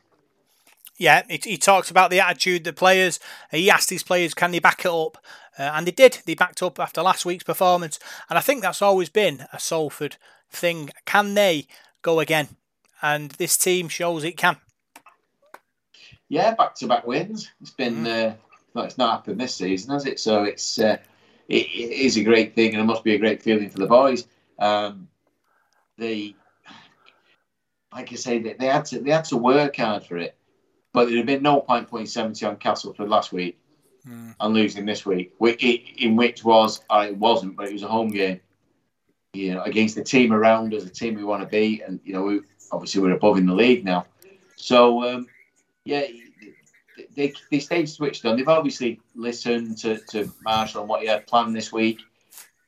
Yeah, 0.96 1.22
he, 1.28 1.40
he 1.42 1.56
talks 1.56 1.90
about 1.90 2.10
the 2.10 2.20
attitude 2.20 2.64
the 2.64 2.72
players. 2.72 3.18
He 3.50 3.70
asked 3.70 3.90
his 3.90 4.02
players, 4.02 4.34
can 4.34 4.52
they 4.52 4.60
back 4.60 4.84
it 4.84 4.90
up? 4.90 5.18
Uh, 5.58 5.70
and 5.74 5.86
they 5.86 5.92
did. 5.92 6.18
They 6.26 6.34
backed 6.34 6.62
up 6.62 6.78
after 6.78 7.02
last 7.02 7.24
week's 7.24 7.44
performance. 7.44 7.98
And 8.28 8.38
I 8.38 8.40
think 8.40 8.62
that's 8.62 8.82
always 8.82 9.08
been 9.08 9.46
a 9.52 9.58
Salford 9.58 10.16
thing. 10.50 10.90
Can 11.04 11.34
they 11.34 11.66
go 12.02 12.20
again? 12.20 12.56
And 13.02 13.32
this 13.32 13.56
team 13.56 13.88
shows 13.88 14.24
it 14.24 14.36
can. 14.36 14.56
Yeah, 16.28 16.54
back 16.54 16.74
to 16.76 16.86
back 16.86 17.06
wins. 17.06 17.50
It's 17.60 17.70
been, 17.70 18.04
mm. 18.04 18.30
uh, 18.30 18.34
well, 18.72 18.84
it's 18.84 18.98
not 18.98 19.12
happened 19.12 19.40
this 19.40 19.54
season, 19.54 19.92
has 19.92 20.06
it? 20.06 20.18
So 20.18 20.44
it's 20.44 20.78
uh, 20.78 20.96
it, 21.48 21.66
it 21.66 21.92
is 21.92 22.16
a 22.16 22.24
great 22.24 22.54
thing, 22.54 22.72
and 22.72 22.80
it 22.80 22.86
must 22.86 23.04
be 23.04 23.14
a 23.14 23.18
great 23.18 23.42
feeling 23.42 23.70
for 23.70 23.78
the 23.78 23.86
boys. 23.86 24.26
Um, 24.58 25.08
they, 25.98 26.34
like 27.92 28.10
I 28.10 28.16
say, 28.16 28.38
they, 28.38 28.54
they 28.54 28.66
had 28.66 28.86
to 28.86 29.00
they 29.00 29.10
had 29.10 29.26
to 29.26 29.36
work 29.36 29.76
hard 29.76 30.04
for 30.04 30.16
it, 30.16 30.36
but 30.94 31.04
there'd 31.04 31.18
have 31.18 31.26
been 31.26 31.42
no 31.42 31.60
point 31.60 31.90
putting 31.90 32.06
seventy 32.06 32.46
on 32.46 32.56
Castleford 32.56 33.10
last 33.10 33.32
week 33.32 33.58
mm. 34.08 34.34
and 34.40 34.54
losing 34.54 34.86
this 34.86 35.04
week, 35.04 35.34
in 35.38 36.16
which 36.16 36.42
was 36.42 36.80
I 36.88 37.10
wasn't, 37.10 37.56
but 37.56 37.68
it 37.68 37.74
was 37.74 37.82
a 37.82 37.88
home 37.88 38.08
game. 38.08 38.40
You 39.34 39.54
know, 39.54 39.62
against 39.62 39.96
the 39.96 40.04
team 40.04 40.32
around 40.32 40.72
us, 40.72 40.84
the 40.84 40.90
team 40.90 41.16
we 41.16 41.24
want 41.24 41.42
to 41.42 41.48
beat, 41.48 41.82
and 41.82 42.00
you 42.04 42.14
know, 42.14 42.22
we 42.22 42.40
obviously 42.72 43.02
we're 43.02 43.10
above 43.10 43.36
in 43.36 43.46
the 43.46 43.54
league 43.54 43.84
now. 43.84 44.06
So 44.56 45.02
um, 45.02 45.26
yeah, 45.84 46.06
they, 47.16 47.32
they 47.50 47.58
stayed 47.58 47.88
switched 47.88 48.24
on. 48.24 48.36
They've 48.36 48.48
obviously 48.48 49.00
listened 49.16 49.78
to, 49.78 49.98
to 50.10 50.32
Marshall 50.42 50.82
and 50.82 50.88
what 50.88 51.02
he 51.02 51.08
had 51.08 51.26
planned 51.26 51.54
this 51.54 51.72
week, 51.72 52.00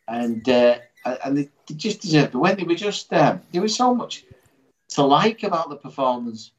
and 0.08 0.46
uh, 0.48 0.78
and 1.24 1.38
they, 1.38 1.48
just 1.74 2.00
deserved 2.00 2.32
the 2.32 2.38
win. 2.38 2.56
They 2.56 2.64
were 2.64 2.74
just 2.74 3.12
um, 3.12 3.42
there 3.52 3.62
was 3.62 3.76
so 3.76 3.94
much 3.94 4.24
to 4.90 5.02
like 5.02 5.44
about 5.44 5.68
the 5.68 5.76
performance. 5.76 6.50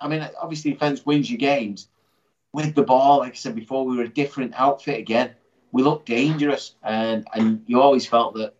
I 0.00 0.08
mean, 0.08 0.28
obviously, 0.40 0.72
defense 0.72 1.04
wins 1.04 1.30
your 1.30 1.38
games 1.38 1.88
with 2.52 2.74
the 2.74 2.82
ball. 2.82 3.18
Like 3.18 3.32
I 3.32 3.36
said 3.36 3.54
before, 3.54 3.84
we 3.84 3.96
were 3.96 4.04
a 4.04 4.08
different 4.08 4.54
outfit 4.56 4.98
again. 4.98 5.34
We 5.72 5.82
looked 5.82 6.06
dangerous, 6.06 6.74
and 6.82 7.26
and 7.34 7.62
you 7.66 7.80
always 7.80 8.06
felt 8.06 8.34
that 8.34 8.54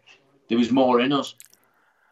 there 0.49 0.59
was 0.59 0.71
more 0.71 1.01
in 1.01 1.13
us. 1.13 1.35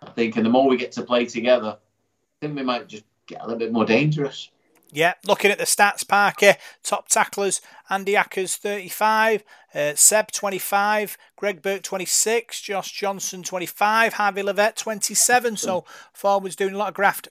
I 0.02 0.10
think, 0.10 0.36
and 0.36 0.46
the 0.46 0.50
more 0.50 0.68
we 0.68 0.76
get 0.76 0.92
to 0.92 1.02
play 1.02 1.26
together, 1.26 1.76
I 1.76 2.36
think 2.40 2.56
we 2.56 2.62
might 2.62 2.88
just 2.88 3.04
get 3.26 3.40
a 3.40 3.44
little 3.44 3.58
bit 3.58 3.72
more 3.72 3.84
dangerous. 3.84 4.50
Yeah, 4.90 5.14
looking 5.26 5.50
at 5.50 5.58
the 5.58 5.64
stats, 5.64 6.06
Parker, 6.06 6.56
top 6.82 7.08
tacklers, 7.08 7.60
Andy 7.90 8.14
Ackers 8.14 8.56
35, 8.56 9.44
uh, 9.74 9.94
Seb 9.94 10.32
25, 10.32 11.18
Greg 11.36 11.60
Burke 11.60 11.82
26, 11.82 12.62
Josh 12.62 12.92
Johnson 12.92 13.42
25, 13.42 14.14
Harvey 14.14 14.42
Livett 14.42 14.76
27. 14.76 15.58
So 15.58 15.84
forwards 16.14 16.56
doing 16.56 16.74
a 16.74 16.78
lot 16.78 16.88
of 16.88 16.94
graft. 16.94 17.28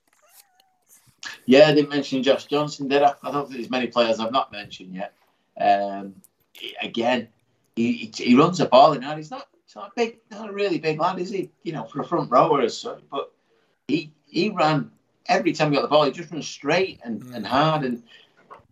Yeah, 1.46 1.68
I 1.68 1.74
didn't 1.74 1.90
mention 1.90 2.24
Josh 2.24 2.46
Johnson, 2.46 2.88
did 2.88 3.04
I? 3.04 3.14
I 3.24 3.32
don't 3.32 3.48
think 3.48 3.60
there's 3.60 3.70
many 3.70 3.88
players 3.88 4.20
I've 4.20 4.32
not 4.32 4.52
mentioned 4.52 4.94
yet. 4.94 5.14
Um, 5.60 6.16
again, 6.82 7.30
he, 7.76 7.94
he, 7.94 8.12
he 8.16 8.36
runs 8.36 8.60
a 8.60 8.66
ball 8.66 8.94
in 8.94 9.02
He's 9.18 9.32
not, 9.32 9.48
he's 9.66 9.76
not 9.76 9.90
a 9.90 9.92
big, 9.96 10.18
not 10.32 10.50
a 10.50 10.54
really 10.54 10.80
big 10.80 11.00
lad, 11.00 11.20
is 11.20 11.30
he? 11.30 11.50
You 11.64 11.74
know, 11.74 11.86
for 11.86 12.02
a 12.02 12.08
front 12.08 12.30
rower 12.32 12.62
as 12.62 12.78
such. 12.78 13.02
But 13.10 13.32
he 13.88 14.12
he 14.26 14.50
ran 14.50 14.92
every 15.28 15.54
time 15.54 15.72
he 15.72 15.76
got 15.76 15.84
the 15.84 15.88
ball, 15.88 16.06
he 16.06 16.12
just 16.12 16.32
runs 16.32 16.48
straight 16.48 17.00
and, 17.04 17.22
mm. 17.22 17.36
and 17.36 17.46
hard. 17.46 17.84
And 17.84 18.04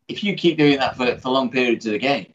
if 0.08 0.24
you 0.24 0.36
keep 0.36 0.58
doing 0.58 0.78
that 0.78 0.96
for, 0.96 1.18
for 1.18 1.30
long 1.30 1.50
periods 1.50 1.86
of 1.86 1.94
the 1.94 2.00
game, 2.00 2.34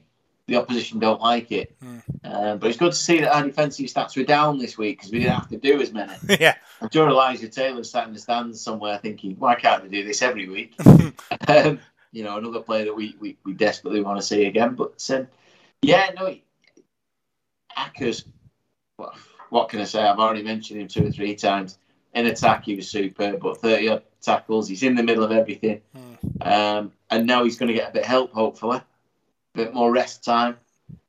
the 0.50 0.56
opposition 0.56 0.98
don't 0.98 1.20
like 1.20 1.52
it. 1.52 1.76
Mm. 1.80 2.02
Um, 2.24 2.58
but 2.58 2.68
it's 2.68 2.76
good 2.76 2.90
to 2.90 2.98
see 2.98 3.20
that 3.20 3.32
our 3.32 3.44
defensive 3.44 3.86
stats 3.86 4.16
were 4.16 4.24
down 4.24 4.58
this 4.58 4.76
week 4.76 4.98
because 4.98 5.12
we 5.12 5.20
didn't 5.20 5.34
have 5.34 5.48
to 5.48 5.56
do 5.56 5.80
as 5.80 5.92
many. 5.92 6.12
yeah. 6.40 6.56
I'm 6.82 6.90
sure 6.90 7.08
Elijah 7.08 7.48
Taylor 7.48 7.84
sat 7.84 8.08
in 8.08 8.12
the 8.12 8.18
stands 8.18 8.60
somewhere 8.60 8.98
thinking, 8.98 9.36
why 9.38 9.54
can't 9.54 9.84
they 9.84 9.88
do 9.88 10.04
this 10.04 10.22
every 10.22 10.48
week? 10.48 10.74
um, 11.48 11.78
you 12.10 12.24
know, 12.24 12.36
another 12.36 12.60
player 12.60 12.86
that 12.86 12.96
we, 12.96 13.14
we, 13.20 13.38
we 13.44 13.52
desperately 13.52 14.02
want 14.02 14.20
to 14.20 14.26
see 14.26 14.46
again. 14.46 14.74
But 14.74 15.08
um, 15.10 15.28
yeah, 15.82 16.10
no, 16.18 16.36
Ackers, 17.78 18.24
what, 18.96 19.14
what 19.50 19.68
can 19.68 19.80
I 19.80 19.84
say? 19.84 20.02
I've 20.02 20.18
already 20.18 20.42
mentioned 20.42 20.80
him 20.80 20.88
two 20.88 21.06
or 21.06 21.12
three 21.12 21.36
times. 21.36 21.78
In 22.12 22.26
attack, 22.26 22.64
he 22.64 22.74
was 22.74 22.90
superb, 22.90 23.38
but 23.40 23.58
30 23.58 24.00
tackles. 24.20 24.68
He's 24.68 24.82
in 24.82 24.96
the 24.96 25.04
middle 25.04 25.22
of 25.22 25.30
everything. 25.30 25.80
Mm. 25.96 26.44
Um, 26.44 26.92
and 27.08 27.24
now 27.24 27.44
he's 27.44 27.56
going 27.56 27.68
to 27.68 27.74
get 27.74 27.90
a 27.90 27.92
bit 27.92 28.02
of 28.02 28.08
help, 28.08 28.32
hopefully. 28.32 28.80
Bit 29.54 29.74
more 29.74 29.92
rest 29.92 30.24
time 30.24 30.56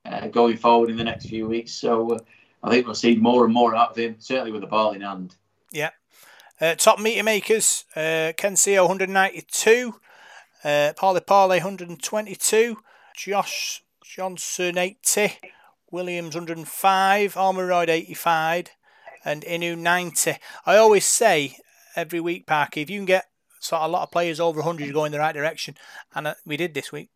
uh, 0.04 0.28
going 0.28 0.56
forward 0.56 0.90
in 0.90 0.96
the 0.96 1.04
next 1.04 1.26
few 1.26 1.46
weeks. 1.46 1.72
So 1.72 2.10
uh, 2.10 2.18
I 2.62 2.70
think 2.70 2.86
we'll 2.86 2.94
see 2.94 3.16
more 3.16 3.44
and 3.44 3.54
more 3.54 3.74
out 3.74 3.90
of 3.90 3.96
him, 3.96 4.16
certainly 4.18 4.52
with 4.52 4.60
the 4.60 4.66
ball 4.66 4.92
in 4.92 5.00
hand. 5.00 5.36
Yeah. 5.70 5.90
Uh, 6.60 6.74
top 6.74 7.00
meter 7.00 7.24
makers, 7.24 7.84
uh, 7.96 8.32
Ken 8.36 8.54
Sio 8.54 8.86
192, 8.86 9.94
uh, 10.64 10.92
Pauli 10.96 11.20
Pauli 11.20 11.58
122, 11.58 12.76
Josh 13.16 13.82
Johnson 14.04 14.78
80, 14.78 15.38
Williams 15.90 16.34
105, 16.34 17.34
Armoroid 17.34 17.88
85, 17.88 18.68
and 19.24 19.42
Inu 19.42 19.76
90. 19.76 20.34
I 20.66 20.76
always 20.76 21.04
say 21.04 21.56
every 21.96 22.20
week, 22.20 22.46
Parky, 22.46 22.82
if 22.82 22.90
you 22.90 22.98
can 22.98 23.06
get 23.06 23.26
sort 23.58 23.82
of 23.82 23.88
a 23.88 23.92
lot 23.92 24.02
of 24.02 24.10
players 24.10 24.38
over 24.38 24.60
100, 24.60 24.86
you 24.86 24.92
go 24.92 25.04
in 25.04 25.12
the 25.12 25.18
right 25.18 25.34
direction. 25.34 25.76
And 26.14 26.28
uh, 26.28 26.34
we 26.44 26.56
did 26.56 26.74
this 26.74 26.92
week. 26.92 27.10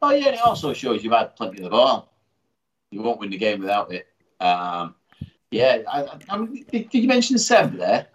Oh, 0.00 0.12
yeah, 0.12 0.28
it 0.28 0.40
also 0.40 0.72
shows 0.72 1.02
you've 1.02 1.12
had 1.12 1.34
plenty 1.36 1.58
of 1.58 1.64
the 1.64 1.70
ball. 1.70 2.12
You 2.90 3.02
won't 3.02 3.18
win 3.18 3.30
the 3.30 3.36
game 3.36 3.60
without 3.60 3.92
it. 3.92 4.06
Um, 4.40 4.94
yeah, 5.50 5.78
I, 5.88 6.18
I 6.28 6.38
mean, 6.38 6.64
did, 6.70 6.90
did, 6.90 7.02
you 7.02 7.08
mention 7.08 7.38
Seb 7.38 7.76
there? 7.76 8.06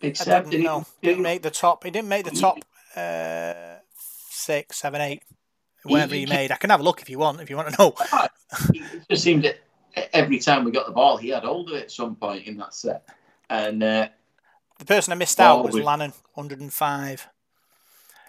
Big 0.00 0.16
Seb, 0.16 0.50
did 0.50 0.62
no, 0.62 0.84
he, 1.00 1.08
didn't 1.08 1.22
make 1.22 1.42
the 1.42 1.50
top. 1.50 1.84
He 1.84 1.90
didn't 1.90 2.08
make 2.08 2.24
the 2.24 2.30
top 2.30 2.58
uh, 2.94 3.76
six, 4.30 4.76
seven, 4.76 5.00
eight, 5.00 5.22
whatever 5.84 6.14
he, 6.14 6.20
he, 6.20 6.26
made. 6.26 6.52
I 6.52 6.56
can 6.56 6.70
have 6.70 6.80
a 6.80 6.82
look 6.82 7.00
if 7.00 7.08
you 7.08 7.18
want. 7.18 7.40
If 7.40 7.50
you 7.50 7.56
want 7.56 7.74
to 7.74 7.76
know, 7.78 7.94
it 8.74 9.02
just 9.10 9.24
seemed 9.24 9.44
that 9.44 9.58
every 10.12 10.38
time 10.38 10.64
we 10.64 10.70
got 10.70 10.86
the 10.86 10.92
ball, 10.92 11.16
he 11.16 11.30
had 11.30 11.44
hold 11.44 11.70
of 11.70 11.76
it 11.76 11.84
at 11.84 11.90
some 11.90 12.16
point 12.16 12.46
in 12.46 12.56
that 12.58 12.74
set. 12.74 13.08
And 13.50 13.82
uh, 13.82 14.08
the 14.78 14.84
person 14.84 15.12
I 15.12 15.16
missed 15.16 15.40
out 15.40 15.64
was 15.64 15.74
Lannon, 15.74 16.12
105. 16.34 17.28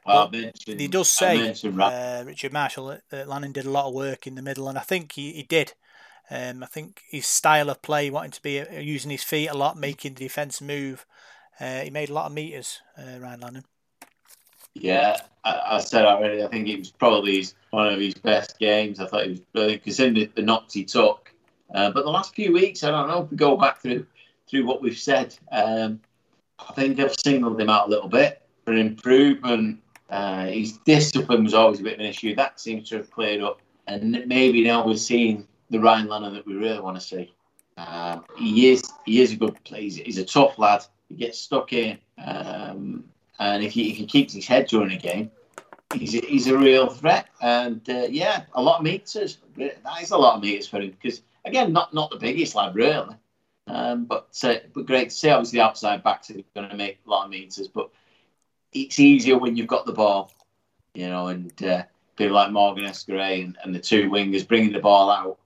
Well, 0.05 0.31
he 0.65 0.87
does 0.87 1.09
say, 1.09 1.53
uh, 1.65 2.23
Richard 2.25 2.53
Marshall, 2.53 2.87
that, 2.87 3.01
that 3.09 3.27
Lannon 3.27 3.51
did 3.51 3.65
a 3.65 3.69
lot 3.69 3.87
of 3.87 3.93
work 3.93 4.25
in 4.25 4.35
the 4.35 4.41
middle, 4.41 4.67
and 4.69 4.77
I 4.77 4.81
think 4.81 5.11
he, 5.13 5.33
he 5.33 5.43
did. 5.43 5.73
Um, 6.31 6.63
I 6.63 6.67
think 6.67 7.01
his 7.09 7.25
style 7.25 7.69
of 7.69 7.81
play, 7.81 8.09
wanting 8.09 8.31
to 8.31 8.41
be 8.41 8.59
uh, 8.59 8.79
using 8.79 9.11
his 9.11 9.23
feet 9.23 9.47
a 9.47 9.57
lot, 9.57 9.77
making 9.77 10.13
the 10.13 10.25
defence 10.25 10.61
move, 10.61 11.05
Uh, 11.59 11.81
he 11.81 11.89
made 11.89 12.09
a 12.09 12.13
lot 12.13 12.27
of 12.27 12.33
meters, 12.33 12.81
uh, 12.97 13.19
Ryan 13.19 13.39
Lannon. 13.41 13.63
Yeah, 14.75 15.17
I, 15.43 15.61
I, 15.71 15.79
said 15.79 16.05
already. 16.05 16.43
I 16.43 16.47
think 16.47 16.67
it 16.67 16.77
was 16.77 16.91
probably 16.91 17.37
his, 17.37 17.55
one 17.71 17.87
of 17.87 17.99
his 17.99 18.13
best 18.13 18.59
games. 18.59 18.99
I 18.99 19.07
thought 19.07 19.25
he 19.25 19.31
was 19.31 19.39
brilliant 19.39 19.83
considering 19.83 20.29
the 20.35 20.41
knocks 20.41 20.73
he 20.73 20.85
took. 20.85 21.33
Uh, 21.73 21.91
but 21.91 22.05
the 22.05 22.11
last 22.11 22.33
few 22.33 22.53
weeks, 22.53 22.83
I 22.83 22.91
don't 22.91 23.07
know 23.07 23.23
if 23.23 23.31
we 23.31 23.37
go 23.37 23.57
back 23.57 23.79
through 23.79 24.05
through 24.47 24.65
what 24.65 24.81
we've 24.81 24.97
said. 24.97 25.37
Um, 25.51 25.99
I 26.57 26.73
think 26.73 26.99
I've 26.99 27.13
singled 27.13 27.61
him 27.61 27.69
out 27.69 27.87
a 27.87 27.89
little 27.89 28.09
bit 28.09 28.41
for 28.65 28.73
improvement. 28.73 29.79
Uh, 30.09 30.47
his 30.47 30.77
discipline 30.79 31.43
was 31.43 31.53
always 31.53 31.79
a 31.79 31.83
bit 31.83 31.93
of 31.93 31.99
an 31.99 32.05
issue. 32.05 32.35
That 32.35 32.59
seems 32.59 32.89
to 32.89 32.97
have 32.97 33.11
cleared 33.11 33.41
up. 33.41 33.61
And 33.87 34.23
maybe 34.27 34.63
now 34.63 34.85
we're 34.85 34.97
seeing 34.97 35.47
the 35.69 35.79
Ryan 35.79 36.07
Lannon 36.07 36.33
that 36.33 36.45
we 36.45 36.55
really 36.55 36.79
want 36.79 36.99
to 36.99 37.01
see. 37.01 37.33
Uh, 37.77 38.19
he 38.37 38.69
is 38.69 38.83
he 39.05 39.21
is 39.21 39.31
a 39.31 39.35
good 39.37 39.63
player. 39.63 39.81
He's, 39.81 39.95
he's, 39.97 40.17
a 40.17 40.25
tough 40.25 40.59
lad. 40.59 40.83
He 41.07 41.15
gets 41.15 41.39
stuck 41.39 41.71
in, 41.71 41.97
um, 42.23 43.05
and 43.39 43.63
if 43.63 43.71
he, 43.71 43.89
if 43.89 43.95
he 43.95 44.05
keeps 44.05 44.33
his 44.33 44.45
head 44.45 44.67
during 44.67 44.91
a 44.91 44.97
game, 44.97 45.31
he's 45.93 46.13
a, 46.13 46.19
he's 46.19 46.47
a 46.47 46.57
real 46.57 46.89
threat. 46.89 47.27
And 47.41 47.87
uh, 47.89 48.07
yeah, 48.09 48.43
a 48.53 48.61
lot 48.61 48.79
of 48.79 48.83
meters. 48.83 49.37
That 49.55 50.01
is 50.01 50.11
a 50.11 50.17
lot 50.17 50.35
of 50.35 50.41
meters 50.41 50.67
for 50.67 50.81
him 50.81 50.91
because 50.91 51.21
again, 51.45 51.71
not 51.71 51.93
not 51.93 52.09
the 52.09 52.17
biggest 52.17 52.53
lad 52.53 52.75
really, 52.75 53.15
um, 53.67 54.05
but 54.05 54.37
uh, 54.43 54.55
but 54.73 54.85
great 54.85 55.09
to 55.11 55.15
see. 55.15 55.29
Obviously, 55.29 55.59
the 55.59 55.65
outside 55.65 56.03
backs 56.03 56.29
are 56.31 56.41
going 56.53 56.69
to 56.69 56.75
make 56.75 56.99
a 57.07 57.09
lot 57.09 57.25
of 57.25 57.31
meters, 57.31 57.69
but 57.69 57.89
it's 58.73 58.99
easier 58.99 59.37
when 59.37 59.55
you've 59.55 59.67
got 59.67 59.85
the 59.85 59.93
ball, 59.93 60.31
you 60.93 61.07
know, 61.07 61.27
and 61.27 61.63
uh, 61.63 61.83
people 62.15 62.35
like 62.35 62.51
Morgan 62.51 62.85
Escaré 62.85 63.43
and, 63.43 63.57
and, 63.63 63.73
the 63.73 63.79
two 63.79 64.09
wingers 64.09 64.47
bringing 64.47 64.73
the 64.73 64.79
ball 64.79 65.09
out. 65.09 65.39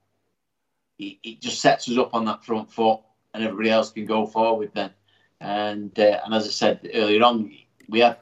It, 1.00 1.18
it, 1.24 1.42
just 1.42 1.62
sets 1.62 1.90
us 1.90 1.98
up 1.98 2.14
on 2.14 2.26
that 2.26 2.44
front 2.44 2.72
foot, 2.72 3.00
and 3.34 3.44
everybody 3.44 3.70
else 3.70 3.92
can 3.92 4.06
go 4.06 4.26
forward 4.26 4.72
then. 4.74 4.92
And 5.40 5.98
uh, 6.00 6.22
and 6.24 6.34
as 6.34 6.48
I 6.48 6.52
said 6.52 6.90
earlier 6.94 7.24
on, 7.24 7.52
we 7.90 8.00
had 8.00 8.18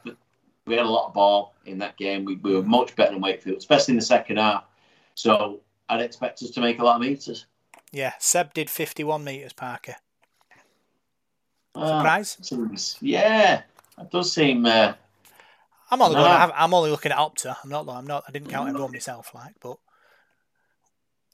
we 0.66 0.76
had 0.76 0.86
a 0.86 0.89
lot 0.89 1.08
of 1.08 1.14
ball 1.14 1.54
in 1.66 1.78
that 1.80 1.97
game. 1.97 2.26
We, 2.26 2.36
we 2.36 2.56
were 2.56 2.64
much 2.64 2.95
better 2.95 3.12
than 3.12 3.22
Wakefield, 3.22 3.58
especially 3.58 3.93
in 3.93 3.99
the 3.99 4.06
second 4.06 4.38
half. 4.38 4.64
So 5.16 5.62
I'd 5.89 6.02
expect 6.02 6.41
us 6.41 6.52
to 6.52 6.62
make 6.62 6.80
a 6.80 6.84
lot 6.84 6.95
of 6.95 7.02
meters. 7.02 7.45
Yeah, 7.91 8.14
Seb 8.20 8.54
did 8.54 8.70
51 8.70 9.24
metres, 9.24 9.54
Parker. 9.54 9.95
Ah, 11.76 11.97
Surprise? 12.22 12.97
yeah, 13.02 13.62
it 14.02 14.12
does 14.12 14.32
seem. 14.32 14.66
Uh, 14.66 14.93
I'm 15.89 16.02
only 16.02 16.16
no. 16.16 16.24
going, 16.24 16.52
I'm 16.56 16.74
only 16.74 16.91
looking 16.91 17.12
at 17.12 17.18
Opta. 17.18 17.58
I'm 17.64 17.70
not. 17.70 17.88
I'm 17.89 18.08
not. 18.08 18.24
I 18.28 18.32
didn't 18.32 18.49
count 18.49 18.70
everyone 18.70 18.91
myself, 18.91 19.34
like, 19.34 19.54
but. 19.62 19.78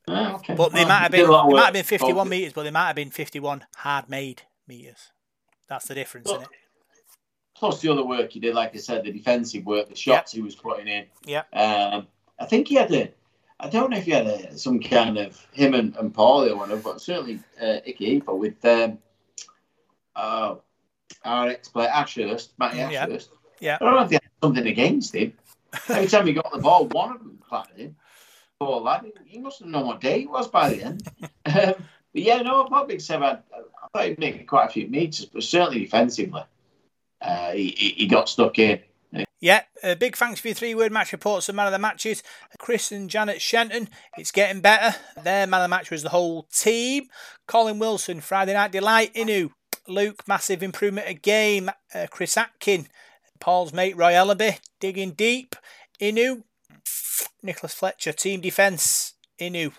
Ah, 0.09 0.35
okay. 0.35 0.55
But 0.55 0.71
they 0.71 0.85
might 0.85 0.99
have 0.99 1.11
been. 1.11 1.25
It 1.25 1.27
might 1.27 1.65
have 1.65 1.73
been 1.73 1.83
51 1.83 2.29
meters, 2.29 2.53
but 2.53 2.63
they 2.63 2.71
might 2.71 2.87
have 2.87 2.95
been 2.95 3.11
51 3.11 3.65
hard-made 3.77 4.43
meters. 4.67 5.11
That's 5.67 5.85
the 5.87 5.95
difference, 5.95 6.31
in 6.31 6.41
it? 6.41 6.47
Plus 7.55 7.81
the 7.81 7.91
other 7.91 8.05
work 8.05 8.31
he 8.31 8.39
did, 8.39 8.55
like 8.55 8.73
I 8.73 8.77
said, 8.77 9.03
the 9.03 9.11
defensive 9.11 9.65
work, 9.65 9.89
the 9.89 9.95
shots 9.95 10.33
yep. 10.33 10.37
he 10.37 10.41
was 10.41 10.55
putting 10.55 10.87
in. 10.87 11.05
Yeah. 11.25 11.43
Um, 11.51 12.07
I 12.39 12.45
think 12.45 12.67
he 12.67 12.75
had 12.75 12.93
a 12.93 13.11
I 13.59 13.69
don't 13.69 13.89
know 13.89 13.97
if 13.97 14.05
he 14.05 14.11
had 14.11 14.27
a, 14.27 14.57
some 14.57 14.79
kind 14.79 15.17
of 15.17 15.45
him 15.51 15.73
and, 15.73 15.95
and 15.97 16.13
Pauli 16.13 16.51
or 16.51 16.57
whatever, 16.57 16.81
but 16.81 17.01
certainly 17.01 17.39
uh, 17.61 17.79
Icky 17.85 18.21
with 18.27 18.63
um, 18.65 18.99
uh, 20.15 20.55
our 21.23 21.49
ex 21.49 21.67
player 21.69 21.89
Ashurst, 21.89 22.53
Matty 22.57 22.77
yeah. 22.77 23.05
Ashurst. 23.05 23.29
Yeah. 23.59 23.77
I 23.79 23.85
don't 23.85 23.95
know 23.95 24.03
if 24.03 24.09
he 24.09 24.15
had 24.15 24.23
something 24.43 24.67
against 24.67 25.15
him. 25.15 25.33
Every 25.89 26.07
time 26.07 26.27
he 26.27 26.33
got 26.33 26.51
the 26.51 26.59
ball, 26.59 26.87
one 26.87 27.15
of 27.15 27.19
them 27.19 27.39
clapped 27.47 27.77
him. 27.77 27.95
Poor 28.59 28.81
lad, 28.81 29.05
he 29.25 29.39
must 29.39 29.59
have 29.59 29.67
known 29.67 29.87
what 29.87 30.01
day 30.01 30.21
it 30.21 30.29
was 30.29 30.47
by 30.47 30.69
the 30.69 30.83
end. 30.83 31.07
um, 31.21 31.29
but 31.45 31.75
yeah, 32.13 32.41
no, 32.41 32.63
not 32.63 32.87
big 32.87 33.01
Seb. 33.01 33.21
I, 33.21 33.31
I 33.33 33.87
thought 33.93 34.07
he'd 34.07 34.19
make 34.19 34.47
quite 34.47 34.65
a 34.65 34.73
few 34.73 34.87
meters, 34.87 35.25
but 35.25 35.43
certainly 35.43 35.81
defensively, 35.81 36.43
uh, 37.21 37.51
he, 37.51 37.93
he 37.97 38.07
got 38.07 38.29
stuck 38.29 38.57
in. 38.57 38.79
Yeah, 39.39 39.61
a 39.83 39.95
big 39.95 40.17
thanks 40.17 40.39
for 40.39 40.47
your 40.47 40.55
three 40.55 40.73
word 40.73 40.91
match 40.91 41.11
reports 41.11 41.47
of 41.47 41.53
man 41.53 41.67
of 41.67 41.71
the 41.71 41.77
matches. 41.77 42.23
Chris 42.57 42.91
and 42.91 43.07
Janet 43.07 43.39
Shenton, 43.39 43.87
it's 44.17 44.31
getting 44.31 44.61
better. 44.61 44.97
Their 45.23 45.45
man 45.45 45.61
of 45.61 45.65
the 45.65 45.69
match 45.69 45.91
was 45.91 46.01
the 46.01 46.09
whole 46.09 46.47
team. 46.51 47.07
Colin 47.47 47.77
Wilson, 47.77 48.19
Friday 48.19 48.53
Night 48.53 48.71
Delight, 48.71 49.13
Inu. 49.13 49.51
Luke, 49.87 50.27
massive 50.27 50.63
improvement 50.63 51.21
game. 51.21 51.69
Uh, 51.93 52.07
Chris 52.09 52.37
Atkin, 52.37 52.87
Paul's 53.39 53.73
mate 53.73 53.95
Roy 53.97 54.13
Ellaby, 54.13 54.59
digging 54.79 55.11
deep. 55.11 55.55
Inu, 55.99 56.43
Nicholas 57.41 57.73
Fletcher, 57.73 58.13
team 58.13 58.41
defence. 58.41 59.13
Inu, 59.39 59.73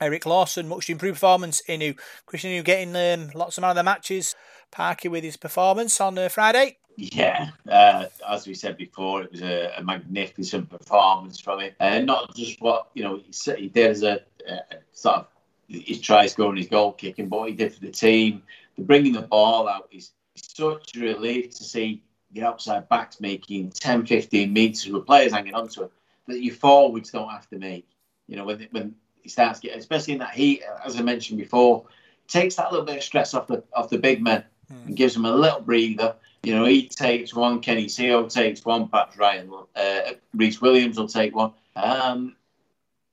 Eric 0.00 0.26
Lawson, 0.26 0.68
much 0.68 0.90
improved 0.90 1.16
performance. 1.16 1.62
Inu, 1.68 1.98
Krisnan 2.26 2.58
Inu 2.60 2.64
getting 2.64 2.96
um, 2.96 3.30
lots 3.34 3.58
of 3.58 3.62
man 3.62 3.70
of 3.70 3.76
the 3.76 3.82
matches. 3.82 4.34
Parky 4.70 5.08
with 5.08 5.22
his 5.22 5.36
performance 5.36 6.00
on 6.00 6.18
uh, 6.18 6.28
Friday. 6.28 6.78
Yeah, 6.96 7.50
uh, 7.68 8.06
as 8.28 8.46
we 8.46 8.54
said 8.54 8.76
before, 8.76 9.22
it 9.22 9.32
was 9.32 9.42
a, 9.42 9.72
a 9.78 9.82
magnificent 9.82 10.68
performance 10.68 11.40
from 11.40 11.60
him, 11.60 11.72
and 11.80 12.08
uh, 12.08 12.14
not 12.14 12.34
just 12.34 12.60
what 12.60 12.88
you 12.94 13.02
know 13.02 13.20
he, 13.56 13.68
did 13.68 13.90
as 13.90 14.02
a, 14.02 14.20
a, 14.48 14.58
sort 14.92 15.16
of 15.16 15.26
his 15.68 16.00
try 16.00 16.26
scoring, 16.26 16.58
his 16.58 16.68
goal 16.68 16.92
kicking, 16.92 17.28
but 17.28 17.46
he 17.46 17.54
did 17.54 17.72
for 17.72 17.80
the 17.80 17.90
team, 17.90 18.42
bringing 18.78 19.12
the 19.12 19.22
ball 19.22 19.68
out 19.68 19.88
is 19.92 20.10
such 20.34 20.96
a 20.96 21.00
relief 21.00 21.50
to 21.50 21.64
see 21.64 22.02
the 22.32 22.42
outside 22.42 22.88
backs 22.88 23.20
making 23.20 23.70
10, 23.70 24.06
15 24.06 24.52
metres 24.52 24.88
with 24.88 25.06
players 25.06 25.32
hanging 25.32 25.54
on 25.54 25.68
to 25.68 25.84
it 25.84 25.92
that 26.28 26.42
your 26.42 26.54
forwards 26.54 27.10
don't 27.10 27.28
have 27.28 27.48
to 27.50 27.58
make. 27.58 27.86
You 28.28 28.36
know, 28.36 28.44
when 28.44 28.66
when 28.70 28.94
he 29.22 29.28
starts 29.28 29.60
getting, 29.60 29.78
especially 29.78 30.14
in 30.14 30.20
that 30.20 30.34
heat, 30.34 30.62
as 30.84 30.98
I 30.98 31.02
mentioned 31.02 31.38
before, 31.38 31.84
takes 32.28 32.56
that 32.56 32.70
little 32.70 32.86
bit 32.86 32.96
of 32.96 33.02
stress 33.02 33.34
off 33.34 33.46
the 33.46 33.62
off 33.74 33.90
the 33.90 33.98
big 33.98 34.22
men 34.22 34.44
mm. 34.72 34.86
and 34.86 34.96
gives 34.96 35.14
them 35.14 35.24
a 35.24 35.32
little 35.32 35.60
breather 35.60 36.16
you 36.42 36.54
know, 36.54 36.64
he 36.64 36.88
takes 36.88 37.32
one, 37.34 37.60
Kenny 37.60 37.86
Sio 37.86 38.28
takes 38.32 38.64
one, 38.64 38.88
Pat 38.88 39.16
Ryan, 39.16 39.52
uh, 39.76 40.00
Rhys 40.34 40.60
Williams 40.60 40.98
will 40.98 41.08
take 41.08 41.34
one. 41.36 41.52
Um, 41.76 42.36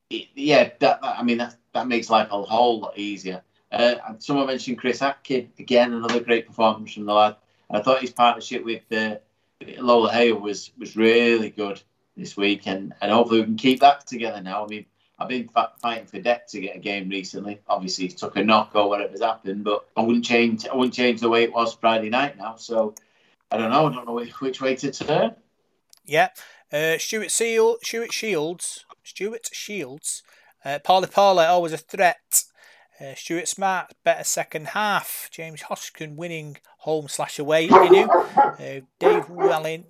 it, 0.10 0.28
yeah, 0.34 0.64
that, 0.80 0.80
that, 0.80 1.04
I 1.04 1.22
mean, 1.22 1.38
that, 1.38 1.56
that 1.74 1.88
makes 1.88 2.10
life 2.10 2.30
a 2.32 2.42
whole 2.42 2.80
lot 2.80 2.98
easier. 2.98 3.44
Uh, 3.72 3.96
someone 4.18 4.48
mentioned 4.48 4.80
Chris 4.80 5.02
Atkin, 5.02 5.52
again, 5.60 5.94
another 5.94 6.20
great 6.20 6.48
performance 6.48 6.94
from 6.94 7.06
the 7.06 7.14
lad. 7.14 7.36
I 7.70 7.82
thought 7.82 8.02
his 8.02 8.12
partnership 8.12 8.66
with 8.66 8.82
uh, 8.92 9.18
Lolohea 9.62 10.40
was, 10.40 10.72
was 10.78 10.96
really 10.96 11.52
good 11.52 11.82
this 12.18 12.36
week, 12.36 12.66
and, 12.66 12.94
and 13.02 13.12
hopefully 13.12 13.42
we 13.42 13.46
can 13.46 13.56
keep 13.58 13.80
that 13.82 14.08
together 14.08 14.42
now. 14.42 14.64
I 14.64 14.68
mean, 14.68 14.86
I've 15.20 15.28
been 15.28 15.50
fighting 15.82 16.06
for 16.06 16.20
Deck 16.20 16.48
to 16.48 16.62
get 16.62 16.78
a 16.78 16.80
game 16.80 17.10
recently. 17.10 17.60
Obviously, 17.68 18.08
he 18.08 18.14
took 18.14 18.38
a 18.38 18.44
knock 18.44 18.72
or 18.74 18.88
whatever's 18.88 19.22
happened, 19.22 19.66
but 19.66 19.86
I 19.98 20.02
wouldn't 20.02 20.24
change. 20.24 20.66
I 20.66 20.76
wouldn't 20.76 20.94
change 20.94 21.20
the 21.20 21.30
way 21.30 21.44
it 21.44 21.54
was 21.54 21.74
Friday 21.74 22.10
night 22.10 22.38
now. 22.38 22.56
So 22.56 22.96
I 23.52 23.58
don't 23.58 23.70
know. 23.70 23.88
I 23.88 23.94
don't 23.94 24.06
know 24.06 24.14
which, 24.14 24.62
way 24.62 24.76
to 24.78 24.92
turn. 24.92 25.36
Yeah, 26.06 26.30
uh, 26.72 26.98
Stuart 26.98 27.32
Seal, 27.32 27.78
Stuart 27.84 28.14
Shields, 28.14 28.86
Stuart 29.04 29.50
Shields, 29.52 30.24
uh, 30.64 30.80
Pauli 30.80 31.08
Pauli 31.08 31.46
always 31.46 31.74
a 31.74 31.78
threat. 31.78 32.46
Uh, 33.00 33.16
Stuart 33.16 33.48
Smart 33.48 33.94
better 34.04 34.24
second 34.24 34.68
half. 34.68 35.30
James 35.32 35.64
Hoskin 35.64 36.16
winning 36.16 36.58
home 36.80 37.08
slash 37.08 37.40
away. 37.40 37.68
Inu, 37.68 38.10
uh, 38.10 38.86
Dave 39.00 39.30
Welling 39.30 39.86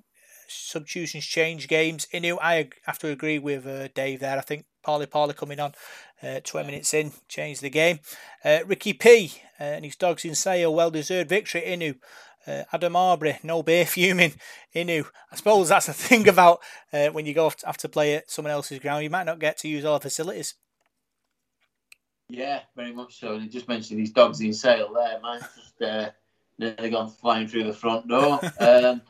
substitutions 0.48 1.26
change 1.26 1.68
games. 1.68 2.08
Inu, 2.14 2.38
I 2.42 2.70
have 2.86 3.00
to 3.00 3.10
agree 3.10 3.40
with 3.40 3.66
uh, 3.66 3.88
Dave 3.90 4.20
there. 4.20 4.38
I 4.38 4.42
think 4.42 4.66
Pauli 4.84 5.06
Pauli 5.06 5.34
coming 5.34 5.60
on 5.60 5.74
uh, 6.22 6.40
20 6.44 6.66
minutes 6.66 6.94
in 6.94 7.12
changed 7.28 7.62
the 7.62 7.70
game. 7.70 8.00
Uh, 8.44 8.60
Ricky 8.66 8.94
P 8.94 9.34
uh, 9.60 9.64
and 9.64 9.86
his 9.86 9.96
dogs 9.96 10.26
in 10.26 10.36
sale, 10.36 10.74
well 10.74 10.92
deserved 10.92 11.30
victory. 11.30 11.62
Inu 11.62 11.96
uh, 12.48 12.64
Adam 12.72 12.96
Aubrey, 12.96 13.38
no 13.44 13.64
beer 13.64 13.86
fuming. 13.86 14.34
Inu. 14.76 15.06
I 15.32 15.36
suppose 15.36 15.70
that's 15.70 15.88
the 15.88 15.94
thing 15.94 16.28
about 16.28 16.60
uh, 16.94 17.08
when 17.08 17.26
you 17.26 17.34
go 17.34 17.52
have 17.66 17.78
to 17.78 17.90
play 17.90 18.16
at 18.16 18.32
someone 18.32 18.52
else's 18.52 18.80
ground. 18.80 19.04
You 19.04 19.10
might 19.10 19.26
not 19.26 19.40
get 19.40 19.58
to 19.60 19.68
use 19.68 19.86
all 19.86 20.00
the 20.00 20.04
facilities. 20.04 20.56
Yeah, 22.30 22.62
very 22.76 22.94
much 22.94 23.20
so. 23.20 23.34
And 23.34 23.44
he 23.44 23.50
just 23.50 23.68
mentioned 23.68 24.00
these 24.00 24.12
dogs 24.12 24.40
in 24.40 24.54
sale 24.54 24.94
there. 24.94 25.20
Mine's 25.20 25.44
just 25.56 25.82
uh, 25.82 26.12
nearly 26.60 26.92
gone 26.92 27.10
flying 27.10 27.48
through 27.48 27.66
the 27.66 27.74
front 27.74 28.08
door. 28.08 28.40
Um, 28.60 29.02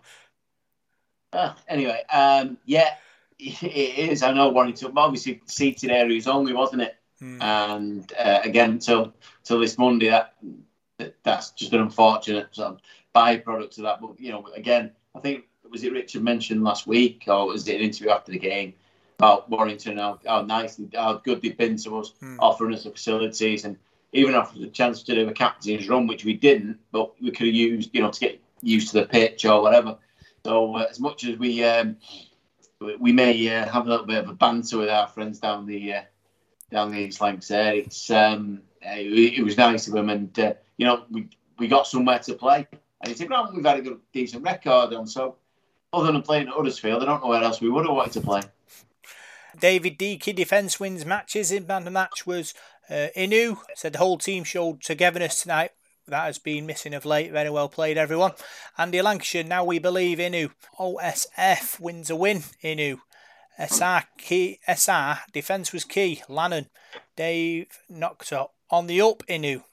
uh, 1.32 1.54
anyway, 1.68 2.02
um, 2.12 2.58
yeah, 2.66 2.96
it 3.38 4.10
is. 4.10 4.24
I 4.24 4.34
know 4.34 4.50
Warrington, 4.50 4.94
obviously 4.98 5.42
seated 5.46 5.92
areas 5.92 6.28
only, 6.28 6.54
wasn't 6.54 6.82
it? 6.82 6.98
Hmm. 7.20 7.40
And 7.40 8.14
uh, 8.18 8.40
again, 8.44 8.80
till 8.80 9.14
till 9.44 9.60
this 9.60 9.78
Monday, 9.78 10.10
that 10.10 10.34
that's 11.24 11.52
just 11.52 11.74
an 11.74 11.82
unfortunate 11.82 12.48
sort 12.56 12.70
of 12.70 12.80
byproduct 13.16 13.78
of 13.78 13.84
that. 13.84 14.02
But 14.02 14.20
you 14.20 14.32
know, 14.32 14.48
again, 14.56 14.92
I 15.16 15.20
think 15.20 15.46
was 15.70 15.84
it 15.84 15.94
Richard 15.94 16.24
mentioned 16.24 16.64
last 16.64 16.88
week, 16.88 17.26
or 17.28 17.48
was 17.48 17.68
it 17.68 17.76
an 17.76 17.82
interview 17.82 18.10
after 18.10 18.32
the 18.32 18.40
game 18.40 18.74
about 19.20 19.50
Warrington? 19.50 19.98
How, 19.98 20.20
how 20.26 20.42
nice, 20.42 20.80
how 20.96 21.14
good 21.14 21.42
they've 21.42 21.58
been 21.58 21.78
to 21.78 22.00
us, 22.00 22.14
mm. 22.22 22.38
offering 22.40 22.74
us 22.74 22.84
the 22.84 22.92
facilities, 22.92 23.66
and 23.66 23.78
even 24.14 24.36
offered 24.36 24.62
the 24.62 24.68
chance 24.68 25.04
to 25.04 25.16
do 25.16 25.28
a 25.28 25.34
captain's 25.34 25.88
run, 25.88 26.08
which 26.08 26.26
we 26.26 26.34
didn't, 26.34 26.80
but 26.92 27.12
we 27.22 27.32
could 27.32 27.48
have 27.48 27.56
used, 27.56 27.92
you 27.94 28.02
know, 28.02 28.10
to 28.10 28.20
get 28.20 28.42
used 28.62 28.92
to 28.92 29.02
the 29.02 29.06
pitch 29.06 29.46
or 29.46 29.62
whatever. 29.62 29.98
So 30.46 30.76
uh, 30.76 30.88
as 30.90 31.00
much 31.00 31.26
as 31.26 31.38
we 31.38 31.64
um, 31.64 31.98
we 33.00 33.12
may 33.12 33.56
uh, 33.56 33.70
have 33.70 33.86
a 33.86 33.90
little 33.90 34.06
bit 34.06 34.24
of 34.24 34.30
a 34.30 34.34
banter 34.34 34.78
with 34.78 34.90
our 34.90 35.08
friends 35.08 35.40
down 35.40 35.66
the 35.66 35.94
uh, 35.94 36.02
down 36.72 36.92
the 36.92 37.00
East 37.00 37.22
Lancs 37.22 37.50
there, 37.50 37.76
it's 37.76 38.10
um, 38.10 38.62
it, 38.82 39.40
it, 39.40 39.44
was 39.44 39.58
nice 39.58 39.88
of 39.88 39.94
them, 39.94 40.10
and 40.10 40.40
uh, 40.40 40.54
you 40.78 40.86
know 40.86 41.04
we 41.12 41.28
we 41.58 41.68
got 41.68 41.88
somewhere 41.88 42.20
to 42.20 42.34
play 42.34 42.68
and 43.02 43.12
it's 43.12 43.22
a 43.22 43.26
ground 43.26 43.56
we've 43.56 43.66
had 43.66 43.80
a 43.80 43.82
good, 43.82 44.00
decent 44.12 44.44
record 44.44 44.94
on. 44.94 45.08
So, 45.08 45.36
other 45.94 46.12
than 46.12 46.22
playing 46.22 46.48
at 46.48 46.54
Huddersfield, 46.54 47.02
I 47.02 47.06
don't 47.06 47.24
know 47.24 47.30
where 47.30 47.44
else 47.44 47.62
we 47.62 47.70
would 47.70 47.86
have 47.86 47.96
wanted 47.96 48.14
to 48.14 48.22
play. 48.22 48.42
David 49.60 49.98
Deaky 49.98 50.36
defence 50.36 50.80
wins 50.80 51.06
matches. 51.06 51.52
In 51.52 51.70
of 51.70 51.86
the 51.86 51.92
match 51.92 52.26
was 52.26 52.54
uh, 52.90 53.08
Inu. 53.18 53.58
Said 53.76 53.94
the 53.94 54.00
whole 54.00 54.18
team 54.18 54.44
showed 54.44 54.82
togetherness 54.82 55.42
tonight. 55.42 55.72
That 56.08 56.26
has 56.26 56.40
been 56.40 56.66
missing 56.66 56.94
of 56.94 57.06
late. 57.06 57.32
Very 57.32 57.50
well 57.50 57.70
played, 57.70 57.98
everyone. 57.98 58.32
Andy 58.78 59.02
Lancashire, 59.02 59.44
now 59.44 59.64
we 59.64 59.80
believe 59.80 60.18
Inu. 60.18 60.52
OSF 60.80 61.80
wins 61.80 62.10
a 62.10 62.16
win. 62.16 62.44
Inu. 62.64 63.00
SR, 63.60 64.04
key, 64.18 64.60
SR 64.68 65.20
defence 65.34 65.74
was 65.74 65.84
key. 65.84 66.24
Lannon. 66.28 66.68
Dave 67.16 67.68
knocked 67.90 68.32
up. 68.34 68.54
On 68.72 68.88
the 68.88 69.02
up, 69.02 69.24
Inu. 69.28 69.64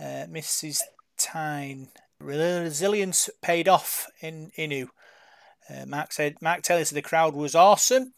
Uh, 0.00 0.26
Mrs. 0.28 0.80
Tyne. 1.16 1.88
Resilience 2.20 3.28
paid 3.42 3.68
off 3.68 4.06
in 4.20 4.50
Inu. 4.58 4.88
Uh, 5.68 5.84
Mark 5.86 6.12
said 6.12 6.36
Mark 6.40 6.62
Taylor 6.62 6.84
said 6.84 6.96
the 6.96 7.02
crowd 7.02 7.34
was 7.34 7.54
awesome. 7.54 8.14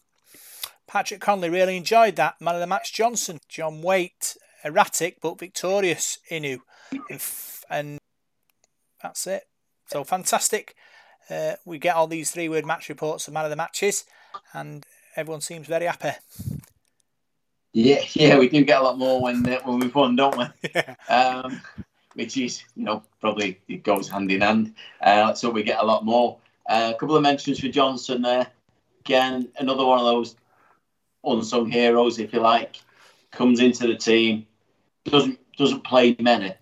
Patrick 0.89 1.21
Conley 1.21 1.49
really 1.51 1.77
enjoyed 1.77 2.15
that. 2.15 2.41
Man 2.41 2.55
of 2.55 2.61
the 2.61 2.67
match 2.67 2.91
Johnson. 2.93 3.39
John 3.47 3.81
Waite 3.83 4.35
erratic 4.65 5.21
but 5.21 5.39
victorious 5.39 6.17
Inu. 6.31 6.59
And, 6.91 7.21
and 7.69 7.99
that's 9.01 9.27
it. 9.27 9.43
So 9.85 10.03
fantastic. 10.03 10.75
Uh, 11.29 11.53
we 11.63 11.77
get 11.77 11.95
all 11.95 12.07
these 12.07 12.31
three 12.31 12.49
word 12.49 12.65
match 12.65 12.89
reports 12.89 13.27
of 13.27 13.35
man 13.35 13.45
of 13.45 13.51
the 13.51 13.55
matches 13.55 14.03
and 14.53 14.83
everyone 15.15 15.41
seems 15.41 15.67
very 15.67 15.85
happy. 15.85 16.17
Yeah, 17.71 18.01
yeah, 18.13 18.39
we 18.39 18.49
do 18.49 18.65
get 18.65 18.81
a 18.81 18.83
lot 18.83 18.97
more 18.97 19.21
when 19.21 19.47
uh, 19.47 19.59
when 19.63 19.79
we've 19.79 19.93
won, 19.93 20.15
don't 20.15 20.37
we? 20.37 20.45
Yeah. 20.73 20.95
Um, 21.07 21.61
which 22.15 22.35
is, 22.35 22.63
you 22.75 22.83
know, 22.83 23.03
probably 23.21 23.59
it 23.67 23.83
goes 23.83 24.09
hand 24.09 24.31
in 24.31 24.41
hand. 24.41 24.73
Uh, 25.01 25.35
so 25.35 25.51
we 25.51 25.61
get 25.61 25.79
a 25.79 25.85
lot 25.85 26.03
more. 26.03 26.39
Uh, 26.67 26.93
a 26.95 26.97
couple 26.99 27.15
of 27.15 27.21
mentions 27.21 27.59
for 27.59 27.67
Johnson 27.67 28.23
there. 28.23 28.47
Again, 29.01 29.49
another 29.59 29.85
one 29.85 29.99
of 29.99 30.05
those 30.05 30.35
unsung 31.23 31.69
heroes, 31.69 32.19
if 32.19 32.33
you 32.33 32.39
like, 32.39 32.77
comes 33.31 33.59
into 33.59 33.87
the 33.87 33.95
team, 33.95 34.45
doesn't 35.05 35.39
doesn't 35.57 35.83
play 35.83 36.15
many, 36.19 36.53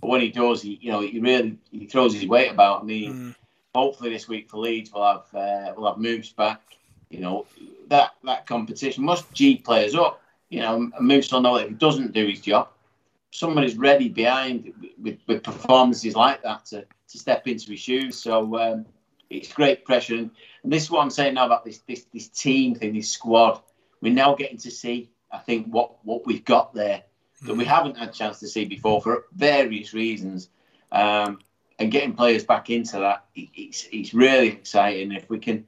but 0.00 0.08
when 0.08 0.20
he 0.20 0.30
does, 0.30 0.62
he 0.62 0.78
you 0.80 0.92
know 0.92 1.00
he 1.00 1.18
really 1.18 1.58
he 1.70 1.86
throws 1.86 2.14
his 2.14 2.26
weight 2.26 2.50
about. 2.50 2.82
I 2.82 2.84
mean, 2.84 3.12
mm. 3.12 3.34
hopefully 3.74 4.10
this 4.10 4.28
week 4.28 4.50
for 4.50 4.58
Leeds 4.58 4.90
we'll 4.92 5.04
have 5.04 5.34
uh, 5.34 5.74
we'll 5.76 5.88
have 5.88 5.98
moves 5.98 6.32
back. 6.32 6.60
You 7.10 7.20
know 7.20 7.46
that 7.88 8.14
that 8.24 8.46
competition 8.46 9.04
must 9.04 9.32
G 9.32 9.56
players 9.56 9.94
up. 9.94 10.22
You 10.48 10.60
know, 10.60 10.90
Moose 11.00 11.32
will 11.32 11.40
know 11.40 11.56
that 11.56 11.64
if 11.64 11.70
he 11.70 11.74
doesn't 11.74 12.12
do 12.12 12.26
his 12.26 12.40
job, 12.40 12.68
somebody's 13.30 13.76
ready 13.76 14.08
behind 14.08 14.72
with, 15.02 15.18
with 15.26 15.42
performances 15.42 16.14
like 16.14 16.42
that 16.42 16.64
to, 16.66 16.82
to 17.08 17.18
step 17.18 17.46
into 17.48 17.72
his 17.72 17.80
shoes. 17.80 18.16
So 18.16 18.56
um, 18.58 18.86
it's 19.28 19.52
great 19.52 19.84
pressure, 19.84 20.14
and, 20.14 20.30
and 20.62 20.72
this 20.72 20.84
is 20.84 20.90
what 20.90 21.02
I'm 21.02 21.10
saying 21.10 21.34
now 21.34 21.46
about 21.46 21.64
this 21.64 21.78
this 21.80 22.06
this 22.12 22.28
team 22.28 22.74
thing, 22.74 22.94
this 22.94 23.10
squad. 23.10 23.60
We're 24.00 24.12
now 24.12 24.34
getting 24.34 24.58
to 24.58 24.70
see, 24.70 25.10
I 25.30 25.38
think, 25.38 25.66
what 25.68 26.04
what 26.04 26.26
we've 26.26 26.44
got 26.44 26.74
there 26.74 27.02
that 27.42 27.54
we 27.54 27.64
haven't 27.64 27.96
had 27.96 28.08
a 28.08 28.12
chance 28.12 28.40
to 28.40 28.48
see 28.48 28.64
before 28.64 29.00
for 29.00 29.24
various 29.34 29.92
reasons. 29.92 30.48
Um, 30.92 31.40
and 31.78 31.92
getting 31.92 32.14
players 32.14 32.44
back 32.44 32.70
into 32.70 32.98
that, 33.00 33.26
it's, 33.34 33.86
it's 33.92 34.14
really 34.14 34.48
exciting. 34.48 35.12
If 35.12 35.28
we 35.28 35.38
can, 35.38 35.66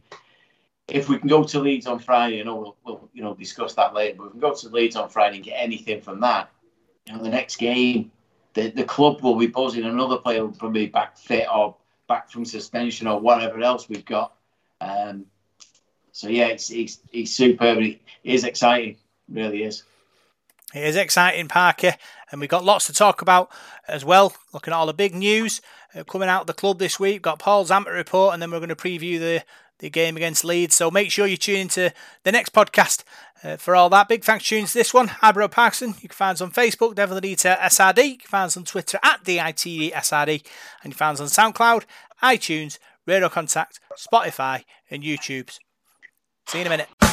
if 0.89 1.09
we 1.09 1.19
can 1.19 1.29
go 1.29 1.45
to 1.45 1.61
Leeds 1.61 1.87
on 1.87 1.99
Friday, 1.99 2.43
know 2.43 2.57
we'll, 2.57 2.77
we'll 2.85 3.11
you 3.13 3.23
know 3.23 3.35
discuss 3.35 3.75
that 3.75 3.95
later. 3.95 4.17
But 4.17 4.25
if 4.25 4.35
we 4.35 4.41
can 4.41 4.49
go 4.49 4.55
to 4.55 4.69
Leeds 4.69 4.97
on 4.97 5.11
Friday 5.11 5.37
and 5.37 5.45
get 5.45 5.57
anything 5.57 6.01
from 6.01 6.21
that, 6.21 6.51
you 7.07 7.15
know, 7.15 7.23
the 7.23 7.29
next 7.29 7.57
game, 7.57 8.11
the, 8.55 8.71
the 8.71 8.85
club 8.85 9.21
will 9.23 9.37
be 9.37 9.49
buzzing. 9.49 9.85
Another 9.85 10.17
player 10.17 10.45
will 10.45 10.53
probably 10.53 10.87
be 10.87 10.91
back 10.91 11.19
fit 11.19 11.47
or 11.53 11.77
back 12.09 12.31
from 12.31 12.45
suspension 12.45 13.07
or 13.07 13.21
whatever 13.21 13.61
else 13.61 13.89
we've 13.89 14.05
got. 14.05 14.35
Um, 14.81 15.27
so 16.19 16.27
yeah, 16.27 16.49
it's 16.49 16.69
it's, 16.71 16.99
it's 17.13 17.31
superb. 17.31 17.81
Is 18.25 18.43
exciting, 18.43 18.97
really 19.29 19.63
is. 19.63 19.85
It 20.75 20.83
is 20.83 20.97
exciting, 20.97 21.47
Parker, 21.47 21.95
and 22.33 22.41
we've 22.41 22.51
got 22.51 22.65
lots 22.65 22.89
to 22.89 22.93
talk 22.93 23.23
about 23.23 23.53
as 23.87 24.05
well. 24.05 24.35
Looking 24.53 24.73
at 24.73 24.77
all 24.77 24.87
the 24.87 24.93
big 24.93 25.15
news 25.15 25.63
uh, 25.95 26.03
coming 26.03 26.29
out 26.29 26.41
of 26.41 26.47
the 26.49 26.55
club 26.55 26.81
this 26.81 26.99
week. 26.99 27.13
We've 27.13 27.23
got 27.23 27.39
Paul's 27.39 27.69
Zampa 27.69 27.93
report, 27.93 28.35
and 28.35 28.43
then 28.43 28.51
we're 28.51 28.59
going 28.59 28.69
to 28.69 28.75
preview 28.75 29.21
the, 29.21 29.45
the 29.79 29.91
game 29.91 30.17
against 30.17 30.45
Leeds. 30.45 30.75
So 30.75 30.91
make 30.91 31.13
sure 31.13 31.25
you 31.25 31.37
tune 31.37 31.61
into 31.61 31.93
the 32.25 32.33
next 32.33 32.53
podcast 32.53 33.05
uh, 33.45 33.57
for 33.57 33.77
all 33.77 33.89
that. 33.91 34.09
Big 34.09 34.25
thanks 34.25 34.49
tunes 34.49 34.73
this 34.73 34.93
one. 34.93 35.13
Abro 35.23 35.47
Parkinson. 35.47 35.95
You 36.03 36.09
can 36.09 36.17
find 36.17 36.35
us 36.35 36.41
on 36.41 36.51
Facebook, 36.51 36.97
Devil 36.97 37.15
the 37.15 37.21
Detail 37.21 37.55
SRD. 37.59 38.09
You 38.09 38.19
can 38.19 38.29
find 38.29 38.47
us 38.47 38.57
on 38.57 38.65
Twitter 38.65 38.99
at 39.05 39.23
DITDSRD. 39.23 40.29
And 40.29 40.43
you 40.83 40.91
can 40.91 40.93
find 40.95 41.21
us 41.21 41.39
on 41.39 41.53
SoundCloud, 41.53 41.85
iTunes, 42.25 42.81
Radio 43.07 43.29
Contact, 43.29 43.79
Spotify, 43.97 44.65
and 44.91 45.05
YouTube's. 45.05 45.61
See 46.49 46.57
you 46.57 46.63
in 46.63 46.67
a 46.69 46.71
minute. 46.71 47.08